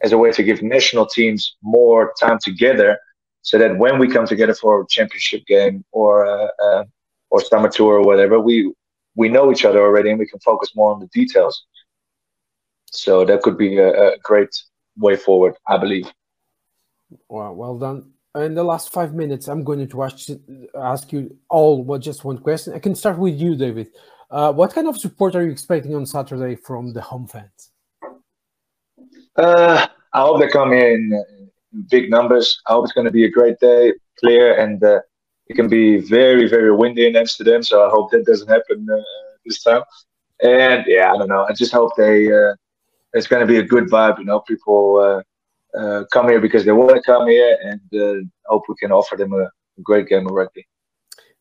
as 0.02 0.12
a 0.12 0.18
way 0.18 0.32
to 0.32 0.44
give 0.44 0.62
national 0.62 1.06
teams 1.06 1.56
more 1.62 2.14
time 2.20 2.40
together, 2.42 2.98
so 3.44 3.58
that 3.58 3.78
when 3.78 4.00
we 4.00 4.08
come 4.08 4.26
together 4.26 4.56
for 4.56 4.82
a 4.82 4.86
championship 4.90 5.46
game 5.46 5.86
or 5.92 6.26
uh, 6.26 6.48
uh, 6.66 6.84
or 7.30 7.42
summer 7.42 7.70
tour 7.70 7.94
or 8.00 8.04
whatever, 8.04 8.40
we 8.40 8.74
we 9.18 9.28
know 9.28 9.52
each 9.52 9.66
other 9.66 9.82
already, 9.82 10.10
and 10.12 10.20
we 10.20 10.28
can 10.28 10.40
focus 10.40 10.70
more 10.76 10.94
on 10.94 11.00
the 11.02 11.08
details. 11.08 11.66
So 12.92 13.26
that 13.26 13.42
could 13.42 13.58
be 13.58 13.78
a, 13.78 14.14
a 14.14 14.18
great 14.20 14.56
way 14.98 15.18
forward, 15.18 15.56
I 15.68 15.78
believe. 15.78 16.08
Well, 17.28 17.54
well 17.56 17.78
done. 17.78 18.12
In 18.36 18.54
the 18.54 18.64
last 18.64 18.94
five 18.94 19.14
minutes, 19.16 19.48
I'm 19.48 19.64
going 19.64 19.88
to 19.88 20.04
ask, 20.04 20.30
ask 20.80 21.12
you 21.12 21.36
all 21.50 21.84
well, 21.84 22.00
just 22.00 22.24
one 22.24 22.38
question. 22.38 22.74
I 22.74 22.80
can 22.80 22.96
start 22.96 23.18
with 23.18 23.40
you, 23.42 23.56
David. 23.56 23.88
Uh, 24.30 24.54
what 24.54 24.74
kind 24.74 24.88
of 24.88 24.98
support 24.98 25.36
are 25.36 25.44
you 25.44 25.52
expecting 25.52 25.96
on 25.96 26.06
Saturday 26.06 26.56
from 26.56 26.94
the 26.94 27.02
home 27.02 27.28
fans? 27.28 27.72
Uh, 29.36 29.88
I 30.14 30.22
hope 30.22 30.40
they 30.40 30.50
come 30.50 30.74
in, 30.74 31.12
in 31.74 31.86
big 31.90 32.12
numbers. 32.12 32.62
I 32.68 32.74
hope 32.74 32.86
it's 32.86 32.94
going 32.94 33.06
to 33.06 33.12
be 33.12 33.26
a 33.26 33.32
great 33.32 33.60
day, 33.60 33.94
clear, 34.20 34.60
and 34.60 34.84
uh, 34.84 35.00
it 35.50 35.56
can 35.56 35.68
be 35.68 35.98
very, 35.98 36.48
very 36.48 36.76
windy 36.76 37.08
in 37.08 37.16
Amsterdam. 37.16 37.64
So 37.64 37.86
I 37.86 37.90
hope 37.90 38.12
that 38.12 38.26
doesn't 38.26 38.48
happen 38.48 38.88
uh, 38.92 39.02
this 39.46 39.64
time. 39.64 39.82
And 40.42 40.84
yeah, 40.88 41.12
I 41.12 41.18
don't 41.18 41.30
know. 41.30 41.46
I 41.50 41.54
just 41.54 41.72
hope 41.72 41.92
they 41.98 42.32
uh, 42.32 42.54
it's 43.14 43.28
going 43.28 43.42
to 43.42 43.48
be 43.48 43.58
a 43.58 43.64
good 43.64 43.86
vibe. 43.86 44.20
You 44.20 44.26
know, 44.26 44.42
people 44.42 44.98
uh, 44.98 45.78
uh, 45.78 46.04
come 46.12 46.30
here 46.30 46.40
because 46.40 46.66
they 46.66 46.72
want 46.72 46.96
to 46.96 47.02
come 47.02 47.28
here, 47.28 47.58
and 47.64 47.82
uh, 48.02 48.28
hope 48.46 48.64
we 48.70 48.76
can 48.76 48.92
offer 48.92 49.16
them 49.16 49.34
a, 49.34 49.50
great 49.84 50.08
game 50.08 50.26
of 50.26 50.32
rugby. 50.32 50.66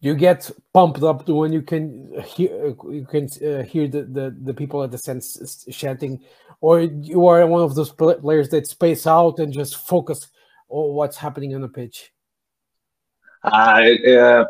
You 0.00 0.14
get 0.14 0.50
pumped 0.74 1.02
up 1.02 1.26
when 1.26 1.54
you 1.54 1.62
can 1.62 2.12
hear 2.22 2.74
you 2.90 3.06
can 3.08 3.24
uh, 3.42 3.62
hear 3.62 3.88
the, 3.88 4.02
the, 4.02 4.36
the 4.42 4.52
people 4.52 4.82
at 4.82 4.90
the 4.90 4.98
sense 4.98 5.64
chanting, 5.70 6.22
or 6.60 6.80
you 6.80 7.26
are 7.26 7.46
one 7.46 7.62
of 7.62 7.74
those 7.74 7.92
players 7.92 8.50
that 8.50 8.66
space 8.66 9.06
out 9.06 9.38
and 9.38 9.52
just 9.52 9.76
focus 9.76 10.28
on 10.68 10.94
what's 10.94 11.16
happening 11.16 11.54
on 11.54 11.62
the 11.62 11.68
pitch. 11.68 12.12
I 13.44 13.96
uh, 14.18 14.44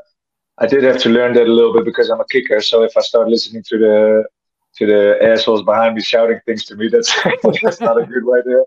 I 0.58 0.66
did 0.66 0.84
have 0.84 0.98
to 1.02 1.08
learn 1.08 1.34
that 1.34 1.46
a 1.46 1.52
little 1.52 1.72
bit 1.72 1.84
because 1.84 2.08
I'm 2.08 2.20
a 2.20 2.26
kicker. 2.30 2.60
So 2.60 2.82
if 2.82 2.96
I 2.96 3.00
start 3.00 3.28
listening 3.28 3.62
to 3.68 3.78
the 3.78 4.24
to 4.76 4.86
the 4.86 5.18
assholes 5.22 5.62
behind 5.62 5.94
me 5.94 6.02
shouting 6.02 6.38
things 6.44 6.64
to 6.66 6.76
me. 6.76 6.88
That's 6.88 7.12
that's 7.62 7.80
not 7.80 8.00
a 8.00 8.06
good 8.06 8.24
way 8.24 8.40
there. 8.44 8.64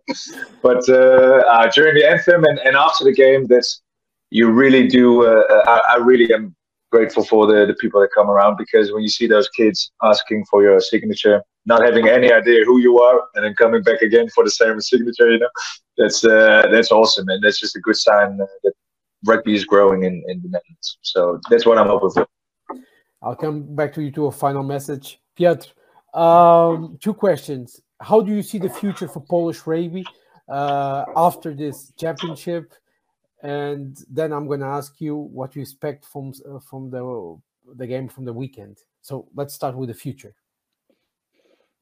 But 0.61 0.87
uh, 0.89 1.43
uh, 1.47 1.71
during 1.73 1.95
the 1.95 2.09
anthem 2.09 2.43
and, 2.45 2.59
and 2.59 2.75
after 2.75 3.03
the 3.03 3.13
game, 3.13 3.45
that's 3.45 3.81
you 4.31 4.49
really 4.49 4.87
do. 4.87 5.25
Uh, 5.25 5.43
uh, 5.49 5.63
I, 5.67 5.93
I, 5.93 5.97
really 5.97 6.31
am 6.33 6.55
grateful 6.91 7.23
for 7.23 7.47
the, 7.47 7.65
the 7.65 7.75
people 7.75 7.99
that 8.01 8.09
come 8.15 8.29
around 8.29 8.57
because 8.57 8.91
when 8.91 9.01
you 9.01 9.09
see 9.09 9.27
those 9.27 9.49
kids 9.49 9.91
asking 10.03 10.45
for 10.49 10.63
your 10.63 10.79
signature, 10.79 11.41
not 11.65 11.83
having 11.83 12.07
any 12.07 12.31
idea 12.31 12.63
who 12.65 12.79
you 12.79 12.99
are 12.99 13.21
and 13.35 13.45
then 13.45 13.53
coming 13.55 13.83
back 13.83 14.01
again 14.01 14.27
for 14.29 14.43
the 14.43 14.51
same 14.51 14.79
signature. 14.81 15.31
You 15.31 15.39
know, 15.39 15.49
that's 15.97 16.23
uh, 16.25 16.67
that's 16.71 16.91
awesome, 16.91 17.29
and 17.29 17.43
that's 17.43 17.59
just 17.59 17.75
a 17.75 17.79
good 17.79 17.97
sign 17.97 18.37
that 18.37 18.73
rugby 19.25 19.55
is 19.55 19.65
growing 19.65 20.03
in 20.03 20.23
in 20.27 20.41
the 20.41 20.49
Netherlands. 20.49 20.97
So 21.01 21.39
that's 21.49 21.65
what 21.65 21.77
I'm 21.77 21.87
hoping 21.87 22.11
for. 22.11 22.27
I'll 23.21 23.35
come 23.35 23.75
back 23.75 23.93
to 23.93 24.01
you 24.01 24.11
to 24.11 24.27
a 24.27 24.31
final 24.31 24.63
message, 24.63 25.19
Piotr. 25.35 25.67
Um, 26.13 26.97
two 27.01 27.13
questions. 27.13 27.81
How 27.99 28.21
do 28.21 28.31
you 28.33 28.41
see 28.41 28.57
the 28.57 28.69
future 28.69 29.07
for 29.07 29.19
Polish 29.19 29.67
rugby 29.67 30.05
uh, 30.47 31.05
after 31.15 31.53
this 31.53 31.91
championship? 31.97 32.73
And 33.43 33.97
then 34.09 34.31
I'm 34.31 34.47
going 34.47 34.61
to 34.61 34.65
ask 34.65 34.99
you 34.99 35.15
what 35.15 35.55
you 35.55 35.61
expect 35.61 36.05
from 36.05 36.33
uh, 36.49 36.59
from 36.59 36.89
the 36.89 37.37
the 37.75 37.87
game 37.87 38.07
from 38.07 38.25
the 38.25 38.33
weekend. 38.33 38.77
So 39.01 39.27
let's 39.35 39.53
start 39.53 39.75
with 39.75 39.89
the 39.89 39.95
future. 39.95 40.33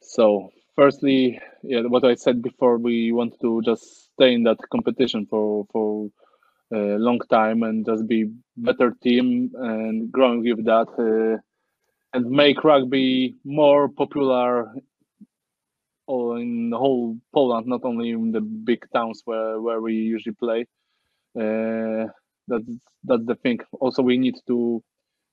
So, 0.02 0.52
firstly, 0.76 1.40
yeah, 1.64 1.82
what 1.82 2.06
I 2.06 2.16
said 2.16 2.42
before, 2.42 2.78
we 2.78 3.12
want 3.12 3.40
to 3.42 3.62
just 3.64 4.14
stay 4.14 4.34
in 4.34 4.44
that 4.44 4.58
competition 4.72 5.26
for 5.26 5.66
for 5.72 6.10
a 6.74 6.98
long 6.98 7.20
time 7.30 7.64
and 7.64 7.86
just 7.86 8.08
be 8.08 8.26
better 8.58 8.94
team 9.02 9.52
and 9.56 10.12
growing 10.12 10.42
with 10.44 10.66
that 10.66 10.88
uh, 11.00 11.40
and 12.14 12.30
make 12.30 12.64
rugby 12.64 13.36
more 13.46 13.88
popular 13.90 14.74
in 16.10 16.70
the 16.70 16.78
whole 16.78 17.18
Poland, 17.34 17.68
not 17.68 17.84
only 17.84 18.12
in 18.12 18.32
the 18.32 18.42
big 18.42 18.86
towns 18.94 19.22
where, 19.26 19.60
where 19.60 19.82
we 19.82 19.94
usually 19.94 20.36
play. 20.36 20.66
Uh, 21.38 22.08
that's 22.48 22.66
that's 23.04 23.26
the 23.26 23.36
thing. 23.44 23.60
Also, 23.80 24.02
we 24.02 24.18
need 24.18 24.36
to 24.48 24.82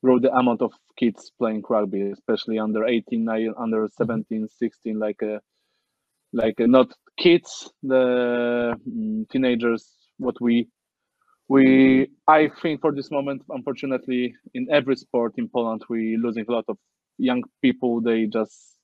grow 0.03 0.19
the 0.19 0.35
amount 0.35 0.63
of 0.63 0.73
kids 0.97 1.33
playing 1.39 1.63
rugby, 1.69 2.11
especially 2.11 2.59
under 2.59 2.85
18, 2.85 3.29
under 3.57 3.89
17, 3.97 4.49
16, 4.49 4.99
like 4.99 5.23
uh, 5.23 5.39
like 6.33 6.61
uh, 6.61 6.67
not 6.67 6.93
kids, 7.17 7.71
the 7.83 8.77
um, 8.87 9.27
teenagers. 9.31 9.89
What 10.19 10.41
we 10.41 10.69
we 11.49 12.09
I 12.27 12.49
think 12.63 12.81
for 12.81 12.93
this 12.93 13.11
moment, 13.11 13.43
unfortunately, 13.51 14.35
in 14.55 14.69
every 14.71 14.97
sport 14.97 15.35
in 15.37 15.49
Poland, 15.49 15.83
we 15.89 16.17
losing 16.17 16.45
a 16.49 16.53
lot 16.53 16.65
of 16.69 16.79
young 17.19 17.43
people. 17.63 18.01
They 18.01 18.27
just 18.27 18.77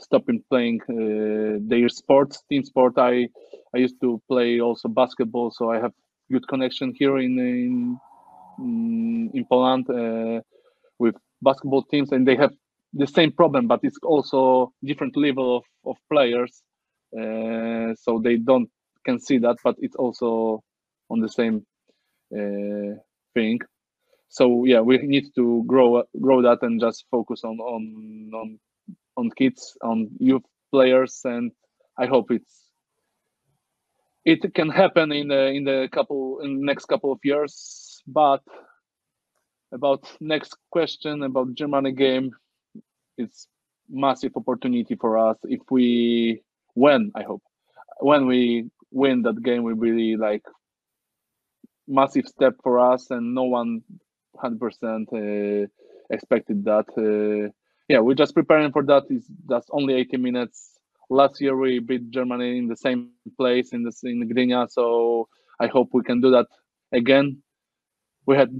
stopping 0.00 0.42
playing 0.50 0.80
uh, 0.88 1.58
their 1.68 1.88
sports, 1.88 2.42
team 2.48 2.64
sport. 2.64 2.94
I 2.98 3.28
I 3.74 3.78
used 3.78 4.00
to 4.00 4.20
play 4.28 4.60
also 4.60 4.88
basketball, 4.88 5.50
so 5.50 5.70
I 5.70 5.80
have 5.80 5.92
good 6.30 6.46
connection 6.48 6.94
here 6.98 7.18
in 7.18 7.38
in 8.58 9.30
in 9.34 9.44
Poland. 9.46 9.88
Uh, 9.90 10.40
with 10.98 11.16
basketball 11.42 11.82
teams 11.82 12.12
and 12.12 12.26
they 12.26 12.36
have 12.36 12.52
the 12.92 13.06
same 13.06 13.32
problem 13.32 13.66
but 13.66 13.80
it's 13.82 13.98
also 14.02 14.72
different 14.84 15.16
level 15.16 15.56
of, 15.58 15.64
of 15.84 15.96
players 16.10 16.62
uh, 17.18 17.94
so 17.94 18.20
they 18.22 18.36
don't 18.36 18.70
can 19.04 19.18
see 19.18 19.38
that 19.38 19.56
but 19.64 19.74
it's 19.78 19.96
also 19.96 20.62
on 21.10 21.20
the 21.20 21.28
same 21.28 21.66
Uh, 22.32 22.98
thing. 23.34 23.60
So 24.28 24.64
yeah 24.64 24.80
we 24.80 24.98
need 24.98 25.34
to 25.34 25.64
grow 25.66 26.02
grow 26.20 26.42
that 26.42 26.62
and 26.62 26.80
just 26.80 27.04
focus 27.10 27.44
on 27.44 27.58
on 27.58 28.30
on, 28.34 28.58
on 29.16 29.30
kids 29.30 29.76
on 29.82 30.10
youth 30.18 30.42
players 30.72 31.20
and 31.24 31.52
i 31.98 32.06
hope 32.06 32.32
it's 32.32 32.64
it 34.24 34.54
can 34.54 34.70
happen 34.70 35.12
in 35.12 35.28
the 35.28 35.46
in 35.48 35.64
the 35.64 35.88
couple 35.92 36.40
in 36.40 36.58
the 36.58 36.64
next 36.64 36.86
couple 36.86 37.12
of 37.12 37.18
years. 37.22 38.02
But 38.06 38.42
about 39.72 40.10
next 40.20 40.56
question 40.70 41.22
about 41.22 41.54
Germany 41.54 41.92
game, 41.92 42.30
it's 43.18 43.48
massive 43.88 44.32
opportunity 44.36 44.94
for 44.94 45.18
us. 45.18 45.36
If 45.44 45.60
we 45.70 46.42
when 46.74 47.12
I 47.14 47.22
hope 47.22 47.42
when 48.00 48.26
we 48.26 48.70
win 48.90 49.22
that 49.22 49.42
game 49.42 49.62
will 49.62 49.76
be 49.76 50.16
like 50.16 50.42
massive 51.86 52.26
step 52.26 52.54
for 52.62 52.78
us 52.78 53.10
and 53.10 53.34
no 53.34 53.44
one 53.44 53.82
100% 54.42 54.54
uh, 55.12 55.66
expected 56.10 56.64
that 56.64 56.86
uh, 56.98 57.50
yeah 57.88 57.98
we're 58.00 58.14
just 58.14 58.34
preparing 58.34 58.72
for 58.72 58.82
that 58.82 59.04
is 59.10 59.26
that's 59.46 59.68
only 59.70 59.94
80 59.94 60.16
minutes 60.18 60.78
last 61.10 61.40
year 61.40 61.56
we 61.56 61.78
beat 61.78 62.10
germany 62.10 62.58
in 62.58 62.68
the 62.68 62.76
same 62.76 63.10
place 63.38 63.72
in 63.72 63.82
the 63.82 63.92
in 64.04 64.28
Gdynia 64.28 64.70
so 64.70 65.28
i 65.60 65.66
hope 65.66 65.90
we 65.92 66.02
can 66.02 66.20
do 66.20 66.30
that 66.30 66.46
again 66.92 67.42
we 68.26 68.36
had 68.36 68.50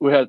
we 0.00 0.12
had 0.12 0.28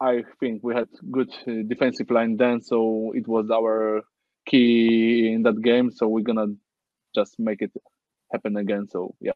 I 0.00 0.24
think 0.40 0.62
we 0.62 0.74
had 0.74 0.88
good 1.10 1.30
uh, 1.48 1.62
defensive 1.66 2.10
line 2.10 2.36
then, 2.36 2.60
so 2.60 3.12
it 3.14 3.26
was 3.26 3.50
our 3.50 4.02
key 4.46 5.32
in 5.32 5.42
that 5.44 5.62
game. 5.62 5.90
So 5.90 6.06
we're 6.08 6.20
gonna 6.22 6.48
just 7.14 7.38
make 7.38 7.62
it 7.62 7.72
happen 8.30 8.56
again. 8.56 8.88
So 8.88 9.14
yeah, 9.20 9.32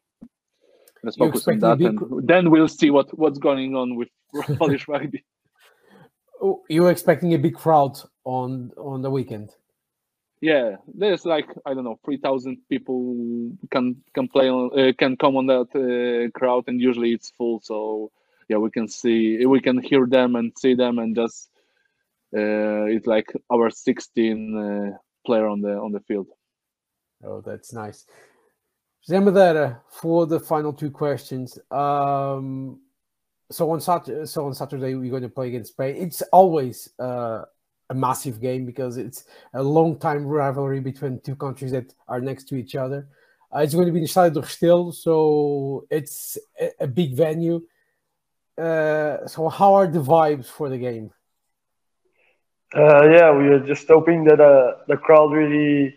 let's 1.03 1.17
focus 1.17 1.47
on 1.47 1.59
that, 1.59 1.79
and 1.79 2.27
then 2.27 2.49
we'll 2.49 2.67
see 2.67 2.89
what 2.89 3.17
what's 3.17 3.39
going 3.39 3.75
on 3.75 3.95
with 3.95 4.09
Polish 4.57 4.87
rugby. 4.87 5.23
Oh, 6.41 6.63
you're 6.69 6.91
expecting 6.91 7.33
a 7.33 7.37
big 7.37 7.55
crowd 7.55 7.99
on 8.23 8.71
on 8.77 9.01
the 9.01 9.09
weekend. 9.09 9.51
Yeah, 10.41 10.77
there's 10.93 11.25
like 11.25 11.47
I 11.65 11.73
don't 11.73 11.83
know, 11.83 11.99
three 12.03 12.17
thousand 12.17 12.57
people 12.69 13.51
can 13.69 13.97
can 14.13 14.27
play 14.27 14.49
on 14.49 14.77
uh, 14.77 14.91
can 14.97 15.17
come 15.17 15.35
on 15.35 15.45
that 15.47 15.69
uh, 15.75 16.37
crowd, 16.37 16.63
and 16.67 16.81
usually 16.81 17.11
it's 17.13 17.31
full. 17.31 17.59
So 17.61 18.11
yeah 18.51 18.57
we 18.57 18.69
can 18.69 18.87
see 18.87 19.45
we 19.45 19.61
can 19.61 19.77
hear 19.81 20.05
them 20.05 20.35
and 20.35 20.51
see 20.57 20.75
them 20.75 20.99
and 20.99 21.15
just 21.15 21.49
uh, 22.41 22.85
it's 22.95 23.07
like 23.07 23.29
our 23.49 23.69
16 23.69 24.57
uh, 24.57 24.97
player 25.25 25.47
on 25.47 25.61
the 25.61 25.73
on 25.85 25.91
the 25.93 26.01
field 26.01 26.27
oh 27.23 27.39
that's 27.41 27.71
nice 27.71 28.05
Zé 29.09 29.79
for 29.89 30.27
the 30.27 30.39
final 30.39 30.73
two 30.73 30.91
questions 30.91 31.57
um, 31.71 32.79
so 33.51 33.69
on 33.69 33.81
Saturday, 33.81 34.25
so 34.25 34.45
on 34.45 34.53
Saturday 34.53 34.95
we're 34.95 35.09
going 35.09 35.21
to 35.23 35.29
play 35.29 35.49
against 35.49 35.73
Spain. 35.73 35.95
It's 35.97 36.21
always 36.33 36.89
uh, 36.99 37.43
a 37.89 37.93
massive 37.93 38.39
game 38.39 38.65
because 38.65 38.97
it's 38.97 39.25
a 39.53 39.61
long 39.61 39.99
time 39.99 40.25
rivalry 40.25 40.79
between 40.79 41.19
two 41.19 41.35
countries 41.35 41.71
that 41.71 41.93
are 42.07 42.21
next 42.21 42.45
to 42.49 42.55
each 42.55 42.75
other. 42.75 43.07
Uh, 43.53 43.59
it's 43.59 43.73
going 43.73 43.87
to 43.87 43.91
be 43.91 43.99
in 43.99 44.05
Estádio 44.05 44.33
do 44.33 44.41
Restelo, 44.41 44.93
so 44.93 45.85
it's 45.89 46.37
a, 46.59 46.71
a, 46.81 46.87
big 46.87 47.15
venue. 47.15 47.61
Uh, 48.57 49.27
so 49.27 49.49
how 49.49 49.73
are 49.73 49.87
the 49.87 49.99
vibes 49.99 50.45
for 50.45 50.69
the 50.69 50.77
game? 50.77 51.11
Uh, 52.73 53.09
yeah, 53.09 53.35
we 53.35 53.47
are 53.49 53.59
just 53.59 53.85
hoping 53.89 54.23
that 54.23 54.39
uh, 54.39 54.77
the 54.87 54.95
crowd 54.95 55.33
really 55.33 55.93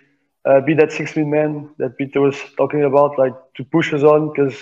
uh, 0.46 0.60
be 0.60 0.74
that 0.74 0.92
16 0.92 1.30
man 1.30 1.70
that 1.78 1.96
Peter 1.98 2.20
was 2.20 2.36
talking 2.56 2.84
about, 2.84 3.18
like 3.18 3.34
to 3.56 3.64
push 3.64 3.92
us 3.94 4.02
on 4.02 4.30
because 4.32 4.54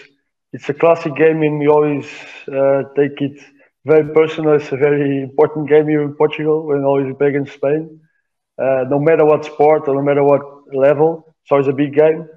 it's 0.53 0.69
a 0.69 0.75
classic 0.75 1.15
game 1.17 1.43
and 1.43 1.59
we 1.59 1.69
always 1.69 2.07
uh, 2.53 2.83
take 2.97 3.21
it 3.21 3.41
very 3.85 4.05
personal. 4.15 4.55
It's 4.55 4.73
a 4.73 4.77
very 4.77 5.23
important 5.23 5.69
game 5.69 5.89
here 5.89 6.03
in 6.03 6.15
Portugal 6.15 6.67
when 6.67 6.85
always 6.85 7.13
play 7.19 7.29
against 7.29 7.55
Spain. 7.55 8.01
Uh, 8.59 8.85
no 8.89 8.99
matter 8.99 9.25
what 9.25 9.45
sport 9.45 9.89
or 9.89 9.95
no 9.97 10.03
matter 10.03 10.23
what 10.25 10.43
level, 10.75 11.11
So 11.47 11.57
it's 11.57 11.69
a 11.69 11.73
big 11.73 11.95
game. 11.95 12.29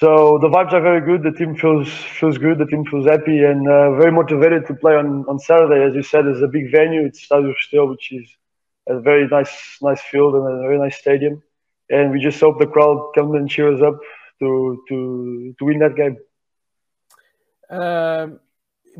So 0.00 0.38
the 0.40 0.48
vibes 0.48 0.72
are 0.72 0.80
very 0.80 1.00
good. 1.00 1.22
The 1.22 1.36
team 1.36 1.54
feels 1.56 1.88
feels 2.18 2.38
good. 2.38 2.58
The 2.58 2.66
team 2.66 2.84
feels 2.84 3.06
happy 3.06 3.38
and 3.44 3.68
uh, 3.68 3.94
very 3.96 4.12
motivated 4.12 4.66
to 4.66 4.74
play 4.74 4.94
on, 4.94 5.24
on 5.28 5.38
Saturday. 5.38 5.84
As 5.84 5.94
you 5.94 6.02
said, 6.02 6.26
it's 6.26 6.42
a 6.42 6.48
big 6.48 6.70
venue. 6.70 7.04
It's 7.06 7.26
Stadio 7.26 7.52
Restelo, 7.54 7.90
which 7.90 8.12
is 8.12 8.26
a 8.88 9.00
very 9.00 9.26
nice 9.28 9.54
nice 9.82 10.00
field 10.02 10.34
and 10.34 10.44
a 10.46 10.62
very 10.62 10.78
nice 10.78 10.96
stadium. 10.96 11.42
And 11.90 12.12
we 12.12 12.20
just 12.20 12.40
hope 12.40 12.58
the 12.58 12.66
crowd 12.66 13.12
come 13.14 13.34
and 13.34 13.48
cheer 13.48 13.74
us 13.74 13.82
up 13.82 13.98
to 14.40 14.82
to 14.88 15.54
to 15.58 15.64
win 15.64 15.78
that 15.80 15.96
game. 15.96 16.16
Um, 17.70 18.40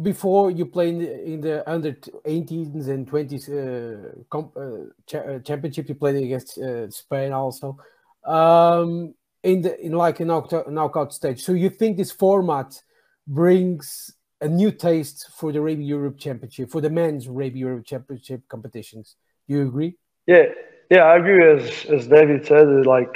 before 0.00 0.50
you 0.50 0.66
play 0.66 0.90
in 0.90 0.98
the, 0.98 1.24
in 1.24 1.40
the 1.40 1.68
under 1.68 1.92
18s 1.92 2.88
and 2.88 3.10
20s 3.10 3.48
uh, 3.48 4.22
comp, 4.30 4.56
uh, 4.56 4.92
cha 5.06 5.18
uh, 5.18 5.38
championship, 5.40 5.88
you 5.88 5.96
played 5.96 6.22
against 6.22 6.58
uh, 6.58 6.88
Spain 6.90 7.32
also. 7.32 7.76
Um, 8.24 9.14
in 9.42 9.62
the 9.62 9.80
in 9.80 9.92
like 9.92 10.20
a 10.20 10.24
knockout, 10.24 10.70
knockout 10.70 11.12
stage. 11.12 11.42
So 11.42 11.52
you 11.52 11.70
think 11.70 11.96
this 11.96 12.12
format 12.12 12.80
brings 13.26 14.12
a 14.40 14.48
new 14.48 14.70
taste 14.70 15.30
for 15.36 15.52
the 15.52 15.60
Rugby 15.60 15.84
Europe 15.84 16.18
Championship, 16.18 16.70
for 16.70 16.80
the 16.80 16.90
men's 16.90 17.28
Rugby 17.28 17.60
Europe 17.60 17.84
Championship 17.86 18.42
competitions? 18.48 19.16
Do 19.48 19.54
you 19.54 19.62
agree? 19.62 19.96
Yeah, 20.26 20.46
yeah, 20.90 21.04
I 21.04 21.16
agree. 21.16 21.44
As 21.56 21.86
as 21.86 22.08
David 22.08 22.46
said, 22.46 22.66
like 22.86 23.14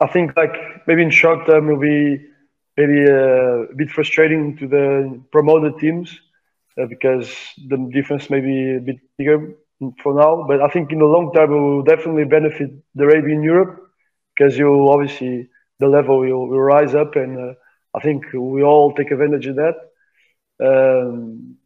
I 0.00 0.06
think 0.08 0.36
like 0.36 0.54
maybe 0.86 1.02
in 1.02 1.10
short 1.10 1.46
term 1.46 1.66
it'll 1.68 1.80
be 1.80 2.20
maybe 2.76 3.04
uh, 3.10 3.72
a 3.72 3.74
bit 3.76 3.90
frustrating 3.90 4.56
to 4.58 4.68
the 4.68 5.22
promoted 5.32 5.78
teams 5.80 6.20
uh, 6.80 6.86
because 6.86 7.28
the 7.68 7.78
difference 7.92 8.30
may 8.30 8.40
be 8.40 8.76
a 8.76 8.80
bit 8.80 8.96
bigger 9.18 9.54
for 10.02 10.14
now. 10.14 10.44
But 10.48 10.62
I 10.62 10.68
think 10.68 10.92
in 10.92 10.98
the 11.00 11.06
long 11.06 11.32
term 11.34 11.52
it 11.52 11.60
will 11.60 11.82
definitely 11.82 12.24
benefit 12.24 12.70
the 12.94 13.06
rugby 13.06 13.32
in 13.32 13.42
Europe 13.42 13.80
because 14.36 14.56
you'll 14.58 14.90
obviously 14.90 15.48
the 15.80 15.88
level 15.88 16.20
will, 16.20 16.48
will 16.48 16.60
rise 16.60 16.94
up, 16.94 17.16
and 17.16 17.38
uh, 17.38 17.54
I 17.94 18.00
think 18.00 18.24
we 18.32 18.62
all 18.62 18.94
take 18.94 19.10
advantage 19.10 19.46
of 19.46 19.56
that. 19.56 19.74
Um, 20.60 21.56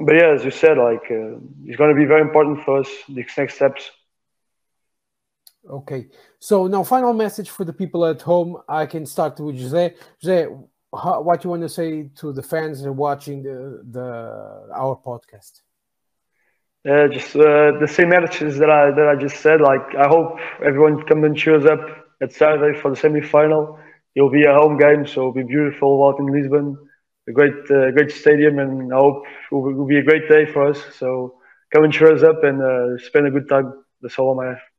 but 0.00 0.14
yeah, 0.14 0.34
as 0.34 0.44
you 0.44 0.50
said, 0.50 0.78
like 0.78 1.04
uh, 1.10 1.38
it's 1.64 1.76
going 1.76 1.90
to 1.90 2.00
be 2.00 2.04
very 2.06 2.20
important 2.20 2.64
for 2.64 2.80
us 2.80 2.88
these 3.08 3.26
next 3.36 3.54
steps. 3.56 3.90
Okay. 5.68 6.08
So 6.38 6.66
now, 6.66 6.82
final 6.84 7.12
message 7.12 7.50
for 7.50 7.64
the 7.64 7.72
people 7.72 8.04
at 8.06 8.22
home. 8.22 8.56
I 8.68 8.86
can 8.86 9.04
start 9.06 9.38
with 9.40 9.60
Jose. 9.60 9.94
Jose, 10.22 10.48
how, 10.92 11.20
what 11.22 11.44
you 11.44 11.50
want 11.50 11.62
to 11.62 11.68
say 11.68 12.10
to 12.16 12.32
the 12.32 12.42
fans 12.42 12.82
that 12.82 12.88
are 12.88 12.92
watching 12.92 13.42
the, 13.42 13.82
the 13.90 14.68
our 14.74 14.96
podcast? 14.96 15.60
Uh, 16.88 17.08
just 17.08 17.36
uh, 17.36 17.78
the 17.78 17.86
same 17.86 18.08
messages 18.08 18.58
that 18.58 18.70
I 18.70 18.90
that 18.90 19.08
I 19.08 19.14
just 19.14 19.42
said. 19.42 19.60
Like 19.60 19.94
I 19.98 20.08
hope 20.08 20.38
everyone 20.64 21.04
comes 21.04 21.24
and 21.24 21.36
cheers 21.36 21.66
up 21.66 21.80
at 22.22 22.32
Saturday 22.32 22.78
for 22.78 22.90
the 22.90 22.96
semi-final. 22.96 23.78
It'll 24.14 24.30
be 24.30 24.44
a 24.44 24.54
home 24.54 24.78
game, 24.78 25.06
so 25.06 25.20
it'll 25.20 25.32
be 25.32 25.42
beautiful 25.42 26.02
out 26.08 26.18
in 26.18 26.26
Lisbon. 26.26 26.78
A 27.28 27.32
great 27.32 27.70
uh, 27.70 27.90
great 27.90 28.10
stadium, 28.10 28.58
and 28.58 28.92
I 28.92 28.96
hope 28.96 29.24
it 29.26 29.54
will, 29.54 29.68
it 29.68 29.74
will, 29.74 29.86
be 29.86 29.98
a 29.98 30.02
great 30.02 30.26
day 30.28 30.46
for 30.46 30.68
us. 30.68 30.82
So 30.94 31.38
come 31.72 31.84
and 31.84 31.92
cheer 31.92 32.14
us 32.14 32.22
up 32.22 32.42
and 32.44 32.62
uh, 32.62 32.98
spend 33.04 33.26
a 33.26 33.30
good 33.30 33.48
time. 33.48 33.84
That's 34.00 34.18
all 34.18 34.40
I 34.40 34.46
have. 34.46 34.69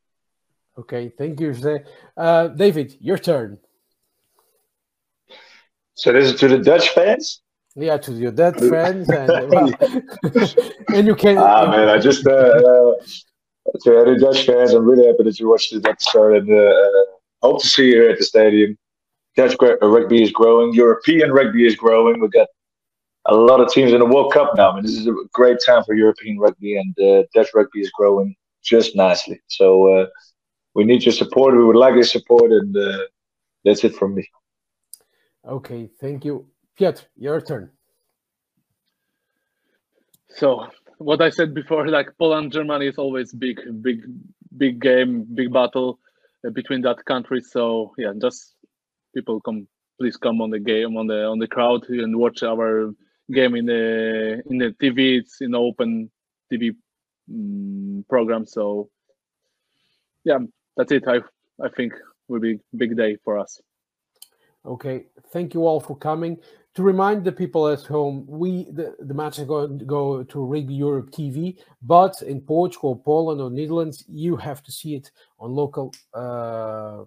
Okay, 0.77 1.11
thank 1.17 1.39
you, 1.39 1.53
Jose. 1.53 1.83
Uh, 2.15 2.47
David, 2.47 2.95
your 2.99 3.17
turn. 3.17 3.57
So 5.95 6.11
this 6.13 6.31
is 6.31 6.39
to 6.39 6.47
the 6.47 6.57
Dutch 6.57 6.89
fans. 6.89 7.41
Yeah, 7.75 7.97
to 7.97 8.13
your 8.13 8.31
Dutch 8.31 8.59
fans, 8.59 9.09
and, 9.09 9.29
and 10.95 11.07
you 11.07 11.15
can. 11.15 11.37
Ah 11.37 11.69
man, 11.69 11.89
I 11.89 11.99
just 11.99 12.25
uh, 12.25 12.31
uh, 12.31 12.93
to 13.83 13.89
the 14.05 14.17
Dutch 14.19 14.45
fans. 14.45 14.73
I'm 14.73 14.85
really 14.85 15.07
happy 15.07 15.23
that 15.23 15.39
you 15.39 15.49
watched 15.49 15.71
the 15.71 15.89
episode, 15.89 16.37
and 16.37 16.51
uh, 16.51 16.55
uh, 16.55 16.87
hope 17.41 17.61
to 17.61 17.67
see 17.67 17.87
you 17.87 17.93
here 17.93 18.09
at 18.09 18.17
the 18.17 18.23
stadium. 18.23 18.77
Dutch 19.35 19.55
rugby 19.81 20.23
is 20.23 20.31
growing. 20.31 20.73
European 20.73 21.31
rugby 21.31 21.65
is 21.65 21.75
growing. 21.75 22.19
We've 22.19 22.31
got 22.31 22.47
a 23.25 23.35
lot 23.35 23.61
of 23.61 23.71
teams 23.71 23.93
in 23.93 23.99
the 23.99 24.05
World 24.05 24.33
Cup 24.33 24.55
now. 24.55 24.71
I 24.71 24.75
mean, 24.75 24.83
this 24.83 24.97
is 24.97 25.07
a 25.07 25.13
great 25.31 25.57
time 25.65 25.83
for 25.83 25.95
European 25.95 26.39
rugby, 26.39 26.77
and 26.77 26.99
uh, 26.99 27.23
Dutch 27.33 27.49
rugby 27.53 27.79
is 27.79 27.91
growing 27.91 28.35
just 28.63 28.95
nicely. 28.95 29.39
So 29.47 29.87
uh, 29.93 30.07
we 30.73 30.83
need 30.83 31.03
your 31.03 31.13
support. 31.13 31.55
We 31.55 31.63
would 31.65 31.75
like 31.75 31.95
your 31.95 32.03
support, 32.03 32.51
and 32.51 32.75
uh, 32.75 32.99
that's 33.63 33.83
it 33.83 33.95
from 33.95 34.15
me. 34.15 34.29
Okay, 35.45 35.89
thank 35.99 36.25
you, 36.25 36.45
Piotr. 36.77 37.03
Your 37.17 37.41
turn. 37.41 37.71
So 40.29 40.67
what 40.97 41.21
I 41.21 41.29
said 41.29 41.53
before, 41.53 41.87
like 41.87 42.09
Poland, 42.17 42.51
Germany 42.51 42.87
is 42.87 42.97
always 42.97 43.33
big, 43.33 43.59
big, 43.81 44.03
big 44.57 44.79
game, 44.79 45.25
big 45.33 45.51
battle 45.51 45.99
uh, 46.45 46.51
between 46.51 46.81
that 46.81 47.03
country. 47.05 47.41
So 47.41 47.93
yeah, 47.97 48.13
just 48.21 48.55
people 49.13 49.41
come, 49.41 49.67
please 49.99 50.17
come 50.17 50.41
on 50.41 50.51
the 50.51 50.59
game, 50.59 50.95
on 50.97 51.07
the 51.07 51.25
on 51.25 51.39
the 51.39 51.47
crowd 51.47 51.89
and 51.89 52.17
watch 52.17 52.43
our 52.43 52.93
game 53.31 53.55
in 53.55 53.65
the 53.65 54.41
in 54.49 54.57
the 54.57 54.75
TV. 54.81 55.19
It's 55.19 55.41
in 55.41 55.55
open 55.55 56.11
TV 56.51 56.75
um, 57.29 58.05
program. 58.07 58.45
So 58.45 58.89
yeah, 60.23 60.39
that's 60.77 60.91
it. 60.91 61.03
I 61.07 61.19
I 61.63 61.69
think 61.69 61.93
will 62.27 62.39
be 62.39 62.59
big 62.75 62.95
day 62.97 63.17
for 63.23 63.37
us. 63.37 63.61
Okay, 64.65 65.05
thank 65.31 65.53
you 65.53 65.65
all 65.65 65.79
for 65.79 65.97
coming. 65.97 66.37
To 66.75 66.83
remind 66.83 67.25
the 67.25 67.31
people 67.31 67.67
at 67.67 67.81
home, 67.81 68.25
we 68.27 68.65
the, 68.71 68.95
the 68.99 69.13
match 69.13 69.39
is 69.39 69.45
going 69.45 69.79
to 69.79 69.85
go 69.85 70.23
to 70.23 70.45
Rugby 70.45 70.73
Europe 70.73 71.11
TV, 71.11 71.57
but 71.81 72.21
in 72.21 72.39
Portugal, 72.41 72.95
Poland, 72.95 73.41
or 73.41 73.49
Netherlands, 73.49 74.05
you 74.07 74.37
have 74.37 74.63
to 74.63 74.71
see 74.71 74.95
it 74.95 75.11
on 75.39 75.51
local 75.51 75.93
uh, 76.13 77.03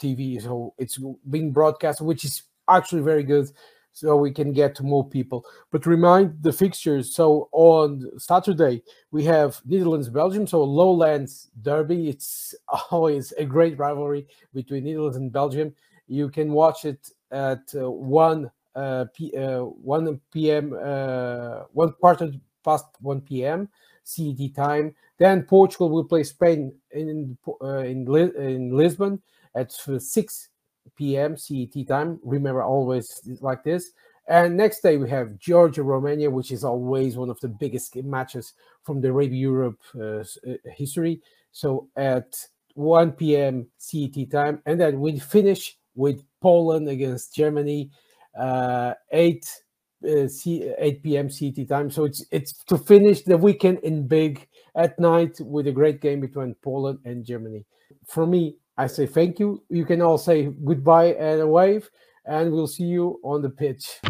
TV. 0.00 0.40
So 0.40 0.74
it's 0.78 0.98
being 1.28 1.50
broadcast, 1.50 2.00
which 2.00 2.24
is 2.24 2.42
actually 2.68 3.02
very 3.02 3.24
good 3.24 3.50
so 3.92 4.16
we 4.16 4.30
can 4.30 4.52
get 4.52 4.74
to 4.76 4.82
more 4.82 5.08
people. 5.08 5.44
But 5.70 5.86
remind 5.86 6.42
the 6.42 6.52
fixtures. 6.52 7.14
So 7.14 7.48
on 7.52 8.10
Saturday 8.18 8.82
we 9.10 9.24
have 9.24 9.60
Netherlands 9.64 10.08
Belgium, 10.08 10.46
so 10.46 10.62
Lowlands 10.64 11.50
Derby. 11.60 12.08
It's 12.08 12.54
always 12.90 13.32
a 13.32 13.44
great 13.44 13.78
rivalry 13.78 14.26
between 14.54 14.84
Netherlands 14.84 15.16
and 15.16 15.32
Belgium. 15.32 15.74
You 16.08 16.28
can 16.28 16.52
watch 16.52 16.84
it 16.84 17.10
at 17.30 17.62
uh, 17.74 17.90
one 17.90 18.50
uh, 18.74 19.06
p 19.14 19.36
uh, 19.36 19.60
one 19.60 20.20
p.m. 20.32 20.76
Uh, 20.82 21.64
one 21.72 21.92
quarter 21.92 22.32
past 22.64 22.86
one 23.00 23.20
p.m. 23.20 23.68
CET 24.04 24.54
time. 24.54 24.94
Then 25.18 25.42
Portugal 25.42 25.90
will 25.90 26.04
play 26.04 26.24
Spain 26.24 26.74
in 26.90 27.36
uh, 27.62 27.78
in 27.78 28.08
in 28.36 28.76
Lisbon 28.76 29.22
at 29.54 29.72
six 29.72 30.48
p.m. 30.96 31.36
CET 31.36 31.86
time. 31.86 32.20
Remember, 32.22 32.62
always 32.62 33.20
like 33.40 33.64
this. 33.64 33.90
And 34.28 34.56
next 34.56 34.80
day 34.80 34.96
we 34.96 35.10
have 35.10 35.38
Georgia, 35.38 35.82
Romania, 35.82 36.30
which 36.30 36.52
is 36.52 36.64
always 36.64 37.16
one 37.16 37.30
of 37.30 37.40
the 37.40 37.48
biggest 37.48 37.96
matches 37.96 38.54
from 38.84 39.00
the 39.00 39.12
Rugby 39.12 39.36
Europe 39.36 39.80
uh, 39.96 40.20
uh 40.20 40.24
history. 40.76 41.20
So 41.50 41.88
at 41.96 42.34
1 42.74 43.12
p.m. 43.12 43.66
CET 43.78 44.30
time, 44.30 44.62
and 44.64 44.80
then 44.80 45.00
we 45.00 45.18
finish 45.18 45.76
with 45.94 46.22
Poland 46.40 46.88
against 46.88 47.34
Germany, 47.34 47.90
uh, 48.38 48.94
8 49.10 49.46
uh, 50.08 50.28
C, 50.28 50.72
8 50.78 51.02
p.m. 51.02 51.30
CET 51.30 51.68
time. 51.68 51.90
So 51.90 52.04
it's 52.04 52.24
it's 52.30 52.64
to 52.64 52.78
finish 52.78 53.22
the 53.22 53.36
weekend 53.36 53.80
in 53.80 54.06
big 54.06 54.46
at 54.74 54.98
night 54.98 55.38
with 55.40 55.66
a 55.66 55.72
great 55.72 56.00
game 56.00 56.20
between 56.20 56.54
Poland 56.62 57.00
and 57.04 57.24
Germany. 57.24 57.66
For 58.06 58.26
me, 58.26 58.56
I 58.82 58.88
say 58.88 59.06
thank 59.06 59.38
you. 59.38 59.62
You 59.68 59.84
can 59.84 60.02
all 60.02 60.18
say 60.18 60.46
goodbye 60.64 61.12
and 61.14 61.40
a 61.40 61.46
wave, 61.46 61.88
and 62.26 62.50
we'll 62.50 62.66
see 62.66 62.82
you 62.82 63.20
on 63.22 63.40
the 63.40 63.48
pitch. 63.48 64.00